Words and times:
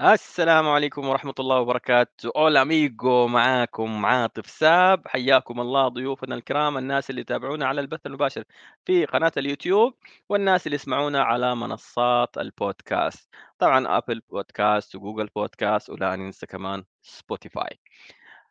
السلام 0.00 0.68
عليكم 0.68 1.08
ورحمة 1.08 1.34
الله 1.40 1.60
وبركاته. 1.60 2.32
أولا 2.36 2.62
amigo 2.62 3.26
معاكم 3.26 4.06
عاطف 4.06 4.46
SAP. 4.46 5.08
حياكم 5.08 5.60
الله 5.60 5.88
ضيوفنا 5.88 6.34
الكرام 6.34 6.78
الناس 6.78 7.10
اللي 7.10 7.20
يتابعونا 7.20 7.66
على 7.66 7.80
البث 7.80 8.06
المباشر 8.06 8.44
في 8.86 9.04
قناة 9.04 9.32
اليوتيوب 9.36 9.94
والناس 10.28 10.66
اللي 10.66 10.74
يسمعونا 10.74 11.22
على 11.22 11.56
منصات 11.56 12.38
البودكاست. 12.38 13.28
طبعا 13.58 13.98
Apple 13.98 14.20
Podcast 14.30 14.94
و 14.96 15.00
Google 15.00 15.26
Podcast 15.36 15.90
ولا 15.90 16.16
ننسى 16.16 16.46
كمان 16.46 16.84
Spotify 17.02 17.80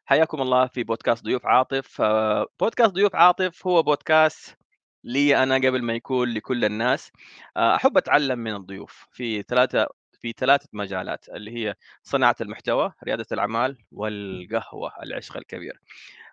حياكم 0.05 0.41
الله 0.41 0.67
في 0.67 0.83
بودكاست 0.83 1.23
ضيوف 1.25 1.45
عاطف. 1.45 2.01
آه، 2.01 2.47
بودكاست 2.59 2.91
ضيوف 2.93 3.15
عاطف 3.15 3.67
هو 3.67 3.83
بودكاست 3.83 4.57
لي 5.03 5.43
أنا 5.43 5.55
قبل 5.55 5.83
ما 5.83 5.93
يكون 5.93 6.29
لكل 6.33 6.65
الناس. 6.65 7.11
آه، 7.57 7.75
أحب 7.75 7.97
أتعلم 7.97 8.39
من 8.39 8.55
الضيوف. 8.55 9.07
في 9.11 9.43
ثلاثة 9.43 9.87
في 10.25 10.33
ثلاثة 10.37 10.69
مجالات 10.73 11.29
اللي 11.29 11.51
هي 11.55 11.75
صناعة 12.03 12.35
المحتوى، 12.41 12.93
ريادة 13.03 13.25
الأعمال، 13.31 13.77
والقهوة 13.91 14.91
العشق 15.03 15.37
الكبير. 15.37 15.79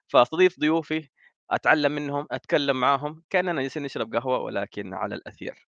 فاستضيف 0.09 0.61
ضيوفي 0.61 1.09
أتعلم 1.51 1.93
منهم، 1.93 2.27
أتكلم 2.31 2.81
معاهم 2.81 3.23
كأننا 3.31 3.63
جالسين 3.63 3.83
نشرب 3.83 4.15
قهوة 4.17 4.39
ولكن 4.41 4.95
على 4.95 5.15
الأثير. 5.15 5.69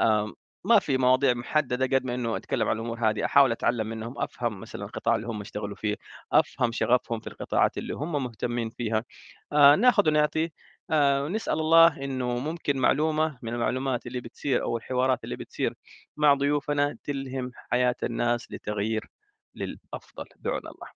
آمم، 0.00 0.34
ما 0.64 0.78
في 0.78 0.98
مواضيع 0.98 1.34
محددة 1.34 1.86
قد 1.98 2.04
ما 2.04 2.14
إنه 2.14 2.36
أتكلم 2.36 2.68
عن 2.68 2.76
الأمور 2.76 2.98
هذه، 3.10 3.24
أحاول 3.24 3.52
أتعلم 3.52 3.86
منهم، 3.86 4.18
أفهم 4.18 4.60
مثلًا 4.60 4.84
القطاع 4.84 5.16
اللي 5.16 5.26
هم 5.26 5.40
يشتغلوا 5.40 5.76
فيه، 5.76 5.96
أفهم 6.32 6.72
شغفهم 6.72 7.20
في 7.20 7.26
القطاعات 7.26 7.78
اللي 7.78 7.94
هم 7.94 8.24
مهتمين 8.24 8.70
فيها، 8.70 9.04
آآ، 9.52 9.76
ناخذ 9.76 10.08
ونعطي، 10.08 10.50
ونسأل 10.90 11.60
الله 11.60 12.04
إنه 12.04 12.38
ممكن 12.38 12.78
معلومة 12.78 13.38
من 13.42 13.54
المعلومات 13.54 14.06
اللي 14.06 14.20
بتصير 14.20 14.62
أو 14.62 14.76
الحوارات 14.76 15.24
اللي 15.24 15.36
بتصير 15.36 15.74
مع 16.16 16.34
ضيوفنا 16.34 16.98
تلهم 17.04 17.52
حياة 17.70 17.96
الناس 18.02 18.52
لتغيير 18.52 19.10
للأفضل 19.54 20.24
بعون 20.36 20.58
الله. 20.66 20.88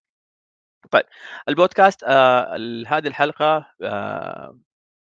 طيب 0.91 1.05
البودكاست 1.48 2.05
ال 2.05 2.89
هذه 2.89 3.09
الحلقة 3.09 3.67
آآ 3.83 4.61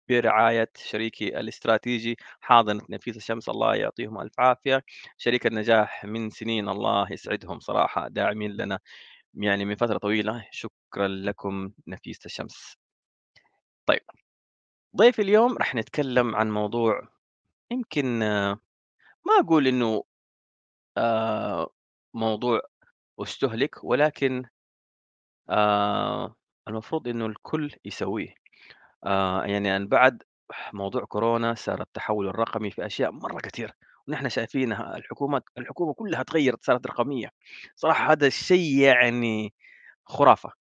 برعاية 0.10 0.70
شريكي 0.78 1.40
الاستراتيجي 1.40 2.18
حاضنة 2.42 2.82
نفيس 2.90 3.18
الشمس 3.18 3.50
الله 3.50 3.76
يعطيهم 3.76 4.22
ألف 4.22 4.40
عافية. 4.40 4.84
شريك 5.18 5.48
النجاح 5.48 6.06
من 6.06 6.30
سنين 6.30 6.70
الله 6.70 7.14
يسعدهم 7.14 7.60
صراحة 7.60 8.08
داعمين 8.10 8.52
لنا 8.52 8.80
يعني 9.36 9.66
من 9.66 9.76
فترة 9.76 9.98
طويلة. 9.98 10.48
شكرا 10.52 11.08
لكم 11.10 11.72
نفيس 11.88 12.26
الشمس. 12.26 12.78
طيب. 13.86 14.02
ضيفي 14.97 15.22
اليوم 15.22 15.58
راح 15.58 15.75
نتكلم 15.75 16.36
عن 16.36 16.52
موضوع 16.52 17.08
يمكن 17.72 18.20
ما 19.25 19.39
أقول 19.39 19.67
إنه 19.67 20.03
آه، 20.98 21.70
موضوع 22.14 22.61
أستهلك 23.20 23.83
ولكن 23.83 24.45
آه، 25.50 26.36
المفروض 26.67 27.08
إنه 27.08 27.25
الكل 27.25 27.72
يسويه. 27.86 28.36
آه، 29.06 29.45
يعني 29.45 29.75
أن 29.78 29.88
بعد 29.88 30.23
موضوع 30.73 31.05
كورونا 31.05 31.53
صار 31.55 31.81
التحول 31.81 32.28
الرقمي 32.28 32.72
في 32.72 32.86
أشياء 32.86 33.11
مرة 33.11 33.39
كتير 33.39 33.73
ونحن 34.08 34.30
شايفينها 34.30 34.98
الحكومات 34.98 35.44
الحكومة 35.58 35.94
كلها 35.94 36.23
تغيرت 36.23 36.64
صارت 36.66 36.88
رقمية. 36.88 37.30
صراحة 37.76 38.11
هذا 38.11 38.28
الشيء 38.28 38.80
يعني 38.80 39.53
خرافة. 40.05 40.52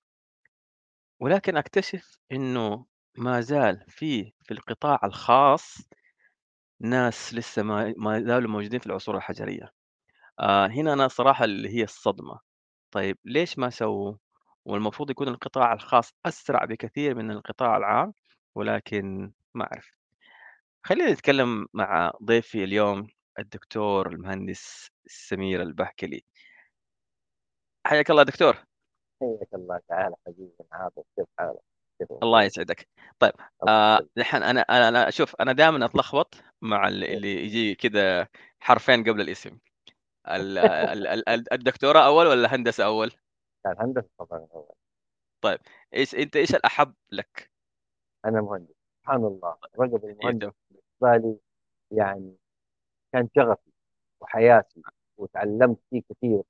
ولكن 1.21 1.57
أكتشف 1.57 2.19
إنه 2.33 2.87
ما 3.21 3.41
زال 3.41 3.85
في 3.89 4.33
في 4.43 4.55
القطاع 4.55 5.01
الخاص 5.05 5.77
ناس 6.81 7.35
لسه 7.35 7.63
ما 7.63 7.95
ما 7.97 8.21
زالوا 8.21 8.51
موجودين 8.51 8.81
في 8.81 8.87
العصور 8.87 9.17
الحجرية. 9.17 9.73
آه 10.41 10.67
هنا 10.67 10.93
أنا 10.93 11.09
صراحة 11.09 11.45
اللي 11.45 11.69
هي 11.69 11.83
الصدمة. 11.85 12.41
طيب 12.91 13.19
ليش 13.25 13.59
ما 13.59 13.71
سووا؟ 13.71 14.15
والمفروض 14.65 15.11
يكون 15.11 15.29
القطاع 15.29 15.73
الخاص 15.73 16.15
أسرع 16.27 16.65
بكثير 16.65 17.15
من 17.15 17.31
القطاع 17.31 17.77
العام 17.77 18.15
ولكن 18.55 19.33
ما 19.55 19.65
أعرف. 19.65 19.91
خلينا 20.85 21.13
نتكلم 21.13 21.67
مع 21.75 22.13
ضيفي 22.25 22.65
اليوم 22.65 23.09
الدكتور 23.39 24.13
المهندس 24.13 24.91
سمير 25.07 25.63
البهكلي. 25.63 26.25
حياك 27.87 28.11
الله 28.11 28.23
دكتور. 28.23 28.57
حياك 29.21 29.49
الله 29.55 29.81
تعالى 29.89 30.17
حبيبي 30.27 30.53
عاطف 30.73 31.05
كيف 31.17 31.27
حالك؟ 31.39 31.70
الله؟ 32.23 32.43
يسعدك. 32.43 32.89
طيب 33.19 33.33
آه 33.69 33.95
يسلمك. 33.95 34.11
نحن 34.17 34.43
أنا 34.43 34.61
أنا 34.61 35.11
شوف 35.11 35.37
أنا 35.41 35.53
دائما 35.53 35.85
أتلخبط 35.85 36.35
مع 36.63 36.89
اللي 36.89 37.15
اللي 37.17 37.45
يجي 37.45 37.75
كذا 37.75 38.29
حرفين 38.61 39.05
قبل 39.05 39.21
الاسم. 39.21 39.59
ال- 40.29 40.59
ال- 40.95 41.07
ال- 41.07 41.29
ال- 41.29 41.53
الدكتوراه 41.53 42.07
أول 42.07 42.27
ولا 42.27 42.55
هندسه 42.55 42.85
أول؟ 42.85 43.13
كان 43.65 43.77
هندسة 43.79 44.09
طبعا 44.19 44.49
أول. 44.55 44.75
طيب 45.41 45.59
إيش 45.95 46.15
أنت 46.15 46.37
إيش 46.37 46.55
الأحب 46.55 46.95
لك؟ 47.11 47.51
أنا 48.25 48.41
مهندس 48.41 48.75
سبحان 49.03 49.25
الله. 49.25 49.57
رقم 49.81 50.07
إيه 50.07 50.13
المهندس 50.13 50.41
تمام. 50.41 50.55
بالنسبة 51.03 51.29
لي 51.29 51.37
يعني 51.91 52.37
كان 53.13 53.29
شغفي 53.37 53.71
وحياتي 54.21 54.83
وتعلمت 55.17 55.79
فيه 55.91 56.03
كثير. 56.11 56.43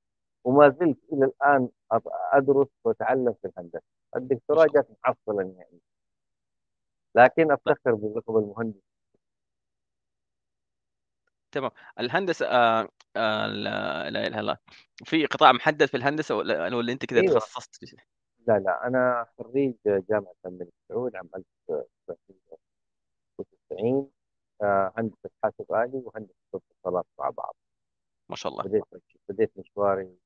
وما 0.45 0.69
زلت 0.69 0.99
إلى 1.13 1.25
الآن 1.25 1.69
أط- 1.95 2.13
أدرس 2.33 2.69
وأتعلم 2.85 3.35
في 3.43 3.49
الهندسة. 3.49 3.83
ما 4.15 4.21
الدكتوراه 4.21 4.67
جات 4.75 4.89
محصلة 5.05 5.43
يعني. 5.43 5.81
لكن 7.15 7.53
أفتخر 7.53 7.95
باللقب 7.95 8.37
المهندس. 8.37 8.81
تمام. 11.53 11.71
الهندسة 12.01 12.47
آه 12.47 12.89
آه 13.17 13.47
لا 13.47 14.11
لا 14.11 14.27
إله 14.27 14.27
إلا 14.27 14.41
الله. 14.41 14.57
في 15.05 15.27
قطاع 15.27 15.53
محدد 15.53 15.85
في 15.87 15.97
الهندسة 15.97 16.37
ولا 16.37 16.75
ولا 16.77 16.93
أنت 16.93 17.07
كذا 17.07 17.21
أيوه 17.21 17.35
تخصصت 17.39 17.77
في 17.77 17.87
شيء؟ 17.87 17.99
لا 18.47 18.59
لا 18.59 18.87
أنا 18.87 19.27
خريج 19.39 19.75
جامعة 19.87 20.35
الملك 20.47 20.73
سعود 20.89 21.17
عام 21.17 21.31
1990 21.35 24.11
آه، 24.63 24.93
هندسة 24.97 25.31
حاسب 25.43 25.73
آلي 25.73 26.03
وهندسة 26.05 26.35
اتصالات 26.55 27.07
مع 27.19 27.31
بعض. 27.31 27.57
ما 28.29 28.37
شاء 28.37 28.53
الله. 28.53 28.65
بديت 28.65 28.85
بديت 29.29 29.53
مشواري 29.59 30.17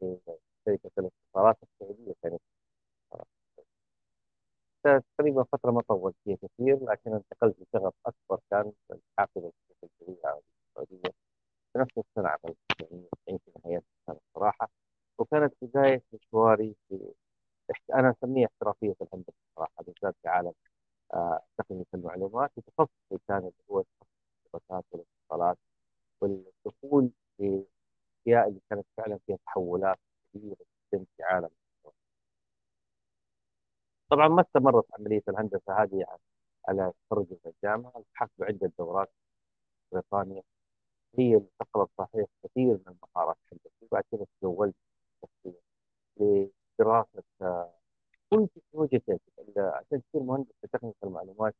في 0.00 0.18
شركة 0.66 0.90
الاتصالات 0.98 1.56
السعودية 1.62 2.12
كانت 2.22 2.40
تقريبا 5.18 5.42
فترة 5.52 5.70
ما 5.70 5.82
طولت 5.82 6.14
فيها 6.24 6.36
كثير 6.36 6.84
لكن 6.84 7.12
انتقلت 7.14 7.56
لشغف 7.60 7.94
أكبر 8.06 8.40
كان 8.50 8.72
الحافظة 8.90 9.52
السعودية 9.84 10.40
السعودية. 10.68 11.10
في 11.72 11.78
نفس 11.78 11.98
السنة 11.98 12.34
1990 12.34 13.38
في 13.38 13.50
نهاية 13.64 13.82
السنة 14.00 14.20
الصراحة 14.28 14.70
وكانت 15.18 15.54
بداية 15.62 16.02
مشواري 16.12 16.74
في 16.88 17.12
أنا 17.94 18.10
أسميها 18.10 18.46
احترافية 18.48 18.94
الهندسة 19.02 19.32
صراحة 19.56 19.84
بالذات 19.84 20.14
في 20.22 20.28
عالم 20.28 20.52
آه، 21.14 21.40
تقنية 21.58 21.84
المعلومات. 21.94 22.50
وتخصصي 22.56 23.18
كان 23.28 23.38
اللي 23.38 23.52
هو 23.70 23.82
تخصص 23.82 24.08
الشبكات 24.46 24.84
والاتصالات 24.92 25.58
والدخول 26.20 27.10
في 27.38 27.64
الأشياء 28.26 28.48
اللي 28.48 28.60
كانت 28.70 28.86
فعلا 28.96 29.18
فيها 29.26 29.36
تحولات 29.46 29.98
كبيرة 30.34 30.56
جدا 30.94 31.04
في 31.16 31.22
عالم 31.22 31.50
طبعا 34.10 34.28
ما 34.28 34.42
استمرت 34.42 34.84
عملية 34.98 35.22
الهندسة 35.28 35.82
هذه 35.82 36.06
على 36.68 36.92
تخرج 37.10 37.26
من 37.30 37.38
الجامعة 37.52 37.92
التحقت 37.98 38.30
بعدة 38.38 38.72
دورات 38.78 39.10
بريطانيا 39.92 40.42
هي 41.18 41.36
اللي 41.36 41.48
صقلت 41.60 41.90
صحيح 41.98 42.26
كثير 42.44 42.74
من 42.86 42.94
المهارات 42.94 43.36
الهندسية 43.52 43.86
وبعد 43.90 44.04
كده 44.12 44.26
تزوجت 44.40 44.74
شخصيا 45.22 45.60
لدراسة 46.20 47.22
آه، 47.42 47.72
كل 48.30 48.48
تكنولوجيا 48.56 48.98
تجد 48.98 49.58
عشان 49.58 50.02
تصير 50.10 50.22
مهندس 50.22 50.52
في 50.62 50.68
تقنية 50.68 50.94
المعلومات 51.04 51.54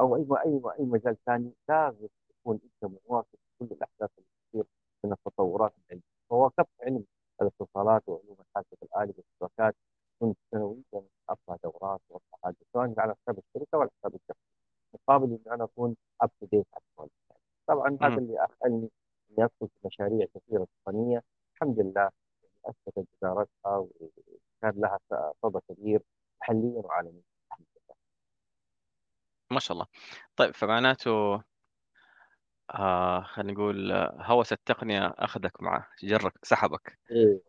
أو 0.00 0.16
أي 0.16 0.26
أي 0.46 0.60
أي 0.80 0.84
مجال 0.84 1.16
ثاني 1.26 1.52
لازم 1.68 2.08
تكون 2.30 2.60
أنت 2.64 2.92
مواكب 3.08 3.38
كل 3.58 3.66
الأحداث 3.66 4.10
اللي 4.18 4.28
تصير 4.52 4.64
من 5.04 5.12
التطورات 5.12 5.72
العلمية 5.78 6.02
فواكبت 6.30 6.68
علم 6.82 7.04
الاتصالات 7.80 8.02
وعلوم 8.08 8.36
الحاسب 8.40 8.76
الآلي 8.82 9.14
والشبكات 9.16 9.76
كنت 10.20 10.36
سنويا 10.50 10.82
أطلع 11.28 11.56
دورات 11.64 12.00
وأطلع 12.08 12.38
حاجة 12.44 12.56
سواء 12.72 12.94
على 12.98 13.14
حساب 13.22 13.38
الشركة 13.38 13.78
ولا 13.78 13.90
حساب 14.00 14.14
الشخص 14.14 14.40
مقابل 14.94 15.26
إني 15.26 15.54
أنا 15.54 15.64
أكون 15.64 15.96
أب 16.20 16.30
تو 16.40 16.46
ديت. 16.52 16.66
طبعا 17.66 17.98
هذا. 18.02 18.14
اللي 18.14 18.44
أخلني 18.44 18.90
إني 19.30 19.44
أدخل 19.44 19.68
في 19.68 19.86
مشاريع 19.86 20.26
كثيرة 20.34 20.66
تقنية 20.84 21.22
الحمد 21.54 21.80
لله 21.80 22.10
أثبتت 22.64 23.08
جدارتها 23.16 23.76
وكان 23.76 24.80
لها 24.80 24.98
صدى 25.42 25.58
كبير 25.68 26.02
محليا 26.40 26.82
وعالميا 26.84 27.22
الحمد 27.46 27.66
لله 27.76 27.96
ما 29.50 29.60
شاء 29.60 29.72
الله 29.74 29.86
طيب 30.36 30.54
فمعناته 30.54 31.42
آه 32.70 33.20
خلينا 33.22 33.52
نقول 33.52 33.92
آه، 33.92 34.16
هوس 34.20 34.52
التقنية 34.52 35.06
أخذك 35.18 35.62
معه 35.62 35.86
جرك 36.02 36.32
سحبك 36.42 36.98
إيه 37.10 37.40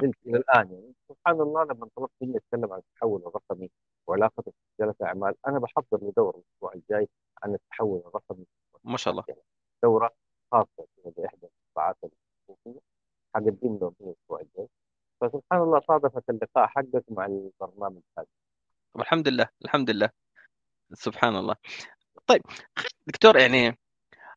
زلت 0.00 0.16
إلى 0.26 0.36
الآن. 0.36 0.72
يعني 0.72 0.92
سبحان 1.08 1.40
الله 1.40 1.64
لما 1.64 1.88
طلبت 1.96 2.10
مني 2.20 2.36
أتكلم 2.36 2.72
عن 2.72 2.78
التحول 2.78 3.22
الرقمي 3.26 3.70
وعلاقته 4.06 4.52
برجال 4.78 4.94
الأعمال 5.00 5.34
أنا 5.46 5.58
بحضر 5.58 5.98
لدورة 6.02 6.36
الأسبوع 6.36 6.72
الجاي 6.74 7.08
عن 7.42 7.54
التحول 7.54 8.02
الرقمي. 8.06 8.46
ما 8.84 8.96
شاء 8.96 9.12
الله. 9.12 9.24
دورة 9.82 10.14
خاصة 10.52 10.86
كذا 10.96 11.12
بإحدى 11.16 11.46
القطاعات 11.46 11.96
الحكومية 12.04 12.80
اقدم 13.34 13.78
لهم 13.80 13.94
هي 14.00 14.06
الأسبوع 14.06 14.40
الجاي. 14.40 14.68
فسبحان 15.20 15.60
الله 15.62 15.80
صادفت 15.80 16.30
اللقاء 16.30 16.66
حقك 16.66 17.04
مع 17.08 17.26
البرنامج 17.26 18.02
هذا. 18.18 18.26
طب 18.94 19.00
الحمد 19.00 19.28
لله 19.28 19.48
الحمد 19.64 19.90
لله. 19.90 20.10
سبحان 20.92 21.36
الله. 21.36 21.56
طيب 22.26 22.42
دكتور 23.06 23.36
يعني 23.36 23.78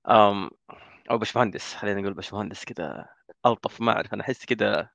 أم 0.09 0.49
أو 1.11 1.17
باشمهندس 1.17 1.73
خلينا 1.73 2.01
نقول 2.01 2.13
باشمهندس 2.13 2.65
كذا 2.65 3.09
ألطف 3.45 3.81
ما 3.81 3.91
أعرف. 3.91 4.13
أنا 4.13 4.23
أحس 4.23 4.45
كذا 4.45 4.89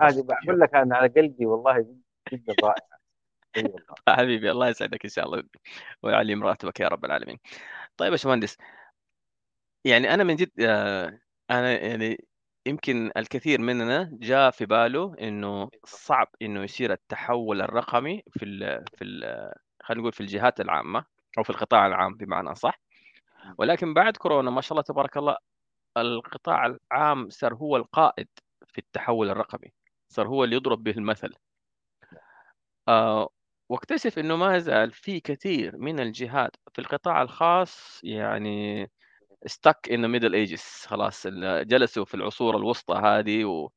هذه 0.00 0.22
بقول 0.22 0.60
لك 0.60 0.74
أنا 0.74 0.96
على 0.96 1.08
قلبي 1.08 1.46
والله 1.46 1.86
جدا 2.32 2.54
رائعه 2.62 2.96
حبيبي 4.08 4.50
الله 4.50 4.68
يسعدك 4.68 5.04
إن 5.04 5.10
شاء 5.10 5.26
الله. 5.26 5.42
ويعلي 6.02 6.34
مراتبك 6.34 6.80
يا 6.80 6.88
رب 6.88 7.04
العالمين. 7.04 7.38
طيب 7.96 8.06
يا 8.06 8.10
باشمهندس 8.10 8.56
يعني 9.84 10.14
أنا 10.14 10.24
من 10.24 10.36
جد 10.36 10.50
آه، 10.60 11.18
أنا 11.50 11.80
يعني 11.80 12.26
يمكن 12.66 13.10
الكثير 13.16 13.60
مننا 13.60 14.10
جاء 14.12 14.50
في 14.50 14.66
باله 14.66 15.14
إنه 15.20 15.70
صعب 15.84 16.28
إنه 16.42 16.62
يصير 16.62 16.92
التحول 16.92 17.62
الرقمي 17.62 18.22
في 18.30 18.44
ال 18.44 18.84
في 18.96 19.04
ال 19.04 19.52
خلينا 19.82 20.00
نقول 20.00 20.12
في 20.12 20.20
الجهات 20.20 20.60
العامة 20.60 21.04
أو 21.38 21.42
في 21.42 21.50
القطاع 21.50 21.86
العام 21.86 22.14
بمعنى 22.14 22.54
صح 22.54 22.80
ولكن 23.58 23.94
بعد 23.94 24.16
كورونا 24.16 24.50
ما 24.50 24.60
شاء 24.60 24.72
الله 24.72 24.82
تبارك 24.82 25.16
الله 25.16 25.36
القطاع 25.96 26.66
العام 26.92 27.30
صار 27.30 27.54
هو 27.54 27.76
القائد 27.76 28.28
في 28.68 28.78
التحول 28.78 29.30
الرقمي 29.30 29.72
صار 30.08 30.28
هو 30.28 30.44
اللي 30.44 30.56
يضرب 30.56 30.82
به 30.82 30.90
المثل. 30.92 31.34
آه 32.88 33.28
واكتشف 33.68 34.18
إنه 34.18 34.36
ما 34.36 34.58
زال 34.58 34.92
في 34.92 35.20
كثير 35.20 35.76
من 35.78 36.00
الجهات 36.00 36.56
في 36.72 36.78
القطاع 36.80 37.22
الخاص 37.22 38.00
يعني 38.04 38.86
stuck 39.48 39.90
in 39.92 39.96
the 40.00 40.08
middle 40.08 40.32
ages. 40.34 40.86
خلاص 40.86 41.26
جلسوا 41.62 42.04
في 42.04 42.14
العصور 42.14 42.56
الوسطى 42.56 42.94
هذه 42.94 43.44
و 43.44 43.70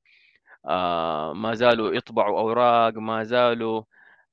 آه 0.70 1.34
ما 1.34 1.54
زالوا 1.56 1.94
يطبعوا 1.96 2.40
أوراق 2.40 2.94
ما 2.98 3.24
زالوا 3.24 3.84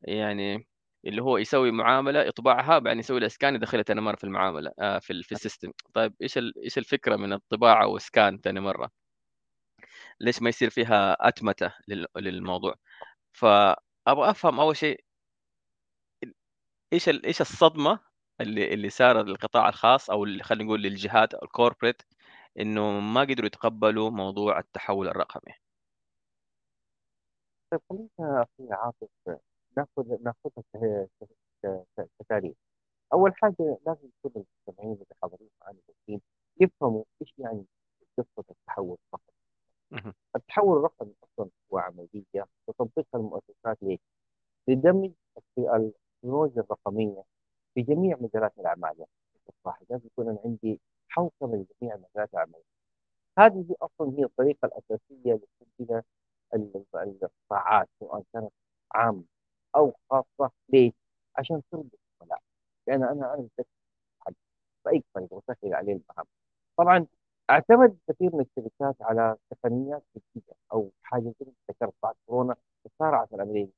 يعني 0.03 0.67
اللي 1.07 1.23
هو 1.23 1.39
يسوي 1.39 1.71
معاملة 1.73 2.21
يطبعها 2.23 2.79
بعدين 2.79 2.99
يسوي 3.01 3.21
لها 3.21 3.31
يدخلها 3.45 3.83
ثاني 3.83 4.01
مرة 4.01 4.17
في 4.17 4.25
المعاملة 4.25 4.73
آه 4.81 4.99
في 4.99 5.13
ال- 5.13 5.25
في 5.25 5.33
السيستم. 5.33 5.73
طيب 5.95 6.15
إيش 6.23 6.39
إيش 6.39 6.79
الفكرة 6.79 7.17
من 7.17 7.33
الطباعة 7.33 7.87
وسكان 7.89 8.39
ثاني 8.39 8.61
مرة؟ 8.61 8.91
ليش 10.21 10.43
ما 10.43 10.49
يصير 10.49 10.71
فيها 10.71 11.29
أتمتة 11.29 11.73
لل- 11.89 12.07
للموضوع. 12.17 12.75
فأبغى 13.33 14.31
أفهم 14.31 14.61
أول 14.61 14.77
شيء 14.77 15.05
إيش 16.93 17.09
إيش 17.09 17.41
الصدمة 17.41 18.01
اللي 18.41 18.75
اللي 18.75 18.91
صارت 18.91 19.25
للقطاع 19.27 19.69
الخاص 19.69 20.11
أو 20.11 20.25
خلينا 20.43 20.65
نقول 20.65 20.83
للجهات 20.83 21.35
الكوربريت 21.35 22.03
إنه 22.61 23.01
ما 23.01 23.21
قدروا 23.21 23.47
يتقبلوا 23.47 24.11
موضوع 24.11 24.59
التحول 24.59 25.09
الرقمي؟ 25.09 25.55
طيب 27.71 27.81
خلينا 27.91 28.43
أخي 28.43 28.69
عاطف 28.73 29.09
ناخذ 29.77 30.23
ناخذها 30.25 31.09
كتاريخ. 32.21 32.55
أول 33.13 33.33
حاجة 33.37 33.79
لازم 33.87 34.09
كل 34.23 34.31
المستمعين 34.37 34.93
اللي 34.95 35.07
حاضرين 35.23 35.51
معنا 35.63 35.79
يفهموا 36.61 37.05
إيش 37.23 37.35
يعني 37.39 37.67
قصة 38.19 38.45
التحول 38.51 38.97
الرقمي 39.09 39.36
التحول 40.37 40.79
الرقمي 40.79 41.15
أصلا 41.25 41.51
هو 41.73 41.79
عملية 41.79 42.47
تطبقها 42.67 43.05
المؤسسات؟ 43.15 43.79
لدمج 44.69 45.13
في 45.55 45.93
التكنولوجيا 46.23 46.63
الرقمية 46.63 47.23
في 47.75 47.83
جميع 47.83 48.17
مجالات 48.21 48.59
الأعمال. 48.59 48.99
يعني 48.99 49.11
لازم 49.91 50.07
يكون 50.07 50.29
أنا 50.29 50.39
عندي 50.45 50.81
حوكمه 51.09 51.57
لجميع 51.83 51.97
مجالات 51.97 52.31
الأعمال. 52.35 52.63
هذه 53.39 53.75
أصلا 53.83 54.19
هي 54.19 54.25
الطريقة 54.25 54.67
الأساسية 54.67 55.41
ال- 56.55 56.85
القطاعات 56.95 57.89
سواء 58.01 58.23
كانت 58.33 58.51
عامة 58.93 59.25
أو 59.77 59.95
خاصة. 60.11 60.51
ليش؟ 60.69 60.93
عشان 61.37 61.63
تربط 61.73 61.99
العملاء 62.23 62.43
لأن 62.87 63.03
أنا 63.03 63.35
أنا 63.35 63.43
متأكد 63.43 63.69
حق 64.21 64.33
بأي 64.85 65.03
طريقة 65.15 65.35
وسهل 65.37 65.75
عليه 65.75 65.93
المهام 65.93 66.27
طبعا 66.77 67.07
أعتمد 67.51 67.99
كثير 68.09 68.31
من 68.37 68.41
الشركات 68.41 68.97
على 69.03 69.37
تقنيات 69.51 70.03
جديدة 70.17 70.55
أو 70.73 70.91
حاجة 71.03 71.35
زي 71.41 71.47
ذكرت 71.71 71.95
بعد 72.03 72.15
كورونا 72.27 72.57
تسارعت 72.85 73.35
العملية 73.35 73.71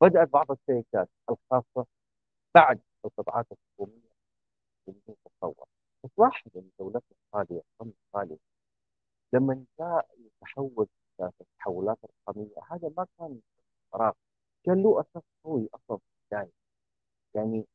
بدأت 0.00 0.28
بعض 0.28 0.46
الشركات 0.50 1.08
الخاصة 1.30 1.86
بعد 2.54 2.80
القطاعات 3.04 3.46
الحكومية 3.52 4.14
بدون 4.86 5.16
تطور. 5.24 5.66
بس 6.04 6.10
لاحظ 6.18 6.56
ان 6.56 6.70
دولتنا 6.78 7.02
الغاليه 7.34 7.62
القمه 7.72 7.92
الغاليه 8.14 8.38
لما 9.32 9.64
جاء 9.78 10.06
يتحول 10.18 10.86
التحولات 11.20 11.98
الرقمية 12.04 12.54
هذا 12.70 12.90
ما 12.96 13.06
كان 13.18 13.40
قرار 13.92 14.14
كان 14.64 14.82
له 14.82 15.00
أساس 15.00 15.22
قوي 15.44 15.68
أصلا 15.74 15.96
في 15.98 16.02
البداية. 16.34 16.52
يعني 17.34 17.66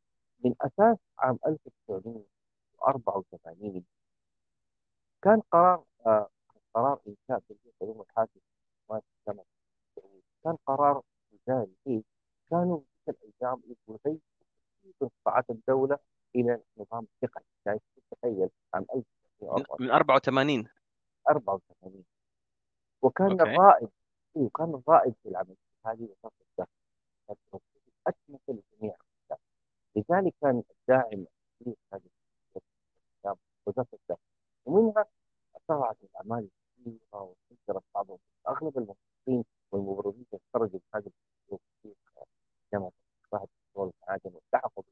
من 0.45 0.55
أساس 0.61 0.97
عام 1.19 1.39
1984 1.47 3.85
كان 5.21 5.41
قرار 5.51 5.83
آه 6.05 6.29
قرار 6.73 6.99
إنشاء 7.07 7.39
تنظيم 7.39 7.73
علوم 7.81 8.01
الحاسب 8.01 8.41
كان 10.43 10.55
قرار 10.65 11.01
وزاري 11.33 11.71
فيه 11.83 12.01
كانوا 12.49 12.81
تلك 13.05 13.17
الأيام 13.23 13.61
من 13.97 14.93
قطاعات 15.01 15.49
الدولة 15.49 15.99
إلى 16.35 16.61
نظام 16.77 17.07
التقني 17.23 17.43
يعني 17.65 17.79
تخيل 18.11 18.49
عام 18.73 18.85
من 18.91 19.03
1984 19.41 19.77
من 19.79 19.91
84 19.91 20.67
84 21.29 22.03
وكان 23.01 23.31
أوكي. 23.31 23.43
الرائد 23.43 23.89
أيوه 24.37 24.49
كان 24.57 24.81
الرائد 24.87 25.15
في 25.23 25.29
العملية 25.29 25.55
هذه 25.85 26.03
وزاره 26.03 26.31
الداخليه 27.27 28.39
لجميع 28.49 28.95
الأحداث. 29.29 29.39
لذلك 29.95 30.33
كان 30.41 30.63
الداعم 30.79 31.25
الكبير 31.59 31.75
هذه 31.93 32.01
الأحداث 32.55 33.37
وزاره 33.65 33.87
الداخليه 33.93 34.28
ومنها 34.69 35.05
طلعت 35.67 35.97
الاعمال 36.03 36.49
الكثيره 36.77 37.35
وانتشرت 37.49 37.83
بعضهم 37.95 38.17
أغلب 38.47 38.77
الموظفين 38.77 39.45
والمبرمجين 39.71 40.25
تخرجوا 40.31 40.79
من 40.79 40.81
هذه 40.95 41.11
الكليه 41.51 41.59
في 41.83 41.95
جامعه 42.73 42.91
الصحه 43.25 43.41
والبترول 43.41 43.91
والمعادن 44.01 44.31
والتحقوا 44.35 44.83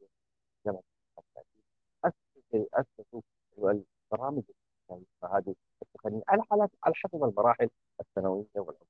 بجامعه 0.66 0.84
التعليم 1.20 1.64
أسسوا 2.06 2.66
أسسوا 2.74 3.22
البرامج 4.12 4.44
هذه 5.24 5.56
التقنية 5.82 6.22
على 6.28 6.44
حالات 6.52 6.70
على 6.84 6.94
حسب 6.96 7.24
المراحل 7.24 7.70
الثانويه 8.00 8.46
والعمريه 8.56 8.88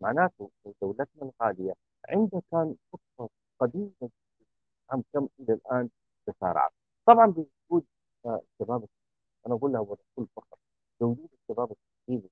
معناته 0.00 0.50
دولتنا 0.82 1.30
الغاليه 1.40 1.74
عندها 2.08 2.42
كان 2.50 2.74
خطه 2.92 3.30
قديمه 3.60 4.10
عام 4.90 5.04
كم 5.12 5.28
إلى 5.40 5.52
الان 5.54 5.90
تسارعت 6.26 6.72
طبعا 7.06 7.26
بوجود 7.26 7.84
آه، 8.26 8.40
الشباب 8.52 8.84
أنا 9.46 9.54
أقول 9.54 9.72
لها 9.72 9.82
بكل 9.82 10.26
فخر 10.36 10.56
بوجود 11.00 11.28
الشباب 11.42 11.70
التحليلي 11.72 12.28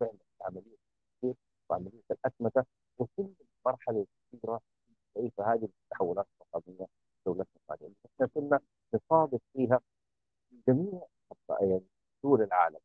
فعلا 0.00 0.18
عمليه 0.40 0.76
التفكير 0.76 1.34
وعمليه 1.70 2.02
الاتمته 2.10 2.64
وكل 2.98 3.28
المرحله 3.66 4.06
الكبيره 4.32 4.60
كيف 5.14 5.40
هذه 5.40 5.68
التحولات 5.84 6.26
الرقميه 6.54 6.84
في 6.86 7.20
دولتنا 7.26 7.46
الغاليه 7.70 7.94
إحنا 8.06 8.26
كنا 8.26 8.60
نصادف 8.94 9.40
فيها 9.52 9.80
جميع 10.68 11.02
يعني 11.60 11.82
دول 12.22 12.42
العالم 12.42 12.78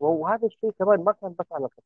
وهذا 0.00 0.46
الشيء 0.46 0.65
كمان 0.78 1.04
ما 1.04 1.12
كان 1.12 1.34
بس 1.38 1.46
على 1.52 1.64
القطاع 1.64 1.85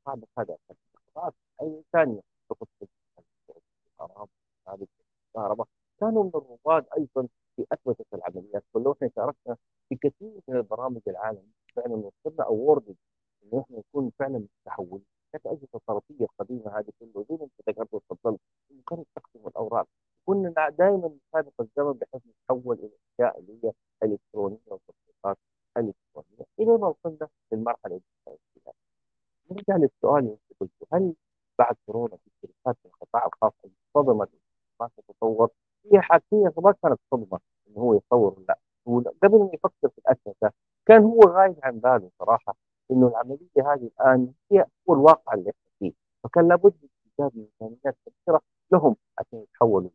غايب 41.41 41.57
عن 41.63 41.79
باله 41.79 42.11
صراحة 42.19 42.57
إنه 42.91 43.09
العملية 43.09 43.49
هذه 43.59 43.91
الآن 44.01 44.33
هي 44.53 44.67
هو 44.89 44.95
الواقع 44.95 45.35
اللي 45.35 45.51
إحنا 45.51 45.71
فيه. 45.79 45.93
فكان 46.25 46.49
لابد 46.49 46.75
من 46.83 46.89
إيجاد 47.19 47.33
ميزانيات 47.61 47.97
كثيرة 48.07 48.41
لهم 48.73 48.97
عشان 49.19 49.39
يتحولوا 49.39 49.91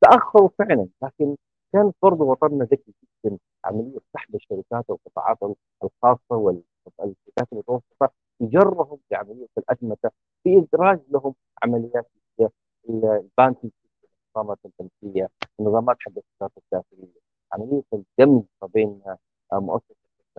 تأخروا 0.00 0.48
فعلا 0.58 0.88
لكن 1.02 1.36
كان 1.72 1.92
برضه 2.02 2.24
وطننا 2.24 2.64
ذكي 2.64 2.92
جدا. 3.24 3.38
عملية 3.64 3.98
سحب 4.14 4.34
الشركات 4.34 4.84
والقطاعات 4.90 5.38
الخاصة 5.84 6.36
والتي 6.36 6.64
الشركات 7.00 7.52
المتوسطة 7.52 8.10
يجرهم 8.40 8.98
بعملية 9.10 9.48
الادمته 9.58 10.10
في 10.44 10.58
إدراج 10.58 11.00
لهم 11.10 11.34
عمليات 11.62 12.10
البانكينج 12.88 13.72
النظامات 14.36 14.58
البنكية 14.64 15.28
النظامات 15.60 15.96
حق 16.00 16.12
الشركات 16.16 16.52
الداخلية. 16.58 17.20
عملية 17.52 17.82
الدمج 17.92 18.42
ما 18.62 18.68
بين 18.74 19.02
مؤسسة 19.52 19.94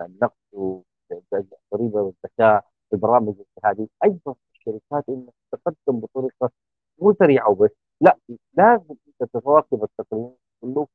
النقد 0.06 0.34
والضريبه 0.52 2.02
والزكاه 2.02 2.62
البرامج 2.92 3.34
هذه 3.64 3.88
أيضا 4.04 4.34
الشركات 4.54 5.08
انها 5.08 5.32
تتقدم 5.52 6.00
بطريقة 6.00 6.50
مو 6.98 7.14
سريعة 7.18 7.50
وبس. 7.50 7.70
لا 8.00 8.18
لازم 8.54 8.94
أنت 9.22 9.30
تواكب 9.32 9.84
التقنية 9.84 10.36
كله. 10.60 10.86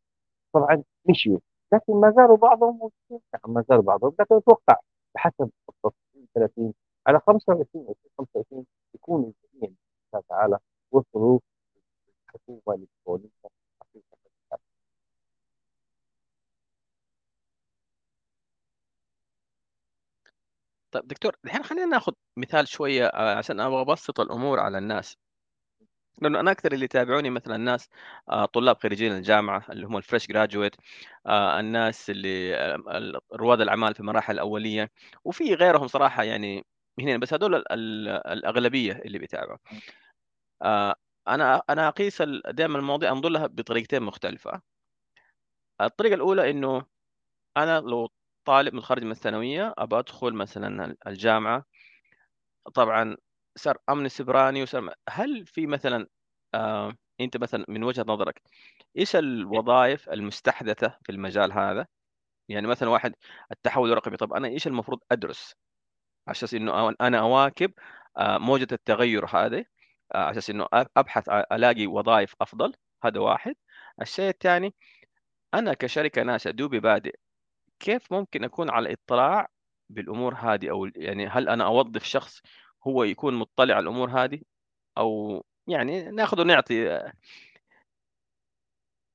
طبعا 0.54 0.84
مشيوا 1.10 1.40
لكن 1.74 1.94
ما 1.94 2.12
زالوا 2.18 2.38
بعضهم 2.38 2.74
موجودين 2.78 3.22
نعم 3.34 3.54
ما 3.54 3.64
زالوا 3.70 3.84
بعضهم 3.84 4.16
لكن 4.20 4.36
أتوقع 4.36 4.78
بحسب 5.16 5.50
التصميم 5.70 6.28
30 6.36 6.74
على 7.08 7.20
25 7.28 7.86
أو 7.88 7.96
25 8.18 8.66
يكون 8.96 9.34
الجميع 9.54 9.72
تعالى 10.30 10.60
وصلوا 10.92 11.40
للحكومة 12.08 12.62
الإلكترونية. 12.76 13.30
طيب 20.96 21.08
دكتور 21.08 21.36
الحين 21.46 21.64
خلينا 21.64 21.86
ناخذ 21.86 22.14
مثال 22.38 22.68
شوية 22.68 23.06
آه، 23.08 23.36
عشان 23.38 23.60
أبغى 23.60 23.82
أبسط 23.82 24.20
الأمور 24.20 24.60
على 24.60 24.78
الناس. 24.78 25.18
لأنه 26.22 26.40
أنا 26.40 26.52
أكثر 26.52 26.74
اللي 26.74 26.86
يتابعوني 26.86 27.30
مثلا 27.30 27.56
الناس 27.56 27.90
آه، 28.30 28.46
طلاب 28.46 28.78
خريجين 28.78 29.12
الجامعة 29.12 29.66
اللي 29.70 29.88
هم 29.88 29.98
الفريش 29.98 30.28
جراجويت 30.28 30.76
الناس 31.28 32.10
اللي 32.10 32.56
آه، 32.56 33.22
رواد 33.34 33.62
الأعمال 33.62 33.94
في 33.94 34.00
المراحل 34.00 34.34
الأولية 34.34 34.92
وفي 35.26 35.54
غيرهم 35.56 35.88
صراحة 35.88 36.24
يعني 36.24 36.66
هنا 37.00 37.18
بس 37.18 37.34
هذول 37.34 37.56
الأغلبية 37.56 38.94
اللي 38.94 39.20
بيتابعوا. 39.20 39.58
أنا 41.28 41.62
أنا 41.70 41.88
أقيس 41.88 42.22
دائما 42.50 42.80
المواضيع 42.80 43.12
انظر 43.12 43.30
لها 43.30 43.48
بطريقتين 43.48 44.04
مختلفة. 44.04 44.62
الطريقة 45.82 46.16
الأولى 46.16 46.50
إنه 46.52 46.86
أنا 47.58 47.80
لو 47.80 48.10
طالب 48.46 48.74
متخرج 48.74 49.04
من 49.04 49.12
الثانوية 49.12 49.74
أبى 49.78 50.00
أدخل 50.00 50.34
مثلا 50.34 50.96
الجامعة 51.08 51.66
طبعا 52.74 53.18
صار 53.58 53.78
امن 53.90 54.10
سبراني 54.10 54.64
وصار 54.64 54.94
هل 55.10 55.46
في 55.46 55.68
مثلا 55.68 56.08
آه 56.56 56.94
أنت 57.22 57.38
مثلا 57.38 57.66
من 57.70 57.84
وجهة 57.84 58.06
نظرك 58.08 58.42
إيش 58.98 59.16
الوظائف 59.16 60.10
المستحدثة 60.10 60.98
في 61.06 61.12
المجال 61.12 61.54
هذا؟ 61.54 61.88
يعني 62.50 62.68
مثلا 62.68 62.90
واحد 62.90 63.16
التحول 63.52 63.92
الرقمي 63.92 64.18
طب 64.18 64.34
أنا 64.34 64.48
إيش 64.48 64.68
المفروض 64.68 65.00
أدرس؟ 65.12 65.56
على 66.28 66.36
أساس 66.36 66.54
إنه 66.54 66.96
أنا 67.02 67.20
أواكب 67.20 67.74
آه 68.18 68.38
موجة 68.38 68.68
التغير 68.72 69.26
هذه 69.26 69.66
آه 70.16 70.18
على 70.18 70.32
أساس 70.32 70.50
إنه 70.50 70.68
أبحث 70.98 71.30
ألاقي 71.30 71.88
وظائف 71.88 72.36
أفضل 72.42 72.74
هذا 73.04 73.20
واحد 73.20 73.56
الشيء 74.02 74.30
الثاني 74.30 74.76
أنا 75.54 75.74
كشركة 75.74 76.24
ناشئة 76.24 76.52
دوبي 76.52 76.80
بادئ 76.80 77.16
كيف 77.80 78.14
ممكن 78.14 78.44
أكون 78.44 78.70
على 78.70 78.94
اطلاع 78.94 79.48
بالأمور 79.90 80.34
هذه؟ 80.36 80.70
أو 80.70 80.86
يعني 80.96 81.28
هل 81.28 81.50
أنا 81.50 81.66
أوظف 81.66 82.04
شخص 82.04 82.42
هو 82.88 83.04
يكون 83.04 83.34
مطلع 83.34 83.76
على 83.76 83.84
الأمور 83.84 84.10
هذه؟ 84.10 84.42
أو 84.98 85.44
يعني 85.68 86.12
ناخذ 86.12 86.42
ونعطي. 86.42 87.00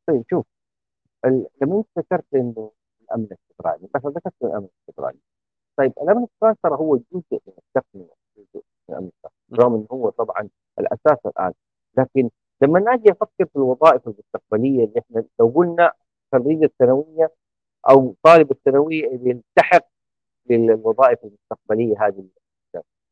طيب 0.08 0.24
شوف 0.30 0.46
لما 1.62 1.78
انت 1.78 1.86
ذكرت 1.98 2.24
إنه 2.34 2.72
الأمن 3.02 3.28
السيبراني 3.32 3.88
مثلا 3.94 4.10
ذكرت 4.10 4.34
الأمن 4.42 4.68
السيبراني 4.80 5.18
طيب 5.76 5.92
الأمن 6.02 6.24
السيبراني 6.24 6.56
ترى 6.62 6.74
هو 6.74 6.96
جزء 6.96 7.40
من 7.46 7.52
التقنيه 7.58 8.14
جزء 8.36 8.64
من 8.88 8.94
الأمن 8.94 9.10
رغم 9.54 9.74
إنه 9.74 9.86
هو 9.92 10.10
طبعا 10.10 10.48
الأساس 10.78 11.26
الآن. 11.26 11.52
لكن 11.98 12.30
لما 12.62 12.94
أجي 12.94 13.12
أفكر 13.12 13.44
في 13.46 13.56
الوظائف 13.56 14.08
المستقبلية 14.08 14.84
اللي 14.84 15.00
إحنا 15.00 15.24
لو 15.40 15.48
قلنا 15.48 15.92
خريج 16.32 16.62
الثانويه 16.62 17.32
أو 17.88 18.14
طالب 18.22 18.50
الثانوية 18.50 19.04
اللي 19.06 19.30
يلتحق 19.30 19.86
للوظائف 20.50 21.18
المستقبلية 21.24 22.06
هذه 22.06 22.24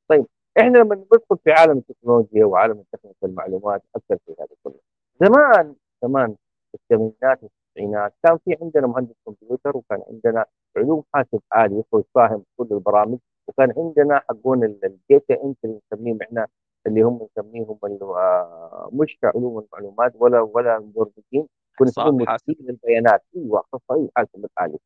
طيب 0.08 0.26
إحنا 0.60 0.78
لما 0.78 0.94
ندخل 0.94 1.38
في 1.44 1.50
عالم 1.52 1.78
التكنولوجيا 1.78 2.44
وعالم 2.44 2.84
تقنيه 2.92 3.14
المعلومات 3.24 3.82
أكثر 3.96 4.18
في 4.26 4.34
هذا 4.40 4.48
كله 4.62 4.80
زمان 5.20 5.74
زمان 6.02 6.36
في 6.72 6.78
الثمانينات 6.82 7.42
والتسعينات 7.42 8.14
كان 8.22 8.38
في 8.44 8.56
عندنا 8.62 8.86
مهندس 8.86 9.14
كمبيوتر 9.26 9.76
وكان 9.76 10.02
عندنا 10.10 10.44
علوم 10.76 11.04
حاسب 11.14 11.40
آلي 11.56 11.78
يخرج 11.78 12.04
فاهم 12.14 12.44
كل 12.56 12.68
البرامج 12.70 13.18
وكان 13.48 13.72
عندنا 13.78 14.22
حقون 14.28 14.64
ال 14.64 14.80
data 14.80 15.44
entry 15.44 15.80
نسميهم 15.92 16.18
إحنا 16.22 16.46
اللي 16.86 17.02
هم 17.02 17.28
نسميهم 17.38 17.78
آه، 18.02 18.90
مش 18.92 19.18
كعلوم 19.22 19.58
المعلومات 19.58 20.12
ولا 20.16 20.40
ولا 20.40 20.78
مبرمجين 20.78 21.48
كنا 21.78 21.88
نسميهم 21.88 22.16
مديرين 22.48 22.70
البيانات 22.70 23.24
أيوه 23.36 23.60
اخصائي 23.74 24.08
حاسب 24.16 24.44
الالي 24.60 24.78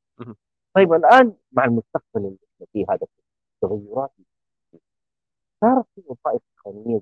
طيب 0.75 0.93
الآن 0.93 1.35
مع 1.53 1.65
المستقبل 1.65 2.05
اللي 2.17 2.39
إحنا 2.55 2.67
فيه 2.73 2.85
هذا 2.91 3.07
التغيرات 3.63 4.11
صارت 5.61 5.87
في 5.95 6.03
وظائف 6.07 6.43
تقنية 6.57 7.01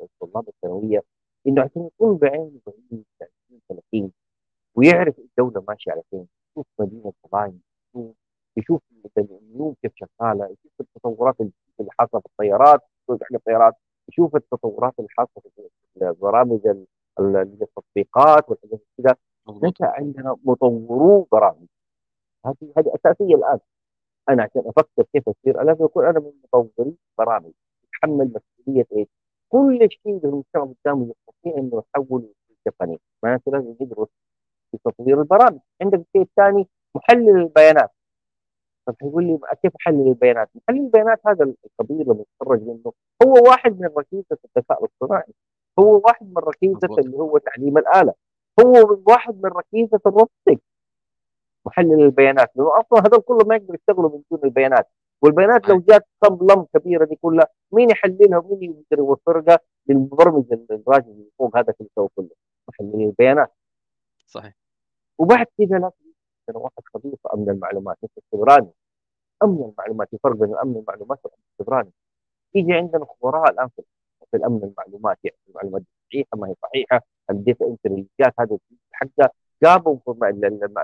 الطلاب 0.00 0.48
الثانوية 0.48 1.02
إنه 1.46 1.62
عشان 1.62 1.86
يكون 1.86 2.16
بعينه 2.16 2.60
بعيد 2.66 3.04
30 3.18 3.60
30 3.68 4.12
ويعرف 4.74 5.18
الدولة 5.18 5.64
ماشية 5.68 5.92
على 5.92 6.02
فين 6.10 6.26
يشوف 6.50 6.66
مدينة 6.78 7.12
صهاينه 7.30 7.58
يشوف 8.56 8.82
النيوم 9.18 9.74
كيف 9.82 9.92
شغالة 9.94 10.44
يشوف 10.44 10.72
التطورات 10.80 11.40
اللي 11.40 11.90
حاصلة 11.98 12.20
في 12.20 12.26
الطيارات 12.26 12.80
الطيارات 13.34 13.74
يشوف 14.08 14.36
التطورات 14.36 14.94
اللي 14.98 15.08
حاصلة 15.10 15.42
في 15.56 15.68
البرامج 16.02 16.60
التطبيقات 17.96 18.50
والحاجات 18.50 18.80
كذا. 18.98 19.16
نشا 19.48 19.86
عندنا 19.86 20.36
مطورو 20.44 21.28
برامج. 21.32 21.66
هذه 22.46 22.72
هذه 22.78 22.94
أساسية 22.94 23.34
الآن. 23.34 23.58
أنا 24.28 24.42
عشان 24.42 24.62
أفكر 24.66 25.02
كيف 25.12 25.28
أصير 25.28 25.62
لازم 25.62 25.84
اكون 25.84 26.06
أنا 26.06 26.20
من 26.20 26.32
مطوري 26.44 26.96
برامج. 27.18 27.52
يتحمل 27.84 28.32
مسؤولية 28.34 28.86
إيش؟ 28.92 29.08
كل 29.48 29.88
شيء 29.90 30.24
المجتمع 30.24 30.72
قدامه 30.84 31.14
يستطيع 31.14 31.58
إنه 31.62 31.82
يحول 31.96 32.32
تقني 32.64 33.00
معناته 33.22 33.52
لازم 33.52 33.74
يدرس 33.80 34.08
في 34.70 34.78
تطوير 34.84 35.20
البرامج. 35.20 35.58
عندك 35.82 35.98
الشيء 35.98 36.22
الثاني 36.22 36.68
محلل 36.94 37.36
البيانات. 37.36 37.90
طب 38.86 38.94
يقول 39.02 39.24
لي 39.24 39.38
كيف 39.62 39.72
أحلل 39.80 40.08
البيانات؟ 40.08 40.50
محلل 40.54 40.80
البيانات 40.80 41.20
هذا 41.26 41.54
الخبير 41.64 42.06
لما 42.06 42.24
يتخرج 42.40 42.62
منه 42.62 42.92
هو 43.24 43.32
واحد 43.48 43.80
من 43.80 43.88
ركيزه 43.98 44.38
الذكاء 44.56 44.84
الاصطناعي 44.84 45.32
هو 45.78 46.00
واحد 46.04 46.26
من 46.26 46.38
ركيزة 46.38 46.96
اللي 46.98 47.16
هو 47.16 47.38
تعليم 47.38 47.78
الآلة. 47.78 48.14
هو 48.60 49.02
واحد 49.06 49.34
من 49.42 49.50
ركيزة 49.50 50.00
ال 50.06 50.12
robotics 50.12 50.62
محلل 51.66 52.02
البيانات. 52.02 52.50
لأنه 52.56 52.70
أصلا 52.80 53.00
هذول 53.00 53.20
كلهم 53.20 53.48
ما 53.48 53.56
يقدروا 53.56 53.76
يشتغلوا 53.76 54.10
من 54.10 54.22
دون 54.30 54.40
البيانات. 54.44 54.88
والبيانات 55.22 55.68
لو 55.68 55.78
جات 55.78 56.06
صب 56.24 56.42
لم 56.42 56.66
كبيرة 56.74 57.04
دي 57.04 57.16
كلها 57.16 57.46
مين 57.72 57.90
يحللها؟ 57.90 58.38
ومين 58.38 58.70
يقدر 58.70 58.98
يوفرها 58.98 59.58
للمبرمج 59.88 60.44
الراجل 60.52 61.10
اللي 61.10 61.30
فوق 61.38 61.56
هذا 61.56 61.74
اللي 61.80 61.90
يسوي 61.92 62.08
كله؟ 62.16 62.30
محلل 62.68 63.04
البيانات. 63.04 63.52
صحيح. 64.26 64.54
وبعد 65.18 65.46
كذا 65.58 65.78
لازم 65.78 65.92
واحد 66.54 66.82
خبير 66.94 67.16
في 67.22 67.28
أمن 67.34 67.50
المعلومات 67.50 67.96
مثل 68.02 68.12
السيبراني. 68.18 68.70
أمن 69.42 69.72
المعلومات 69.72 70.08
في 70.10 70.18
فرق 70.22 70.36
بين 70.36 70.56
أمن 70.56 70.76
المعلومات 70.76 71.18
والامن 71.24 71.42
السيبراني. 71.52 71.92
يجي 72.54 72.72
عندنا 72.72 73.04
خبراء 73.04 73.50
الآن 73.50 73.68
في 73.68 73.82
الأمن 74.34 74.64
المعلومات 74.64 75.18
يعني 75.24 75.36
المعلومات 75.48 75.82
صحيحه 76.08 76.36
ما 76.36 76.48
هي 76.48 76.54
صحيحة 76.62 77.00
ال 77.30 77.37
data 77.37 77.66
entry 77.66 78.08
هذا 78.40 78.58
حتى 78.92 79.28
جابوا 79.62 79.98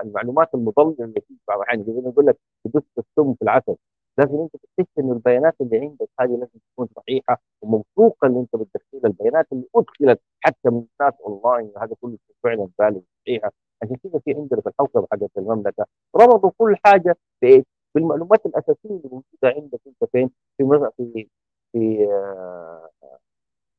المعلومات 0.03 0.49
المضلله 0.53 0.95
اللي 0.99 1.21
في 1.27 1.33
بعض 1.47 1.59
الأحيان 1.59 1.85
يقول 2.07 2.25
لك 2.25 2.37
تدس 2.65 2.83
السم 2.97 3.33
في 3.33 3.41
العسل 3.41 3.75
لازم 4.17 4.39
أنت 4.41 4.51
تكتشف 4.53 4.99
ان 4.99 5.11
البيانات 5.11 5.55
اللي 5.61 5.79
عندك 5.79 6.09
هذه 6.19 6.29
لازم 6.29 6.59
تكون 6.73 6.87
صحيحة 6.95 7.41
وموثوقة 7.61 8.27
اللي 8.27 8.39
أنت 8.39 8.55
بتدخلها 8.55 9.05
البيانات 9.05 9.47
اللي 9.51 9.65
أدخلت 9.75 10.21
حتى 10.41 10.69
من 10.69 10.85
الناس 11.01 11.13
أونلاين 11.27 11.71
هذا 11.77 11.95
كله 12.01 12.17
فعلا 12.43 12.69
بالغ 12.79 13.01
صحيحة 13.25 13.51
عشان 13.83 13.95
كذا 13.95 14.19
في 14.25 14.33
عندنا 14.33 14.61
في 14.61 14.69
الحوكمه 14.69 15.07
حقت 15.11 15.31
المملكة 15.37 15.85
ربطوا 16.15 16.51
كل 16.57 16.75
حاجة 16.85 17.17
بايش؟ 17.41 17.63
بالمعلومات 17.95 18.45
الأساسية 18.45 18.89
اللي 18.89 19.01
موجودة 19.03 19.23
عندك 19.43 19.79
أنت 19.87 20.11
فين؟ 20.11 20.29
في 20.57 20.89
في 20.97 21.27
في 21.71 22.07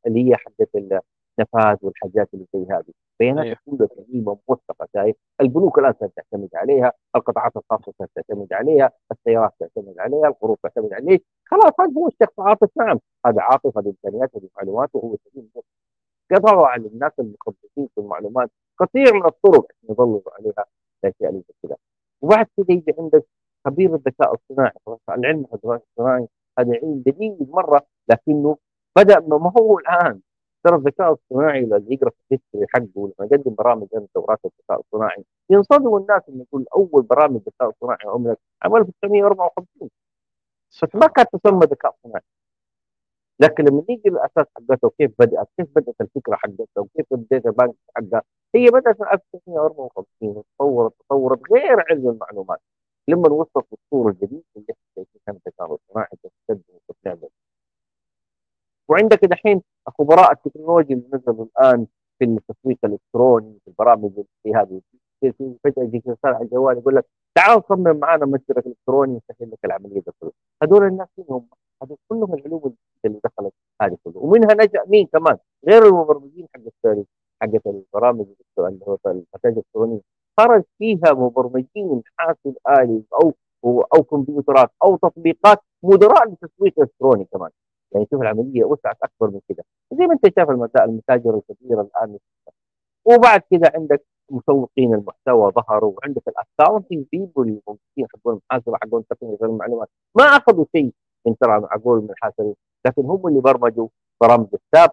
اللي 0.06 0.30
هي 0.30 0.36
حقت 0.36 0.68
النفاذ 0.74 1.76
والحاجات 1.82 2.28
اللي 2.34 2.46
زي 2.54 2.66
هذه. 2.70 2.92
بيانات 3.20 3.44
أيوه. 3.44 3.56
كلها 3.66 3.88
سليمه 3.88 4.38
موثقه 4.48 4.88
شايف؟ 4.94 5.16
البنوك 5.40 5.78
الآن 5.78 5.94
تعتمد 5.98 6.48
عليها 6.54 6.92
القطاعات 7.16 7.52
الخاصة 7.56 7.92
تعتمد 8.14 8.52
عليها 8.52 8.90
السيارات 9.12 9.52
تعتمد 9.60 9.98
عليها 9.98 10.28
القروض 10.28 10.56
تعتمد 10.62 10.92
عليه 10.92 11.18
خلاص 11.44 11.72
هذا 11.80 11.92
هو 11.96 12.08
الشخص 12.08 12.40
عاطف 12.40 12.70
نعم 12.76 12.98
هذا 13.26 13.40
عاطف 13.42 13.78
هذه 13.78 13.94
إمكانيات 14.04 14.36
هذه 14.36 14.48
معلومات 14.56 14.90
وهو 14.94 15.16
سليم 15.16 15.50
قطعوا 16.32 16.66
على 16.66 16.86
الناس 16.86 17.12
المخبطين 17.18 17.88
في 17.94 17.98
المعلومات 17.98 18.50
كثير 18.80 19.14
من 19.14 19.26
الطرق 19.26 19.66
يظلوا 19.90 20.20
عليها 20.38 20.64
الأشياء 21.04 21.30
اللي 21.30 21.42
زي 21.48 21.54
كذا. 21.62 21.76
وبعد 22.22 22.46
كذا 22.56 22.66
يجي 22.76 22.94
عندك 22.98 23.24
خبير 23.66 23.94
الذكاء 23.94 24.34
الصناعي 24.34 24.72
العلم 25.08 25.46
الذكاء 25.54 25.82
الصناعي 25.90 26.26
هذا 26.58 26.72
علم 26.82 27.02
جديد 27.06 27.50
مرة 27.50 27.86
لكنه 28.08 28.56
بدأ 28.96 29.20
ما 29.20 29.52
هو 29.58 29.78
الآن. 29.78 30.20
ترى 30.64 30.76
الذكاء 30.76 31.12
الصناعي 31.12 31.64
اللي 31.64 31.86
يقرأ 31.94 32.10
في 32.10 32.16
ال 32.32 32.36
history 32.37 32.66
حقه 32.74 33.12
لما 33.18 33.28
يقدم 33.32 33.54
برامج 33.54 33.86
دورات 34.14 34.38
الذكاء 34.44 34.80
الصناعي 34.80 35.24
ينصدموا 35.50 36.00
الناس 36.00 36.22
إنه 36.28 36.42
يقول 36.42 36.66
أول 36.76 37.02
برامج 37.02 37.36
الذكاء 37.36 37.68
الصناعي 37.68 37.98
عملت 38.04 38.38
عام 38.62 38.76
1954 38.76 39.90
بس 40.72 40.94
ما 40.94 41.06
كانت 41.06 41.28
تسمى 41.36 41.60
ذكاء 41.66 41.96
صناعي. 42.04 42.22
لكن 43.40 43.64
لما 43.64 43.84
نيجي 43.88 44.08
للاساس 44.10 44.46
حقتها 44.56 44.78
وكيف 44.86 45.12
بدأت؟ 45.18 45.48
كيف 45.56 45.66
بدأت 45.76 45.94
الفكرة 46.00 46.36
حقتها 46.36 46.66
وكيف 46.78 47.06
ال 47.12 47.20
data 47.20 47.50
bank 47.50 47.74
حقها؟ 47.96 48.22
هي 48.54 48.66
بدأت 48.70 49.00
من 49.00 49.06
1954 49.08 50.28
وتطورت 50.58 50.92
تطورت 51.00 51.40
غير 51.52 51.84
علم 51.90 52.08
المعلومات. 52.10 52.60
لما 53.08 53.30
وصلت 53.30 53.66
للصوره 53.72 54.10
الجديده 54.12 54.44
وعندك 58.90 59.24
دحين 59.24 59.62
خبراء 59.98 60.32
التكنولوجيا 60.32 60.96
اللي 60.96 61.08
نزلوا 61.14 61.44
الآن 61.44 61.86
في 62.18 62.24
التسويق 62.24 62.78
الإلكتروني 62.84 63.58
في 63.64 63.68
البرامج 63.70 64.10
في 64.42 64.54
هذه 64.54 64.80
فجاه 65.64 65.82
يجيك 65.84 66.06
رسالة 66.06 66.34
على 66.36 66.44
الجوال 66.44 66.78
يقول 66.78 66.96
لك 66.96 67.06
تعال 67.34 67.62
صمم 67.68 67.96
معنا 67.96 68.26
متجرك 68.26 68.66
الالكتروني 68.66 69.20
يسهل 69.30 69.50
لك 69.52 69.58
العملية 69.64 69.94
دي 70.00 70.10
كلها 70.20 70.32
هذول 70.62 70.86
الناس 70.86 71.08
هم 71.30 71.46
هذول 71.82 71.96
كلهم 72.08 72.34
العلوم 72.34 72.74
اللي 73.04 73.20
دخلت 73.24 73.52
هذه 73.82 73.96
كلها. 74.04 74.18
ومنها 74.22 74.54
نجأ 74.54 74.84
مين 74.86 75.06
كمان؟ 75.06 75.36
غير 75.68 75.86
المبرمجين 75.86 76.46
حق 76.54 76.60
حقت 77.42 77.66
البرامج 77.66 78.26
اللي 78.58 78.84
هو 78.88 78.96
المتاجر 79.06 79.28
الإلكترونية. 79.44 80.00
خرج 80.40 80.62
فيها 80.78 81.12
مبرمجين 81.12 82.02
حاسب 82.16 82.56
آلي 82.68 83.02
أو 83.22 83.32
أو 83.64 84.02
كمبيوترات 84.02 84.70
أو 84.84 84.96
تطبيقات 84.96 85.58
مدراء 85.82 86.28
للتسويق 86.28 86.72
الإلكتروني 86.78 87.24
كمان. 87.32 87.50
يعني 87.92 88.06
شوف 88.10 88.22
العملية 88.22 88.64
وسعت 88.64 88.96
أكبر 89.02 89.30
من 89.30 89.40
كده. 89.48 89.64
زي 89.92 90.06
ما 90.06 90.14
أنت 90.14 90.34
شايف 90.36 90.50
المتاجر 90.50 91.34
الكبيرة 91.50 91.80
الآن. 91.80 92.18
وبعد 93.04 93.42
كده 93.50 93.72
عندك 93.74 94.04
مسوقين 94.30 94.94
المحتوى 94.94 95.52
ظهروا 95.52 95.92
وعندك 95.96 96.22
الاكونتنج 96.28 97.04
بيبول 97.12 97.48
اللي 97.48 97.60
موجودين 97.68 98.06
حقون 98.14 98.32
المحاسبه 98.50 98.76
حقون 98.82 99.04
تقنية 99.10 99.38
المعلومات. 99.42 99.88
ما 100.16 100.24
أخذوا 100.24 100.64
شيء 100.76 100.92
من 101.26 101.36
ترى 101.38 101.60
معقول 101.60 102.02
من 102.02 102.10
الحاسبين 102.10 102.54
لكن 102.86 103.04
هم 103.06 103.26
اللي 103.28 103.40
برمجوا 103.40 103.88
برامج 104.22 104.46
ال 104.54 104.63
SAP 104.63 104.90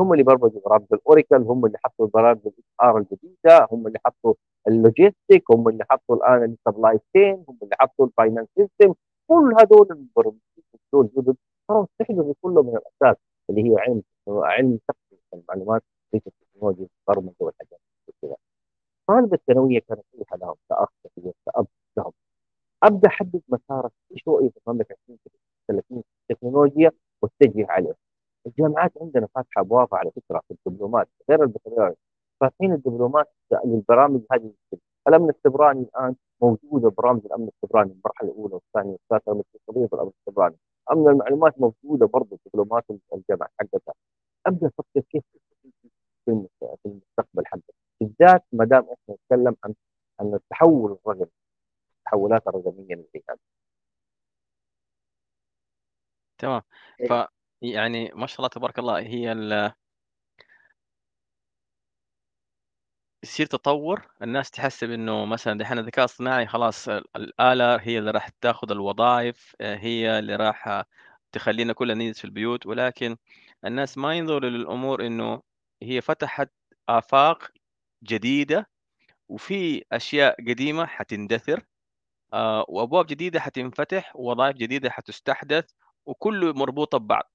هم 0.00 0.12
اللي 0.12 0.24
برمجوا 0.24 0.60
برامج 0.66 0.86
ال 0.92 0.98
Oracle 0.98 1.36
هم 1.36 1.66
اللي 1.66 1.78
حطوا 1.84 2.06
برامج 2.14 2.40
ال 2.46 2.64
HR 2.82 2.98
الجديدة 2.98 3.68
هم 3.72 3.86
اللي 3.86 3.98
حطوا 4.06 4.34
ال 4.68 4.76
logistic 4.76 5.44
هم 5.50 5.68
اللي 5.68 5.84
حطوا 5.90 6.16
الآن 6.16 6.56
ال 6.66 6.71
supply 6.71 6.98
chain 6.98 7.44
هم 7.48 7.58
اللي 7.62 7.76
حطوا 7.80 8.06
ال 8.06 8.11
finance 8.11 8.48
system 8.58 8.94
كل 9.28 9.54
هذول 9.60 9.86
المبرمجين 9.90 10.40
جدد 10.94 11.36
صاروا 11.68 11.86
يستحدثوا 11.90 12.34
كله 12.42 12.62
من 12.62 12.76
الأساس 12.76 13.16
اللي 13.50 13.70
هي 13.70 13.76
علم 13.78 14.02
علم 14.28 14.78
تقنية 14.88 15.20
المعلومات 15.34 15.82
التكنولوجيا 16.14 16.88
البرمجه 17.08 17.34
والحاجات 17.40 17.80
كذا 18.22 18.36
طالب 19.08 19.34
الثانوية 19.34 19.80
كانت 19.88 20.02
فيها 20.12 20.36
لهم 20.36 20.54
كاخ 20.68 20.88
كثير 21.04 21.32
كاب 21.46 21.66
لهم 21.96 22.12
أبدأ 22.82 23.08
أحدد 23.08 23.42
مسارك 23.48 23.92
إيش 24.12 24.28
رؤيه 24.28 24.50
المملكه 24.66 24.96
2030 25.70 26.02
التكنولوجيا 26.30 26.90
واتجه 27.22 27.66
عليه 27.68 27.94
الجامعات 28.46 28.92
عندنا 29.00 29.26
فاتحة 29.34 29.60
ابوابها 29.60 29.98
على 29.98 30.10
فكرة 30.10 30.42
في 30.48 30.54
الدبلومات 30.54 31.08
غير 31.30 31.42
البكالوريوس 31.42 31.96
فاتحين 32.40 32.72
الدبلومات 32.72 33.32
للبرامج 33.64 34.20
هذه 34.32 34.52
الامن 35.08 35.30
السبراني 35.30 35.80
الآن 35.82 36.14
موجودة 36.42 36.88
برامج 36.88 37.20
الأمن 37.26 37.48
السبراني 37.48 37.92
المرحلة 37.92 38.28
الأولى 38.30 38.54
والثانية 38.54 38.92
والثالثة 38.92 39.32
التي 39.32 39.58
تستضيف 39.58 39.94
الأمن 39.94 40.10
السبراني. 40.20 40.56
امن 40.92 41.08
المعلومات 41.08 41.60
موجودة 41.60 42.06
برضه 42.06 42.36
في 42.36 42.50
دبلومات 42.54 42.84
الجامعة 43.14 43.48
حقتها. 43.60 43.94
أبدأ 44.46 44.66
أفكر 44.66 45.00
كيف 45.00 45.22
في 46.24 46.46
المستقبل 46.86 47.46
حقك 47.46 47.74
بالذات 48.00 48.44
ما 48.52 48.64
دام 48.64 48.82
إحنا 48.82 49.14
نتكلم 49.14 49.56
عن 49.64 49.74
عن 50.20 50.34
التحول 50.34 50.98
الرقمي 51.06 51.26
التحولات 51.98 52.48
الرقمية 52.48 52.94
اللي 52.94 53.22
هذه 53.30 53.38
تمام 56.38 56.62
ف 57.08 57.12
يعني 57.62 58.10
ما 58.14 58.26
شاء 58.26 58.38
الله 58.38 58.48
تبارك 58.48 58.78
الله 58.78 58.98
هي 58.98 59.32
ال 59.32 59.72
يصير 63.22 63.46
تطور 63.46 64.08
الناس 64.22 64.50
تحسب 64.50 64.90
انه 64.90 65.24
مثلا 65.24 65.58
دحين 65.58 65.78
الذكاء 65.78 66.04
الصناعي 66.04 66.46
خلاص 66.46 66.88
الآلة 66.88 67.76
هي 67.76 67.98
اللي 67.98 68.10
راح 68.10 68.28
تاخذ 68.28 68.70
الوظائف 68.70 69.54
هي 69.60 70.18
اللي 70.18 70.36
راح 70.36 70.84
تخلينا 71.32 71.72
كلنا 71.72 71.94
نجلس 71.94 72.18
في 72.18 72.24
البيوت 72.24 72.66
ولكن 72.66 73.16
الناس 73.64 73.98
ما 73.98 74.14
ينظروا 74.14 74.50
للأمور 74.50 75.06
إنه 75.06 75.42
هي 75.82 76.00
فتحت 76.00 76.50
آفاق 76.88 77.50
جديدة 78.04 78.68
وفي 79.28 79.84
أشياء 79.92 80.40
قديمة 80.48 80.86
حتندثر 80.86 81.66
آه، 82.32 82.64
وأبواب 82.68 83.06
جديدة 83.06 83.40
حتنفتح 83.40 84.16
ووظائف 84.16 84.56
جديدة 84.56 84.90
حتستحدث 84.90 85.70
وكله 86.06 86.52
مربوطة 86.52 86.98
ببعض. 86.98 87.30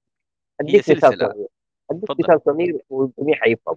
هي 0.60 0.82
سلسلة. 0.82 1.48
أديك 1.90 2.10
مثال 2.10 2.40
صغير 2.46 2.82
والجميع 2.90 3.36
حيفهم 3.36 3.76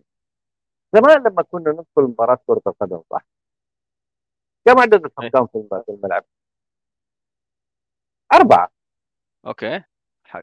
زمان 0.94 1.24
لما 1.24 1.44
كنا 1.44 1.72
ندخل 1.72 2.02
مباراة 2.02 2.40
كرة 2.48 2.62
القدم 2.68 3.02
صح؟ 3.12 3.26
كم 4.66 4.80
عدد. 4.80 5.06
الحكام 5.06 5.48
في 5.48 5.84
الملعب؟ 5.90 6.24
أربعة 8.34 8.70
okay 9.48 9.84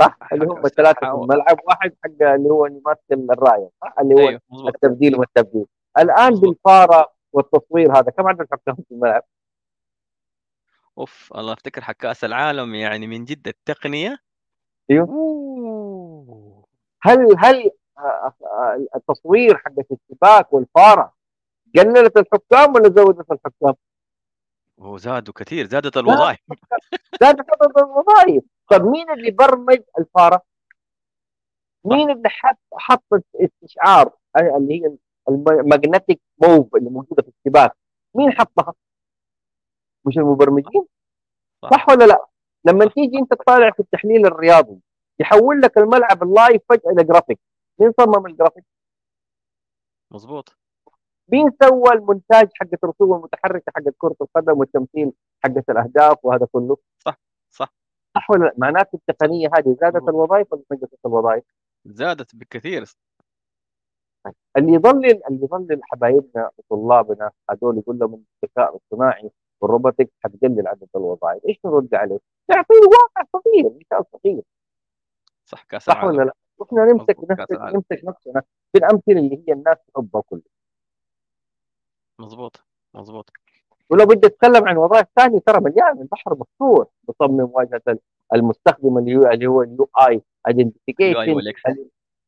صح 0.00 0.18
اللي 0.33 0.46
هم 0.46 0.68
ثلاثة 0.68 1.00
في 1.00 1.22
الملعب 1.22 1.59
واحد 1.64 1.96
حق 2.05 2.22
اللي 2.22 2.50
هو 2.50 2.66
اللي 2.66 2.83
ماسك 2.87 3.12
الراية 3.12 3.70
صح 3.83 3.94
اللي 4.00 4.14
هو 4.14 4.28
أيوه. 4.28 4.40
التبديل 4.68 5.18
والتبديل 5.18 5.66
الآن 5.98 6.31
بالفارة 6.35 7.14
والتصوير 7.33 7.92
هذا 7.92 8.11
كم 8.11 8.28
عدد 8.28 8.40
الحكام 8.40 8.74
في 8.74 8.90
الملعب؟ 8.90 9.22
أوف 10.98 11.33
الله 11.37 11.52
أفتكر 11.52 11.81
حق 11.81 11.92
كاس 11.92 12.24
العالم 12.24 12.74
يعني 12.74 13.07
من 13.07 13.24
جد 13.24 13.48
التقنية 13.48 14.18
أيوه 14.90 15.09
هل 17.02 17.37
هل 17.38 17.70
التصوير 18.96 19.59
حق 19.59 19.72
السباك 19.92 20.52
والفارة 20.52 21.14
قللت 21.76 22.16
الحكام 22.16 22.74
ولا 22.74 22.88
زودت 22.88 23.31
الحكام؟ 23.33 23.74
هو 24.81 24.96
زادوا 24.96 25.35
كثير 25.35 25.66
زادت 25.66 25.96
الوظائف 25.96 26.38
زادت 27.22 27.46
الوظائف 27.78 28.44
طيب 28.70 28.83
مين 28.83 29.11
اللي 29.11 29.31
برمج 29.31 29.81
الفارة؟ 29.98 30.42
مين 31.85 32.11
اللي 32.11 32.28
حط 32.28 32.59
حط 32.72 33.05
استشعار 33.37 34.12
اللي 34.37 34.83
هي 34.83 34.96
ال 35.29 35.39
magnetic 35.39 36.20
move 36.42 36.77
اللي 36.76 36.90
موجودة 36.90 37.22
في 37.22 37.28
السباك 37.28 37.76
مين 38.14 38.33
حطها؟ 38.33 38.74
مش 40.05 40.18
المبرمجين؟ 40.18 40.87
صح, 41.62 41.70
صح 41.70 41.88
ولا 41.88 42.05
لا؟ 42.05 42.26
لما 42.64 42.87
تيجي 42.87 43.18
انت 43.18 43.35
تطالع 43.35 43.70
في 43.70 43.81
التحليل 43.81 44.26
الرياضي 44.26 44.81
يحول 45.20 45.61
لك 45.61 45.78
الملعب 45.78 46.22
ال 46.22 46.31
live 46.31 46.62
فجأة 46.68 46.90
إلى 46.90 47.05
جرافيك 47.05 47.40
مين 47.83 47.92
صمم 48.01 48.27
الجرافيك؟ 48.27 48.64
مظبوط 50.11 50.57
مين 51.29 51.51
سوى 51.62 51.92
المونتاج 51.92 52.49
حق 52.55 52.66
الرسوم 52.85 53.14
المتحركة 53.14 53.73
حق 53.77 53.83
كرة 53.99 54.16
القدم 54.21 54.59
والتمثيل 54.59 55.12
حق 55.45 55.71
الأهداف 55.71 56.25
وهذا 56.25 56.47
كله؟ 56.53 56.77
صح 56.99 57.21
صح 57.51 57.75
صح 58.14 58.31
ولا 58.31 58.45
لا؟ 58.45 58.55
معناته 58.57 58.97
التقنية 58.97 59.49
هذه 59.57 59.77
زادت 59.81 60.09
الوظائف 60.09 60.53
ولا 60.53 60.62
نقصت 60.73 61.07
الوظائف؟ 61.07 61.45
زادت 61.85 62.37
بكثير 62.37 62.85
طيب، 64.25 64.35
اللي 64.57 64.73
يضلل 64.73 65.27
اللي 65.27 65.42
يضلل 65.42 65.81
حبايبنا 65.85 66.51
وطلابنا 66.59 67.31
هذول 67.51 67.79
يقول 67.79 67.99
لهم 67.99 68.25
الذكاء 68.45 68.77
الصناعي 68.77 69.31
والروبوتكس 69.61 70.12
حتقلل 70.25 70.68
عدد 70.68 70.88
الوظائف، 70.97 71.45
إيش 71.49 71.57
نرد 71.64 71.95
عليه؟ 71.95 72.18
تعطيه 72.49 72.75
واقع 72.75 73.29
صغير 73.33 73.79
مثال 73.81 74.05
صغير 74.12 74.42
صح 75.45 75.62
كاس 75.64 75.85
صح 75.85 76.05
ولا 76.05 76.23
لا؟ 76.23 76.35
وإحنا 76.62 76.92
نمسك 76.92 77.16
نمسك, 77.31 77.53
نمسك 77.53 78.05
نفسنا 78.05 78.42
بالأمثلة 78.75 79.18
اللي 79.18 79.44
هي 79.48 79.53
الناس 79.53 79.77
تحبها 79.94 80.22
كلها 80.22 80.42
مظبوط 82.18 82.64
مظبوط 82.94 83.31
ولو 83.90 84.07
بدي 84.07 84.27
أتكلم 84.27 84.68
عن 84.68 84.77
وظائف 84.77 85.07
ثانية 85.16 85.38
ترى 85.38 85.61
مليان. 85.61 86.01
البحر 86.01 86.35
مفتوح. 86.35 86.87
بصمم 87.09 87.51
واجهة 87.53 87.98
المستخدم 88.35 88.98
اللي 88.98 89.16
هو 89.16 89.31
اللي 89.31 89.46
هو 89.46 89.62
ال 89.62 89.90
UI 90.09 90.22
identification 90.48 91.31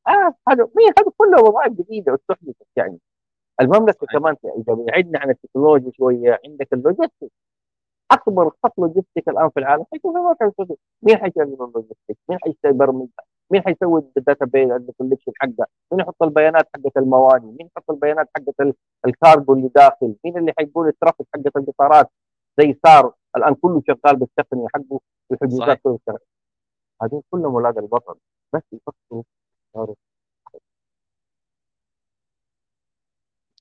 آه 0.09 0.35
هذا 0.49 0.69
هذا 0.99 1.13
كله 1.17 1.43
وظائف 1.43 1.73
جديدة 1.73 2.15
استحدثت 2.15 2.67
يعني. 2.77 2.99
المملكة 3.61 4.07
كمان 4.07 4.37
إذا 4.45 4.75
بعدنا 4.75 5.19
عن 5.19 5.31
التكنولوجيا 5.31 5.91
شوية 5.93 6.41
عندك 6.47 6.73
ال 6.73 6.80
logistic 6.80 7.33
أكبر 8.11 8.51
خط 8.65 8.79
logistic 8.79 9.29
الآن 9.29 9.51
في 9.51 9.61
العالم. 9.61 9.85
حيكون 9.93 10.13
في 10.13 10.19
مملكه 10.19 10.77
مين 11.03 11.17
حيشغل 11.17 11.43
ال 11.43 11.50
logistic؟ 11.50 12.19
مين 12.29 12.39
حيبرمج 12.65 13.09
مين 13.51 13.63
حيسوي 13.63 14.03
ال 14.17 14.45
database 14.45 14.71
collection 14.71 15.33
حقه؟ 15.41 15.67
مين 15.93 16.01
يحط 16.01 16.23
البيانات 16.23 16.69
حقت 16.75 16.97
المواني؟ 16.97 17.47
مين 17.47 17.67
يحط 17.77 17.91
البيانات 17.91 18.29
حقت 18.37 18.75
الكاربو 19.07 19.55
اللي 19.55 19.71
داخل؟ 19.75 20.17
مين 20.25 20.39
اللي 20.39 20.53
حيقول 20.59 20.89
ال 20.89 20.93
traffic 20.94 21.27
حقت 21.35 21.57
القطارات 21.57 22.11
زي 22.61 22.79
صار 22.87 23.15
الآن 23.37 23.55
كله 23.55 23.83
شغال 23.89 24.17
بالتقنية 24.17 24.67
حقه 24.75 25.01
في 25.29 25.37
صحيح. 25.37 25.41
حدودات 25.43 25.81
كله 25.83 25.99
شغال 26.07 26.19
هذول 27.03 27.23
كلهم 27.31 27.55
أولاد 27.55 27.79
البطل 27.79 28.15
بس 28.53 28.63
يفكروا 28.73 29.23
يختاروا 29.69 29.95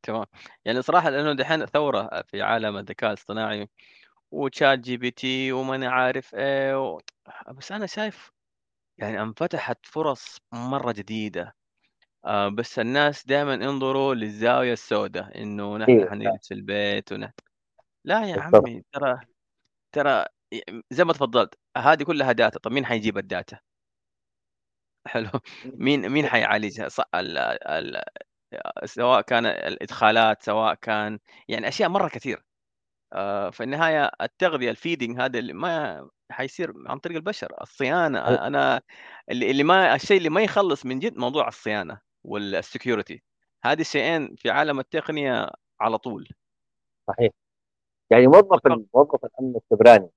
تمام 0.04 0.26
يعني 0.66 0.82
صراحة 0.82 1.10
لأنه 1.10 1.34
دحين 1.34 1.66
ثورة 1.66 2.22
في 2.22 2.42
عالم 2.42 2.78
الذكاء 2.78 3.10
الاصطناعي 3.10 3.70
وChat 4.36 4.80
GPT 4.88 5.26
وما 5.54 5.76
أنا 5.76 5.90
عارف 5.92 6.36
إيه 6.36 6.84
و... 6.90 7.00
بس 7.58 7.72
أنا 7.72 7.86
شايف 7.86 8.32
يعني 8.98 9.22
انفتحت 9.22 9.86
فرص 9.86 10.38
مرة 10.54 10.92
جديدة. 10.92 11.56
آه 12.26 12.50
بس 12.50 12.80
الناس 12.80 13.28
دائما 13.28 13.54
انظروا 13.56 14.16
للزاوية 14.16 14.74
السوداء 14.74 15.42
إنه 15.44 15.78
نحن 15.78 15.90
أيوه 15.90 16.10
حنجلس 16.12 16.48
في 16.48 16.54
البيت 16.54 17.12
ونحن 17.14 17.34
لا 18.06 18.26
يا 18.30 18.36
بالضبط. 18.36 18.66
عمي 18.68 18.84
ترى 18.94 19.20
ترى 19.96 20.26
زي 20.92 21.04
ما 21.06 21.14
تفضلت 21.14 21.56
هذه 21.78 22.04
كلها 22.04 22.32
data. 22.32 22.60
طب 22.60 22.72
مين 22.72 22.86
حيجيب 22.86 23.18
ال 23.18 23.25
data؟ 23.25 23.60
حلو. 25.08 25.30
مين 25.66 26.10
مين 26.10 26.28
حيعالجها؟ 26.28 26.90
ص- 26.90 27.00
ال 27.16 27.38
ال 27.38 28.04
سواء 28.86 29.22
كان 29.22 29.46
الإدخالات 29.46 30.44
سواء 30.44 30.76
كان 30.76 31.20
يعني 31.50 31.68
أشياء 31.68 31.90
مرة 31.90 32.08
كثير 32.10 32.44
آه، 33.14 33.50
في 33.50 33.64
النهاية 33.64 34.12
التغذية 34.22 34.72
ال 34.72 34.78
feeding 34.78 35.22
هذا 35.22 35.40
اللي 35.40 35.54
ما 35.54 36.10
حيصير 36.34 36.74
عن 36.88 37.00
طريق 37.00 37.18
البشر. 37.18 37.54
الصيانة 37.62 38.20
أنا 38.20 38.82
اللي 39.32 39.52
اللي 39.52 39.64
ما 39.64 39.96
الشيء 39.96 40.18
اللي 40.18 40.30
ما 40.30 40.42
يخلص 40.42 40.86
من 40.86 41.00
جد 41.00 41.18
موضوع 41.18 41.48
الصيانة 41.48 42.02
وال 42.24 42.44
security 42.44 43.24
هذه 43.64 43.82
الشيئين 43.82 44.36
في 44.36 44.50
عالم 44.50 44.80
التقنية 44.80 45.50
على 45.80 45.98
طول. 45.98 46.30
صحيح. 47.08 47.32
يعني 48.10 48.28
موظف 48.28 48.60
موظف 48.94 49.26
الأمن 49.26 49.56
السيبراني 49.56 50.10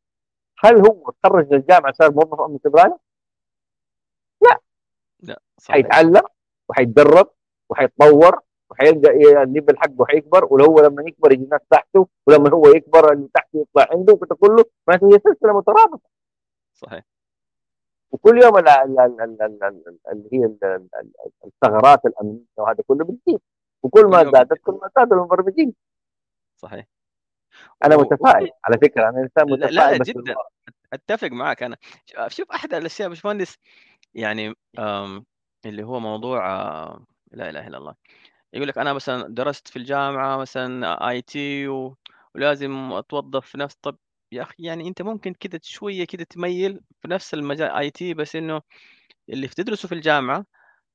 هل 0.59 0.77
هو 0.77 1.13
تخرج 1.23 1.47
من 1.51 1.57
الجامعة 1.57 1.93
صار 1.93 2.11
موظف 2.11 2.41
أمن 2.41 2.59
سيبراني؟ 2.65 2.95
لا 5.21 5.41
صحيح. 5.59 5.75
حيتعلم 5.77 6.23
وحيتدرب 6.69 7.31
وحيتطور 7.69 8.41
وحيلقى 8.71 9.11
الليفل 9.43 9.79
حقه 9.79 10.07
حيكبر 10.07 10.45
ولو 10.51 10.65
هو 10.65 10.81
لما 10.81 11.03
يكبر 11.07 11.33
يجي 11.33 11.47
ناس 11.53 11.61
تحته 11.71 12.09
ولما 12.27 12.51
هو 12.51 12.69
يكبر 12.69 13.13
اللي 13.13 13.29
تحته 13.35 13.61
يطلع 13.71 13.87
عنده 13.91 14.13
وكده 14.13 14.37
كله 14.37 14.65
معناته 14.89 15.07
هي 15.07 15.19
سلسلة 15.19 15.59
مترابطة. 15.59 16.09
صحيح. 16.75 17.05
وكل 18.11 18.43
يوم 18.43 18.59
ال- 18.59 18.69
ال- 18.69 19.01
ال- 19.01 19.21
ال- 19.21 19.43
ال- 19.43 19.63
ال- 19.65 19.99
اللي 20.13 20.29
هي 20.33 20.45
ال- 20.45 20.65
ال- 20.65 20.89
ال- 21.01 21.13
الثغرات 21.45 22.07
الأمنية 22.07 22.45
وهذا 22.57 22.85
كله 22.87 23.05
بتزيد 23.05 23.41
وكل 23.83 24.03
كل 24.03 24.09
ما 24.09 24.25
زادت 24.25 24.59
كل 24.63 24.73
ما 24.73 24.91
زاد 24.99 25.13
المبرمجين 25.13 25.75
صحيح. 26.57 26.87
أنا 27.85 27.97
متفائل 27.97 28.51
على 28.65 28.79
فكرة 28.83 29.09
أنا 29.09 29.21
إنسان 29.21 29.47
لا 29.49 29.55
لا 29.57 29.67
متفائل 29.67 29.93
لا 29.93 29.99
بس 29.99 30.07
جدا. 30.07 30.35
أتفق 30.93 31.29
معك 31.29 31.63
أنا. 31.63 31.77
شوف 32.29 32.51
أحد 32.51 32.75
الأشياء 32.75 33.05
يا 33.05 33.09
باشمهندس 33.09 33.59
يعني 34.15 34.55
اللي 35.67 35.83
هو 35.83 36.01
موضوع 36.01 36.39
لا 37.33 37.51
إله 37.51 37.67
إلا 37.67 37.79
الله. 37.79 37.95
يقول 38.53 38.69
لك 38.69 38.79
أنا 38.79 38.93
مثلا 38.93 39.29
درست 39.35 39.69
في 39.69 39.77
الجامعة 39.77 40.37
مثلا 40.37 41.09
IT 41.09 41.69
ولازم 42.35 42.93
أتوظف 42.93 43.47
في 43.47 43.59
نفس 43.59 43.77
طب 43.83 43.99
يا 44.33 44.43
أخي 44.43 44.55
يعني 44.59 44.89
أنت 44.89 45.03
ممكن 45.03 45.35
كده 45.35 45.61
شوية 45.63 46.05
كده 46.05 46.25
تميل 46.25 46.81
في 47.03 47.09
نفس 47.09 47.35
المجال 47.35 47.71
IT 47.71 48.15
بس 48.15 48.37
إنه 48.37 48.63
اللي 49.31 49.47
بتدرسه 49.47 49.89
في 49.89 49.95
الجامعة 49.95 50.47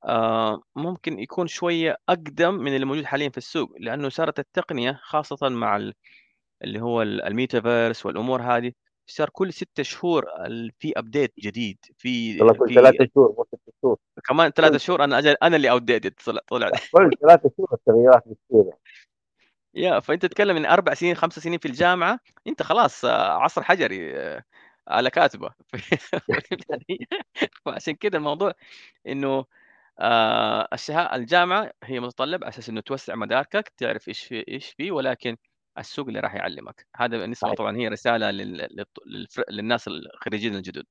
آه، 0.04 0.62
ممكن 0.76 1.18
يكون 1.20 1.46
شوية 1.48 1.98
أقدم 2.08 2.54
من 2.54 2.74
اللي 2.76 2.86
موجود 2.86 3.04
حاليا 3.04 3.28
في 3.30 3.38
السوق 3.38 3.72
لأنه 3.80 4.08
صارت 4.08 4.38
التقنية 4.38 5.00
خاصة 5.04 5.48
مع 5.48 5.76
ال- 5.76 5.94
اللي 6.64 6.80
هو 6.82 7.02
ال- 7.02 7.22
الميتافيرس 7.22 8.06
والأمور 8.06 8.42
هذه 8.42 8.72
صار 9.06 9.30
كل 9.30 9.52
ستة 9.52 9.82
شهور 9.82 10.24
في 10.78 10.92
update 10.96 11.32
جديد 11.40 11.78
في 11.96 12.40
والله 12.40 12.54
كل 12.54 12.68
في 12.68 12.74
ثلاثة 12.74 13.08
شهور 13.14 13.34
مو 13.38 13.44
ست 13.44 13.74
شهور. 13.82 13.98
كمان 14.24 14.50
ثلاثة 14.50 14.78
شهور 14.78 15.04
أنا 15.04 15.18
أجل 15.18 15.36
أنا 15.42 15.56
اللي 15.56 15.70
outdated 15.70 16.14
طلع 16.48 16.70
كل 16.92 17.10
ثلاثة 17.20 17.50
شهور 17.56 17.68
التغييرات 17.72 18.22
بتصير. 18.28 18.72
يا 19.74 20.00
فأنت 20.00 20.26
تتكلم 20.26 20.56
من 20.56 20.66
أربع 20.66 20.94
سنين 20.94 21.14
خمس 21.14 21.38
سنين 21.38 21.58
في 21.58 21.68
الجامعة 21.68 22.18
أنت 22.46 22.62
خلاص 22.62 23.04
آه، 23.04 23.32
عصر 23.32 23.62
حجري 23.62 24.16
آه، 24.16 24.44
على 24.88 25.10
كاتبة؟ 25.10 25.50
فعشان 27.64 27.94
كده 27.94 28.18
الموضوع 28.18 28.52
إنه 29.06 29.44
آه 29.98 30.68
الجامعة 31.14 31.72
هي 31.84 32.00
متطلب 32.00 32.44
على 32.44 32.48
أساس 32.48 32.68
إنه 32.68 32.80
توسع 32.80 33.14
مداركك 33.14 33.72
تعرف 33.76 34.08
إيش 34.08 34.24
في 34.24 34.44
إيش 34.48 34.70
فيه 34.70 34.92
ولكن 34.92 35.36
السوق 35.78 36.06
اللي 36.06 36.20
راح 36.20 36.34
يعلمك. 36.34 36.86
هذا 36.96 37.18
بالنسبة. 37.18 37.54
طبعا 37.54 37.76
هي 37.76 37.88
رسالة 37.88 38.30
لل... 38.30 38.86
للناس 39.50 39.88
الخريجين 39.88 40.54
الجدد. 40.54 40.84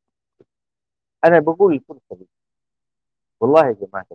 أنا 1.25 1.39
بقول 1.39 1.73
الفرصه 1.73 2.15
دي 2.15 2.27
والله 3.39 3.67
يا 3.67 3.71
جماعة 3.71 4.05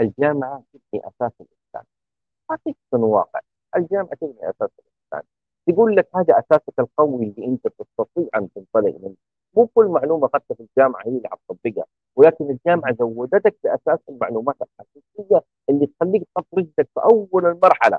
الجامعة 0.00 0.64
تبني 0.72 1.02
أساس 1.04 1.32
الإنسان. 1.40 1.84
اعطيك 2.50 2.76
واقع 2.92 3.40
الجامعة 3.76 4.14
تبني 4.20 4.50
أساس 4.50 4.70
الإنسان. 4.78 5.28
تقول 5.68 5.96
لك 5.96 6.08
هذا 6.16 6.38
أساسك 6.38 6.78
القوي 6.78 7.24
اللي 7.24 7.46
أنت 7.46 7.68
تستطيع 7.68 8.28
أن 8.36 8.48
تنطلق 8.52 8.96
منه. 9.02 9.16
مو 9.56 9.66
كل 9.66 9.86
معلومة 9.86 10.26
اخذتها 10.26 10.54
في 10.54 10.60
الجامعة 10.60 11.02
هي 11.06 11.10
اللي 11.10 11.28
حتطبقها 11.28 11.84
ولكن 12.16 12.50
الجامعة 12.50 12.94
زودتك 12.94 13.56
بأساس 13.64 13.98
المعلومات 14.08 14.56
الاساسيه 14.62 15.44
اللي 15.70 15.86
تخليك 15.86 16.22
تحط 16.34 16.46
رجلك 16.54 16.88
في 16.94 17.00
أول 17.12 17.46
المرحلة. 17.46 17.98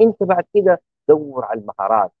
أنت 0.00 0.22
بعد 0.22 0.44
كده 0.54 0.82
دور 1.08 1.44
على 1.44 1.60
المهارات. 1.60 2.12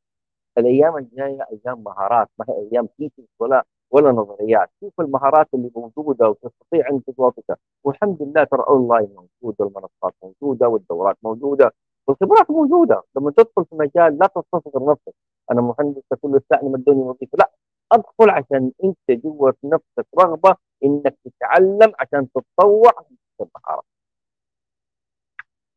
الأيام 0.58 0.96
الجاية 0.98 1.46
أيام 1.52 1.84
مهارات 1.84 2.28
ما 2.38 2.46
هي 2.48 2.68
أيام 2.72 2.86
teaching 2.86 3.26
ولا 3.38 3.64
ولا 3.90 4.12
نظريات. 4.12 4.70
شوف 4.80 5.00
المهارات 5.00 5.48
اللي 5.54 5.70
موجودة 5.76 6.28
وتستطيع 6.28 6.88
أن 6.90 7.04
تضبطها. 7.04 7.56
والحمد 7.84 8.22
لله 8.22 8.44
ترى 8.44 8.64
اونلاين 8.68 9.08
موجود 9.14 9.56
والمنصات 9.60 10.14
موجودة 10.22 10.68
والدورات 10.68 11.16
موجودة. 11.22 11.72
والخبرات 12.06 12.50
موجودة. 12.50 13.02
لما 13.16 13.30
تدخل 13.30 13.64
في 13.64 13.74
مجال 13.76 14.18
لا 14.18 14.26
تستصغر 14.26 14.90
نفسك. 14.92 15.14
أنا 15.50 15.60
مهندس 15.60 16.02
كل 16.22 16.40
ساعه 16.50 16.64
مدوني 16.68 17.02
وظيفة. 17.02 17.38
لا 17.38 17.50
أدخل 17.92 18.30
عشان 18.30 18.72
أنت 18.84 19.20
جوا 19.24 19.50
في 19.50 19.66
نفسك 19.66 20.06
رغبة 20.20 20.56
إنك 20.84 21.16
تتعلم 21.24 21.92
عشان 22.00 22.28
تتطوع 22.32 22.90
عشان 22.98 23.16
تكسب 23.38 23.50
مهارات 23.56 23.84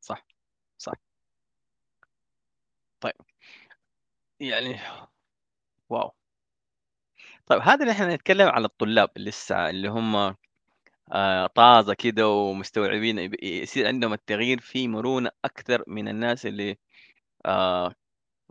صح 0.01 0.25
صح. 0.77 1.06
طيب. 3.01 3.13
يعني 4.39 4.79
واو. 5.89 6.11
طيب 7.45 7.61
هذا 7.61 7.81
اللي 7.81 7.91
إحنا 7.91 8.15
نتكلم 8.15 8.47
على 8.49 8.65
الطلاب 8.65 9.09
لسه 9.17 9.69
اللي 9.69 9.87
هم 9.87 10.35
آه، 11.13 11.47
طازة 11.47 11.93
كده 11.93 12.29
ومستوعبين 12.29 13.31
يصير 13.43 13.87
عندهم 13.87 14.13
التغيير 14.13 14.59
في 14.59 14.87
مرونة 14.87 15.31
أكثر 15.45 15.83
من 15.87 16.07
الناس 16.07 16.45
اللي 16.45 16.77
آه 17.45 17.95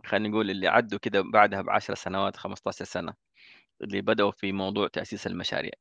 خلينا 0.05 0.29
نقول 0.29 0.51
اللي 0.51 0.67
عدوا 0.67 0.99
كده 0.99 1.21
بعدها 1.33 1.61
بعشر 1.61 1.95
سنوات 1.95 2.37
15 2.37 2.85
سنة 2.85 3.13
اللي 3.81 4.01
بدأوا 4.01 4.31
في 4.31 4.51
موضوع 4.51 4.87
تأسيس 4.87 5.27
المشاريع. 5.27 5.73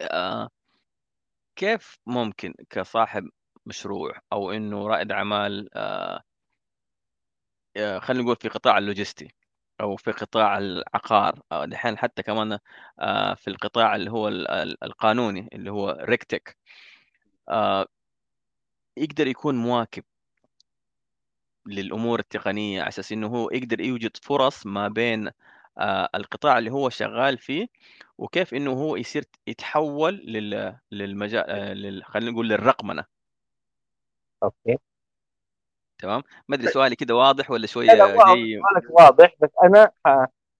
آه 0.00 0.48
كيف 1.56 1.98
ممكن 2.06 2.54
كصاحب 2.70 3.30
مشروع 3.66 4.18
أو 4.32 4.50
إنه 4.50 4.86
رائد 4.88 5.12
أعمال 5.12 5.68
آه، 5.74 6.22
خلينا 8.00 8.22
نقول 8.24 8.36
في 8.36 8.48
قطاع 8.48 8.78
اللوجستي 8.78 9.34
أو 9.80 9.96
في 9.96 10.10
قطاع 10.12 10.58
العقار. 10.58 11.40
أو 11.52 11.64
دحين 11.64 11.98
حتى 11.98 12.22
كمان 12.22 12.58
آه، 13.00 13.34
في 13.34 13.48
القطاع 13.48 13.96
اللي 13.96 14.10
هو 14.10 14.28
ال- 14.28 14.48
ال- 14.48 14.84
القانوني 14.84 15.48
اللي 15.52 15.70
هو 15.70 15.98
ريكتك. 16.00 16.56
آه، 17.48 17.86
يقدر 18.98 19.26
يكون 19.26 19.54
مواكب 19.54 20.04
للأمور 21.66 22.18
التقنية 22.20 22.80
على 22.80 22.88
أساس 22.88 23.12
إنه 23.12 23.26
هو 23.28 23.50
يقدر 23.50 23.80
يوجد 23.80 24.16
فرص 24.16 24.66
ما 24.66 24.88
بين 24.88 25.30
آه، 25.78 26.08
القطاع 26.14 26.58
اللي 26.58 26.70
هو 26.70 26.88
شغال 26.90 27.38
فيه 27.38 27.66
وكيف 28.18 28.54
إنه 28.54 28.72
هو 28.72 28.96
يصير 28.96 29.24
يتحول 29.46 30.14
لل 30.14 30.78
للمجال 30.92 31.44
آه، 31.50 31.72
لل... 31.74 32.04
خلينا 32.04 32.30
نقول 32.30 32.48
للرقمنة. 32.48 33.04
أوكي. 34.42 34.78
تمام؟ 35.98 36.22
ما 36.48 36.56
أدري 36.56 36.68
سؤالي 36.68 36.96
كده 36.96 37.14
واضح 37.14 37.50
ولا 37.50 37.58
لا 37.58 37.62
لا 37.62 37.66
شوية 37.66 38.02
واضح 38.02 38.34
جاي 38.34 38.60
سؤالك 38.60 38.90
واضح 39.00 39.34
بس 39.40 39.50
أنا 39.64 39.90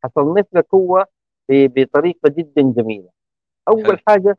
حصنف 0.04 0.46
لك 0.52 0.66
هو 0.74 1.06
بطريقة 1.50 2.28
جدا 2.28 2.62
جميلة. 2.76 3.08
حلو. 3.68 3.78
اول 3.78 4.00
حاجة 4.08 4.36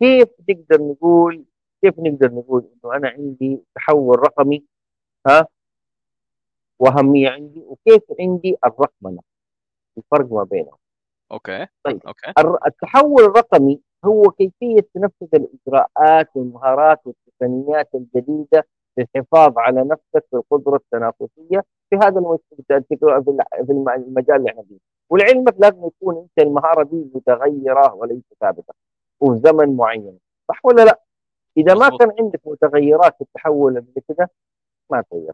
كيف 0.00 0.28
نقدر 0.48 0.82
نقول 0.82 1.44
كيف 1.82 1.94
نقدر 1.98 2.32
نقول 2.32 2.68
إنه 2.84 2.96
أنا 2.96 3.08
عندي 3.08 3.60
تحول 3.74 4.18
رقمي 4.18 4.64
ها؟ 5.26 5.46
واهميه 6.78 7.30
عندي 7.30 7.60
وكيف 7.60 8.02
عندي 8.20 8.56
الرقمنة؟ 8.66 9.20
الفرق 9.98 10.32
ما 10.32 10.44
بينهم. 10.44 10.76
Okay 11.32 11.66
طيب. 11.84 12.00
Okay. 12.06 12.32
التحول 12.66 13.22
الرقمي 13.22 13.80
هو 14.04 14.22
كيفية 14.22 14.80
تنفذ 14.94 15.28
الإجراءات 15.34 16.30
والمهارات 16.34 17.00
والتقنيات 17.04 17.88
الجديدة 17.94 18.66
في 18.94 19.02
الحفاظ 19.02 19.58
على 19.58 19.80
نفسك 19.84 20.26
في 20.30 20.36
القدره 20.36 20.76
التنافسية 20.76 21.64
في 21.90 21.96
هذا 21.96 22.38
في 23.66 23.72
المجال 23.96 24.36
اللي 24.36 24.50
إحنا 24.50 24.62
فيه. 24.62 24.78
ولعلمك 25.10 25.54
لازم 25.58 25.86
يكون 25.86 26.16
انت 26.16 26.46
المهارة 26.46 26.84
دي 26.84 27.10
متغيرة 27.14 27.94
وليس 27.94 28.22
ثابتة 28.40 28.74
وفي 29.20 29.40
زمن 29.44 29.76
معين. 29.76 30.18
صح 30.48 30.64
ولا 30.64 30.84
لا؟ 30.84 31.00
إذا 31.56 31.74
ما 31.74 31.88
كان 31.98 32.12
عندك 32.20 32.40
متغيرات 32.46 33.14
في 33.16 33.20
التحول 33.20 33.76
قبل 33.76 34.02
كده 34.08 34.30
ما 34.90 35.04
تغير. 35.10 35.32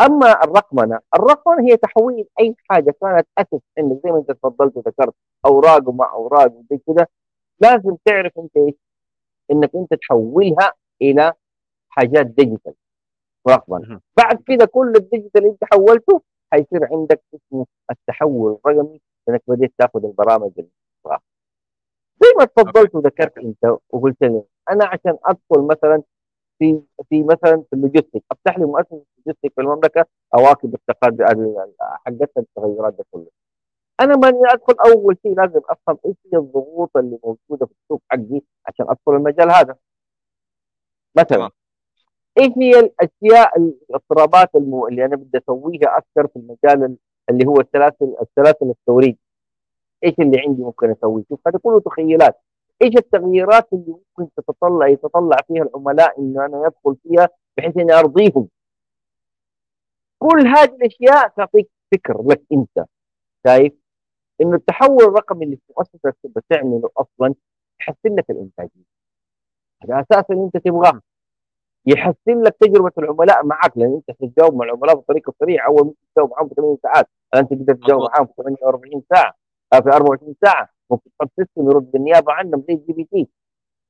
أما 0.00 0.44
الرقمنة 0.44 1.00
الرقمنة 1.14 1.68
هي 1.70 1.76
تحويل 1.76 2.28
أي 2.40 2.54
حاجة 2.70 2.94
كانت 3.00 3.26
أسس 3.38 3.60
عندك 3.78 4.00
زي 4.04 4.10
ما 4.10 4.18
أنت 4.18 4.30
تفضلت 4.32 4.76
وذكرت 4.76 5.14
أوراق 5.46 5.88
ومع 5.88 6.12
أوراق 6.12 6.52
وزي 6.52 6.80
كده 6.86 7.08
لازم 7.60 7.96
تعرف 8.04 8.32
أنت 8.38 8.56
إيش؟ 8.56 8.74
إنك 9.50 9.70
أنت 9.74 9.94
تحولها 9.94 10.72
إلى 11.02 11.32
حاجات 11.90 12.26
digital. 12.26 12.74
رقمنه 13.48 14.00
بعد 14.16 14.42
كده 14.46 14.66
كل 14.66 14.92
ال 14.96 15.01
digital 15.01 15.40
اللي 15.40 15.50
انت 15.50 15.64
حولته 15.64 16.22
حيصير 16.52 16.88
عندك 16.92 17.22
اسمه 17.34 17.66
التحول 17.90 18.58
الرقمي 18.64 19.00
انك 19.28 19.42
بديت 19.48 19.72
تاخذ 19.78 20.04
البرامج 20.04 20.52
زي 22.22 22.28
ما 22.38 22.44
تفضلت 22.44 22.94
وذكرت 22.94 23.38
أنت 23.38 23.76
وقلت 23.90 24.22
لي 24.22 24.42
أنا 24.70 24.84
عشان 24.86 25.18
أدخل 25.24 25.66
مثلا 25.70 26.02
في 26.58 26.82
في 27.08 27.22
مثلا 27.22 27.62
في 27.70 27.72
ال 27.76 27.81
logistic 27.81 28.24
أفتح 28.32 28.58
لي 28.58 28.64
مؤسسة 28.64 29.04
logistic 29.18 29.52
في 29.54 29.60
المملكة 29.60 30.06
أواكب 30.34 30.74
التقدم 30.74 31.24
حقتها 31.80 32.28
التغيرات 32.42 32.94
ده 32.94 33.04
كله 33.10 33.26
أنا 34.00 34.16
ماني 34.16 34.38
أدخل 34.52 34.74
أول 34.94 35.16
شيء 35.22 35.34
لازم 35.34 35.60
أفهم 35.68 35.98
إيش 36.06 36.16
هي 36.32 36.38
الضغوط 36.38 36.96
اللي 36.96 37.18
موجودة 37.24 37.66
في 37.66 37.72
السوق 37.82 38.02
حقي 38.10 38.40
عشان 38.66 38.86
أدخل 38.90 39.12
المجال 39.16 39.50
هذا. 39.50 39.76
مثلا 41.18 41.50
إيش 42.40 42.52
هي 42.58 42.80
الأشياء 42.80 43.58
الاضطرابات 43.58 44.54
اللي 44.54 45.04
أنا 45.04 45.16
بدي 45.16 45.38
أسويها 45.38 45.98
أكثر 45.98 46.26
في 46.26 46.36
المجال 46.36 46.96
اللي 47.30 47.46
هو 47.46 47.60
السلاسل 47.60 48.16
السلاسل 48.22 48.70
التوريد 48.70 49.18
إيش 50.04 50.14
اللي 50.18 50.40
عندي 50.46 50.62
ممكن 50.62 50.90
أسويه؟ 50.90 51.24
شوف 51.28 51.40
هذا 51.48 51.58
كله 51.62 51.80
تخيلات. 51.80 52.40
إيش 52.82 52.96
التغييرات 52.96 53.72
اللي 53.72 53.96
ممكن 54.18 54.34
تتطلع 54.36 54.88
يتطلع 54.88 55.36
فيها 55.48 55.62
العملاء 55.62 56.20
إنه 56.20 56.46
أنا 56.46 56.66
أدخل 56.66 56.96
فيها 57.02 57.28
بحيث 57.58 57.76
إني 57.76 57.92
أرضيهم؟ 57.92 58.48
كل 60.18 60.46
هذه 60.46 60.74
الأشياء 60.74 61.28
تعطيك 61.28 61.70
فكر 61.92 62.22
لك 62.26 62.42
أنت. 62.52 62.86
شايف؟ 63.46 63.72
إنه 64.40 64.54
التحول 64.56 65.04
الرقمي 65.04 65.44
اللي 65.44 65.58
مؤسسة 65.76 66.14
بتعمله 66.24 66.90
أصلا 66.96 67.34
يحسن 67.80 68.14
لك 68.16 68.30
الإنتاجية. 68.30 68.84
هذا 69.82 70.00
أساس 70.00 70.24
اللي 70.30 70.44
أنت 70.44 70.56
تبغاه. 70.56 71.00
يحسن 71.86 72.42
لك 72.42 72.56
تجربة 72.60 72.92
العملاء 72.98 73.46
معك 73.46 73.78
لأن 73.78 73.94
أنت 73.94 74.18
تتجاوب 74.18 74.54
مع 74.54 74.64
العملاء 74.64 74.94
بطريقة 74.94 75.32
سريعه 75.40 75.66
أول 75.66 75.86
ما 75.86 75.92
تتجاوب 75.92 76.30
معهم 76.30 76.48
في 76.48 76.54
8 76.54 76.76
ساعات 76.82 77.06
الآن 77.34 77.48
تقدر 77.48 77.74
تتجاوب 77.74 78.02
معهم 78.02 78.26
في 78.26 78.32
48 78.36 79.02
ساعة 79.14 79.34
في 79.72 79.88
24 79.88 80.34
ساعة 80.44 80.68
ممكن 80.90 81.10
تحط 81.18 81.30
system 81.36 81.70
يرد 81.70 81.90
بالنيابة 81.90 82.32
عنهم 82.32 82.64
زي 82.68 82.74
ال 82.74 82.92
GPT 82.92 83.28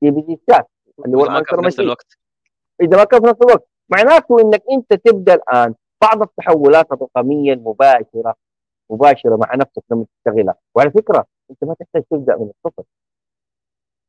GPT 0.03 0.39
chat 0.51 0.67
اللي 1.05 1.17
هو 1.17 1.23
ال 1.23 1.28
answer 1.28 1.55
في 1.61 1.65
نفس 1.65 1.79
الوقت. 1.79 2.17
إذا 2.81 2.97
ما 2.97 3.03
كان 3.03 3.19
في 3.21 3.27
نفس 3.27 3.41
الوقت. 3.41 3.67
معناته 3.89 4.41
إنك 4.41 4.63
أنت 4.71 4.93
تبدأ 4.93 5.33
الآن 5.33 5.75
بعض 6.01 6.21
التحولات 6.21 6.91
الرقمية 6.91 7.53
المباشرة 7.53 8.35
مباشرة 8.89 9.35
مع 9.35 9.55
نفسك 9.55 9.83
لما 9.91 10.05
تشتغلها. 10.05 10.55
وعلى 10.75 10.91
فكرة 10.91 11.25
أنت 11.51 11.63
ما 11.63 11.73
تحتاج 11.73 12.03
تبدأ 12.11 12.35
من 12.37 12.49
الصفر. 12.49 12.83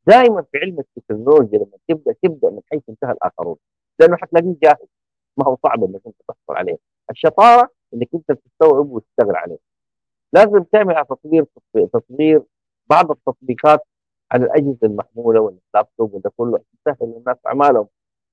دائما 0.07 0.43
في 0.43 0.59
علم 0.59 0.79
التكنولوجيا 0.79 1.59
لما 1.59 1.79
تبدأ 1.88 2.15
تبدأ 2.23 2.51
من 2.51 2.61
حيث 2.71 2.83
انتهى 2.88 3.12
الآخرون. 3.12 3.57
لأنه 4.01 4.17
حتلاقيه 4.17 4.57
جاهز. 4.62 4.88
ما 5.37 5.47
هو 5.47 5.57
صعب 5.62 5.85
إنك 5.85 6.01
أنت 6.07 6.17
تحصل 6.29 6.57
عليه. 6.57 6.79
الشطارة 7.11 7.71
إنك 7.95 8.09
أنت 8.15 8.33
تستوعب 8.33 8.91
وتشتغل 8.91 9.37
عليه. 9.37 9.59
لازم 10.33 10.62
تعمل 10.62 10.95
على 10.95 11.07
تطوير 11.07 11.47
تطوير 11.93 12.43
بعض 12.91 13.11
التطبيقات 13.11 13.81
على 14.33 14.45
الأجهزة 14.45 14.79
المحمولة 14.83 15.41
واللابتوب 15.41 16.15
وده 16.15 16.33
كله. 16.37 16.59
تسهل 16.85 17.09
للناس 17.09 17.37
أعمالهم. 17.47 17.87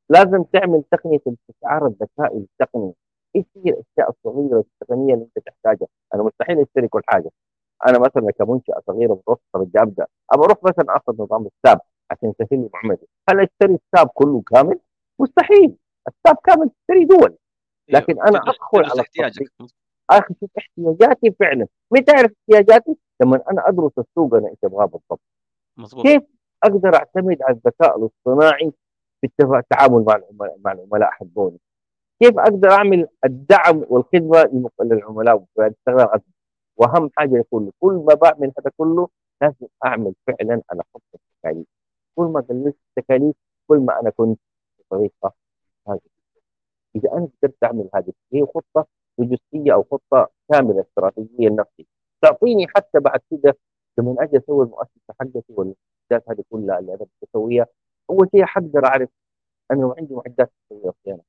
لازم 0.09 0.43
تعمل 0.43 0.83
تقنية 0.91 1.19
الاستشعار 1.27 1.87
الذكائي 1.87 2.37
التقني. 2.37 2.93
إيش 3.35 3.45
هي 3.55 3.71
الأشياء 3.71 4.09
الصغيرة 4.09 4.59
التقنية 4.59 5.13
اللي 5.13 5.25
أنت 5.25 5.45
تحتاجها؟ 5.45 5.87
أنا 6.13 6.23
مستحيل 6.23 6.59
أشتري 6.61 6.87
كل 6.87 7.01
حاجة. 7.07 7.29
أنا 7.87 7.99
مثلا 7.99 8.31
كمنشاه 8.39 8.81
صغيره 8.87 9.13
متوسطه 9.13 9.59
بدي 9.59 9.81
ابدا 9.81 10.05
ابى 10.31 10.43
أروح 10.43 10.57
مثلا 10.63 10.95
أخذ 10.97 11.21
نظام 11.23 11.47
الساب 11.47 11.81
عشان 12.11 12.29
يسهل 12.39 12.61
لي 12.61 12.69
معاملتي 12.73 13.07
هل 13.29 13.39
أشتري 13.39 13.79
الساب 13.85 14.07
كله 14.13 14.41
كامل؟ 14.41 14.79
مستحيل. 15.19 15.75
الساب 16.07 16.37
كامل 16.43 16.69
تشتري 16.69 17.05
دول. 17.05 17.37
إيه، 17.89 17.95
لكن 17.95 18.21
أنا 18.21 18.37
أدخل 18.37 18.91
على 18.91 19.01
احتياجك. 19.01 19.51
أخذ 20.09 20.35
احتياجاتي 20.57 21.31
فعلا. 21.39 21.67
متى 21.91 22.11
اعرف 22.15 22.31
احتياجاتي؟ 22.31 22.95
لما 23.21 23.41
أنا 23.51 23.69
أدرس 23.69 23.91
السوق 23.97 24.35
أنا 24.35 24.47
إيش 24.47 24.57
أبغاه 24.63 24.85
بالضبط. 24.85 25.21
مظبوط. 25.77 26.05
كيف 26.05 26.23
أقدر 26.63 26.95
أعتمد 26.95 27.41
على 27.41 27.55
الذكاء 27.55 27.97
الاصطناعي 27.97 28.71
في 29.21 29.29
التعامل 29.41 30.05
مع 30.07 30.15
العملاء 30.15 30.57
مع 30.65 30.71
العملاء 30.71 31.09
حقوني؟ 31.11 31.59
كيف 32.23 32.39
أقدر 32.39 32.71
أعمل 32.71 33.07
الدعم 33.25 33.85
والخدمة 33.89 34.69
للعملاء 34.81 35.43
وأهم 36.79 37.09
حاجة 37.17 37.35
يقول 37.37 37.71
كل 37.79 37.93
ما 37.93 38.13
بعمل 38.15 38.51
هذا 38.59 38.71
كله 38.77 39.09
لازم 39.41 39.67
أعمل 39.85 40.13
فعلا 40.27 40.61
على 40.71 40.83
خطه 40.93 41.03
التكاليف. 41.15 41.67
كل 42.15 42.23
ما 42.25 42.41
قللت 42.41 42.75
التكاليف 42.97 43.35
كل 43.67 43.77
ما 43.79 43.99
أنا 44.01 44.09
كنت 44.09 44.39
بطريقة 44.79 45.33
هذه 45.87 45.99
إذا 46.95 47.11
أنا 47.13 47.29
قدرت 47.43 47.63
أعمل 47.63 47.89
هذه 47.95 48.13
هي 48.33 48.45
خطة 48.55 48.87
لوجستية 49.17 49.73
أو 49.73 49.83
خطة 49.91 50.29
كاملة 50.51 50.81
استراتيجية 50.81 51.49
لنفسي. 51.49 51.87
تعطيني 52.21 52.67
حتى 52.67 52.99
بعد 52.99 53.19
كده 53.31 53.57
لما 53.97 54.15
أجي 54.23 54.37
أسوي 54.37 54.65
المؤسسة 54.65 55.13
حقتي 55.19 55.43
والمعدات 55.49 56.29
هذه 56.29 56.43
كلها 56.49 56.79
اللي 56.79 56.93
أنا 56.93 57.05
بسويها 57.23 57.65
أول 58.09 58.29
شيء 58.31 58.45
حقدر 58.45 58.85
أعرف 58.85 59.09
أنا 59.71 59.81
لو 59.81 59.95
عندي 59.97 60.15
معدات 60.15 60.51
صيانه 61.05 61.21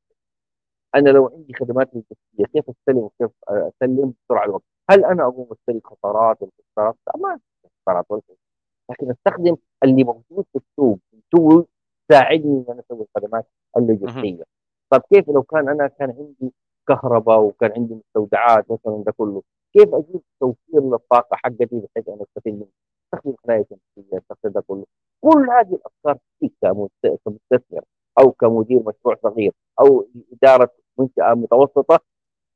أنا 0.94 1.10
لو 1.10 1.26
عندي 1.34 1.54
خدمات 1.54 1.94
لوجستية 1.94 2.44
كيف 2.52 2.70
أستلم 2.70 2.98
وكيف 2.98 3.30
أسلم 3.48 4.14
بسرعة 4.24 4.44
الوقت؟ 4.44 4.64
هل 4.90 5.04
أنا 5.04 5.22
أقوم 5.24 5.48
استلم 5.52 5.80
خطرات 5.84 6.38
والخطرات 6.42 6.96
ما 7.18 7.38
ولا 8.10 8.22
لكن 8.90 9.10
أستخدم 9.10 9.56
اللي 9.84 10.04
موجود 10.04 10.44
في 10.52 10.58
السوق 10.58 10.98
تول 11.30 11.66
تساعدني 12.08 12.58
إن 12.58 12.64
أنا 12.68 12.80
أسوي 12.80 13.06
الخدمات 13.16 13.46
اللوجستية. 13.76 14.44
طيب 14.90 15.02
كيف 15.12 15.28
لو 15.28 15.42
كان 15.42 15.68
أنا 15.68 15.86
كان 15.86 16.10
عندي 16.10 16.54
كهرباء 16.88 17.40
وكان 17.40 17.72
عندي 17.72 17.94
مستودعات 17.94 18.70
مثلا 18.70 19.02
ده 19.06 19.12
كله 19.12 19.42
كيف 19.72 19.94
أجيب 19.94 20.20
توفير 20.40 20.80
للطاقة 20.82 21.36
حقتي 21.36 21.64
بحيث 21.64 22.08
أنا 22.08 22.22
أستفيد 22.22 22.54
منه 22.54 22.66
أستخدم 23.14 23.34
خلايا 23.44 23.64
شمسيه 23.70 24.18
أستخدم 24.18 24.50
ده 24.52 24.60
كله. 24.60 24.86
كل 25.20 25.50
هذه 25.50 25.74
الأفكار 25.74 26.18
فيك 26.40 26.52
كمستثمر 27.24 27.84
أو 28.20 28.32
كمدير 28.32 28.78
مشروع 28.86 29.16
صغير 29.22 29.52
أو 29.80 30.06
إدارة 30.32 30.70
منشأة 30.98 31.34
متوسطة 31.34 32.00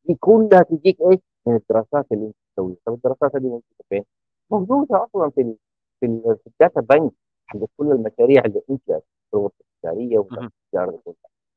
دي 0.05 0.15
كلها 0.15 0.63
تجيك 0.63 0.99
إيش؟ 1.01 1.21
من 1.47 1.57
الدراسات 1.57 2.07
اللي 2.13 2.27
أنت 2.27 2.35
تسويها، 2.57 2.77
طب 2.87 2.95
الدراسات 2.95 3.37
هذه 3.37 3.43
موجوده 3.43 3.85
فين؟ 3.89 4.05
موجودة 4.51 5.05
أصلا 5.05 5.31
في 5.31 5.57
في, 6.01 6.07
ال 6.07 6.23
في 6.45 6.47
الداتا 6.47 6.81
بنك 6.81 7.13
حق 7.47 7.59
كل 7.77 7.93
المشاريع 7.93 8.45
اللي 8.45 8.61
في 8.67 8.79
الغرفه 9.35 9.55
التجاريه 9.61 10.19
والتجاره 10.19 11.01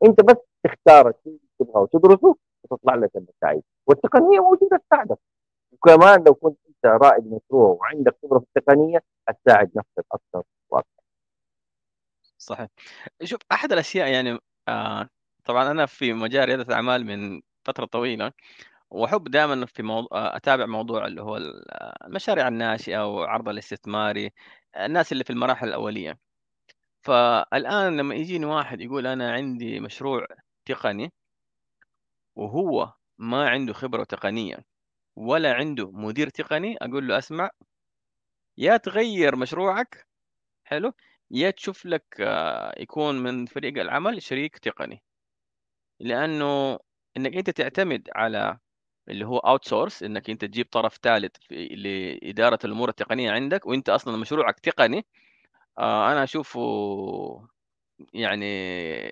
أنت 0.05 0.21
بس 0.21 0.35
تختار 0.63 1.09
الشيء 1.09 1.27
اللي 1.27 1.39
تبغاه 1.59 1.81
وتدرسه 1.81 2.35
وتطلع 2.63 2.95
لك 2.95 3.11
النتائج 3.17 3.61
والتقنية 3.87 4.39
موجودة 4.39 4.77
تساعدك 4.77 5.19
وكمان 5.71 6.23
لو 6.23 6.33
كنت 6.33 6.57
أنت 6.67 6.85
رائد 6.85 7.23
مشروع 7.25 7.69
وعندك 7.69 8.17
خبرة 8.23 8.39
في 8.39 8.45
التقنية 8.57 8.99
هتساعد 9.29 9.71
نفسك 9.75 10.05
أكثر 10.11 10.43
وأكثر. 10.69 11.03
صحيح. 12.37 12.67
شوف 13.23 13.39
أحد 13.51 13.71
الأشياء 13.71 14.07
يعني 14.11 14.39
آه 14.67 15.09
طبعا 15.45 15.71
أنا 15.71 15.85
في 15.85 16.13
مجال 16.13 16.45
ريادة 16.45 16.63
الأعمال 16.63 17.05
من 17.05 17.41
فترة 17.67 17.85
طويلة 17.85 18.31
وأحب 18.89 19.23
دائما 19.23 19.65
في 19.65 19.83
موضوع 19.83 20.09
أتابع 20.37 20.65
موضوع 20.65 21.07
اللي 21.07 21.21
هو 21.21 21.37
المشاريع 22.05 22.47
الناشئة 22.47 23.05
وعرض 23.15 23.49
الاستثماري 23.49 24.31
الناس 24.77 25.11
اللي 25.11 25.23
في 25.23 25.29
المراحل 25.29 25.67
الأولية. 25.67 26.19
فالآن 27.03 27.97
لما 27.97 28.15
يجيني 28.15 28.45
واحد 28.45 28.81
يقول 28.81 29.07
أنا 29.07 29.31
عندي 29.33 29.79
مشروع 29.79 30.27
تقني 30.65 31.11
وهو 32.35 32.93
ما 33.17 33.49
عنده 33.49 33.73
خبرة 33.73 34.03
تقنية 34.03 34.57
ولا 35.15 35.53
عنده 35.53 35.91
مدير 35.91 36.29
تقني 36.29 36.77
أقول 36.81 37.07
له 37.07 37.17
أسمع 37.17 37.49
يا 38.57 38.77
تغير 38.77 39.35
مشروعك 39.35 40.07
حلو 40.63 40.93
يا 41.31 41.51
تشوف 41.51 41.85
لك 41.85 42.05
آه، 42.21 42.75
يكون 42.81 43.15
من 43.23 43.45
فريق 43.45 43.81
العمل 43.81 44.21
شريك 44.23 44.57
تقني. 44.57 45.03
لأنه 45.99 46.79
إنك 47.17 47.35
أنت 47.35 47.49
تعتمد 47.49 48.09
على 48.15 48.57
اللي 49.09 49.25
هو 49.25 49.37
outsource 49.37 50.03
إنك 50.03 50.29
أنت 50.29 50.45
تجيب 50.45 50.67
طرف 50.71 50.99
ثالث 51.03 51.35
لإدارة 51.51 52.59
الأمور 52.65 52.89
التقنية 52.89 53.31
عندك 53.31 53.65
وأنت 53.65 53.89
أصلا 53.89 54.17
مشروعك 54.17 54.59
تقني. 54.59 55.05
آه، 55.77 56.11
أنا 56.11 56.23
أشوفه 56.23 57.47
يعني 58.13 59.09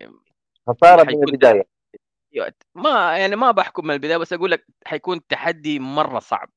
خسارة 0.67 1.03
من 1.03 1.23
البداية. 1.23 1.63
أيوه، 2.35 2.53
ما 2.75 3.17
يعني 3.17 3.35
ما 3.35 3.51
باحكم 3.51 3.87
من 3.87 3.93
البداية 3.93 4.17
بس 4.17 4.33
أقول 4.33 4.51
لك 4.51 4.65
حيكون 4.85 5.27
تحدي 5.27 5.79
مرة 5.79 6.19
صعب. 6.19 6.49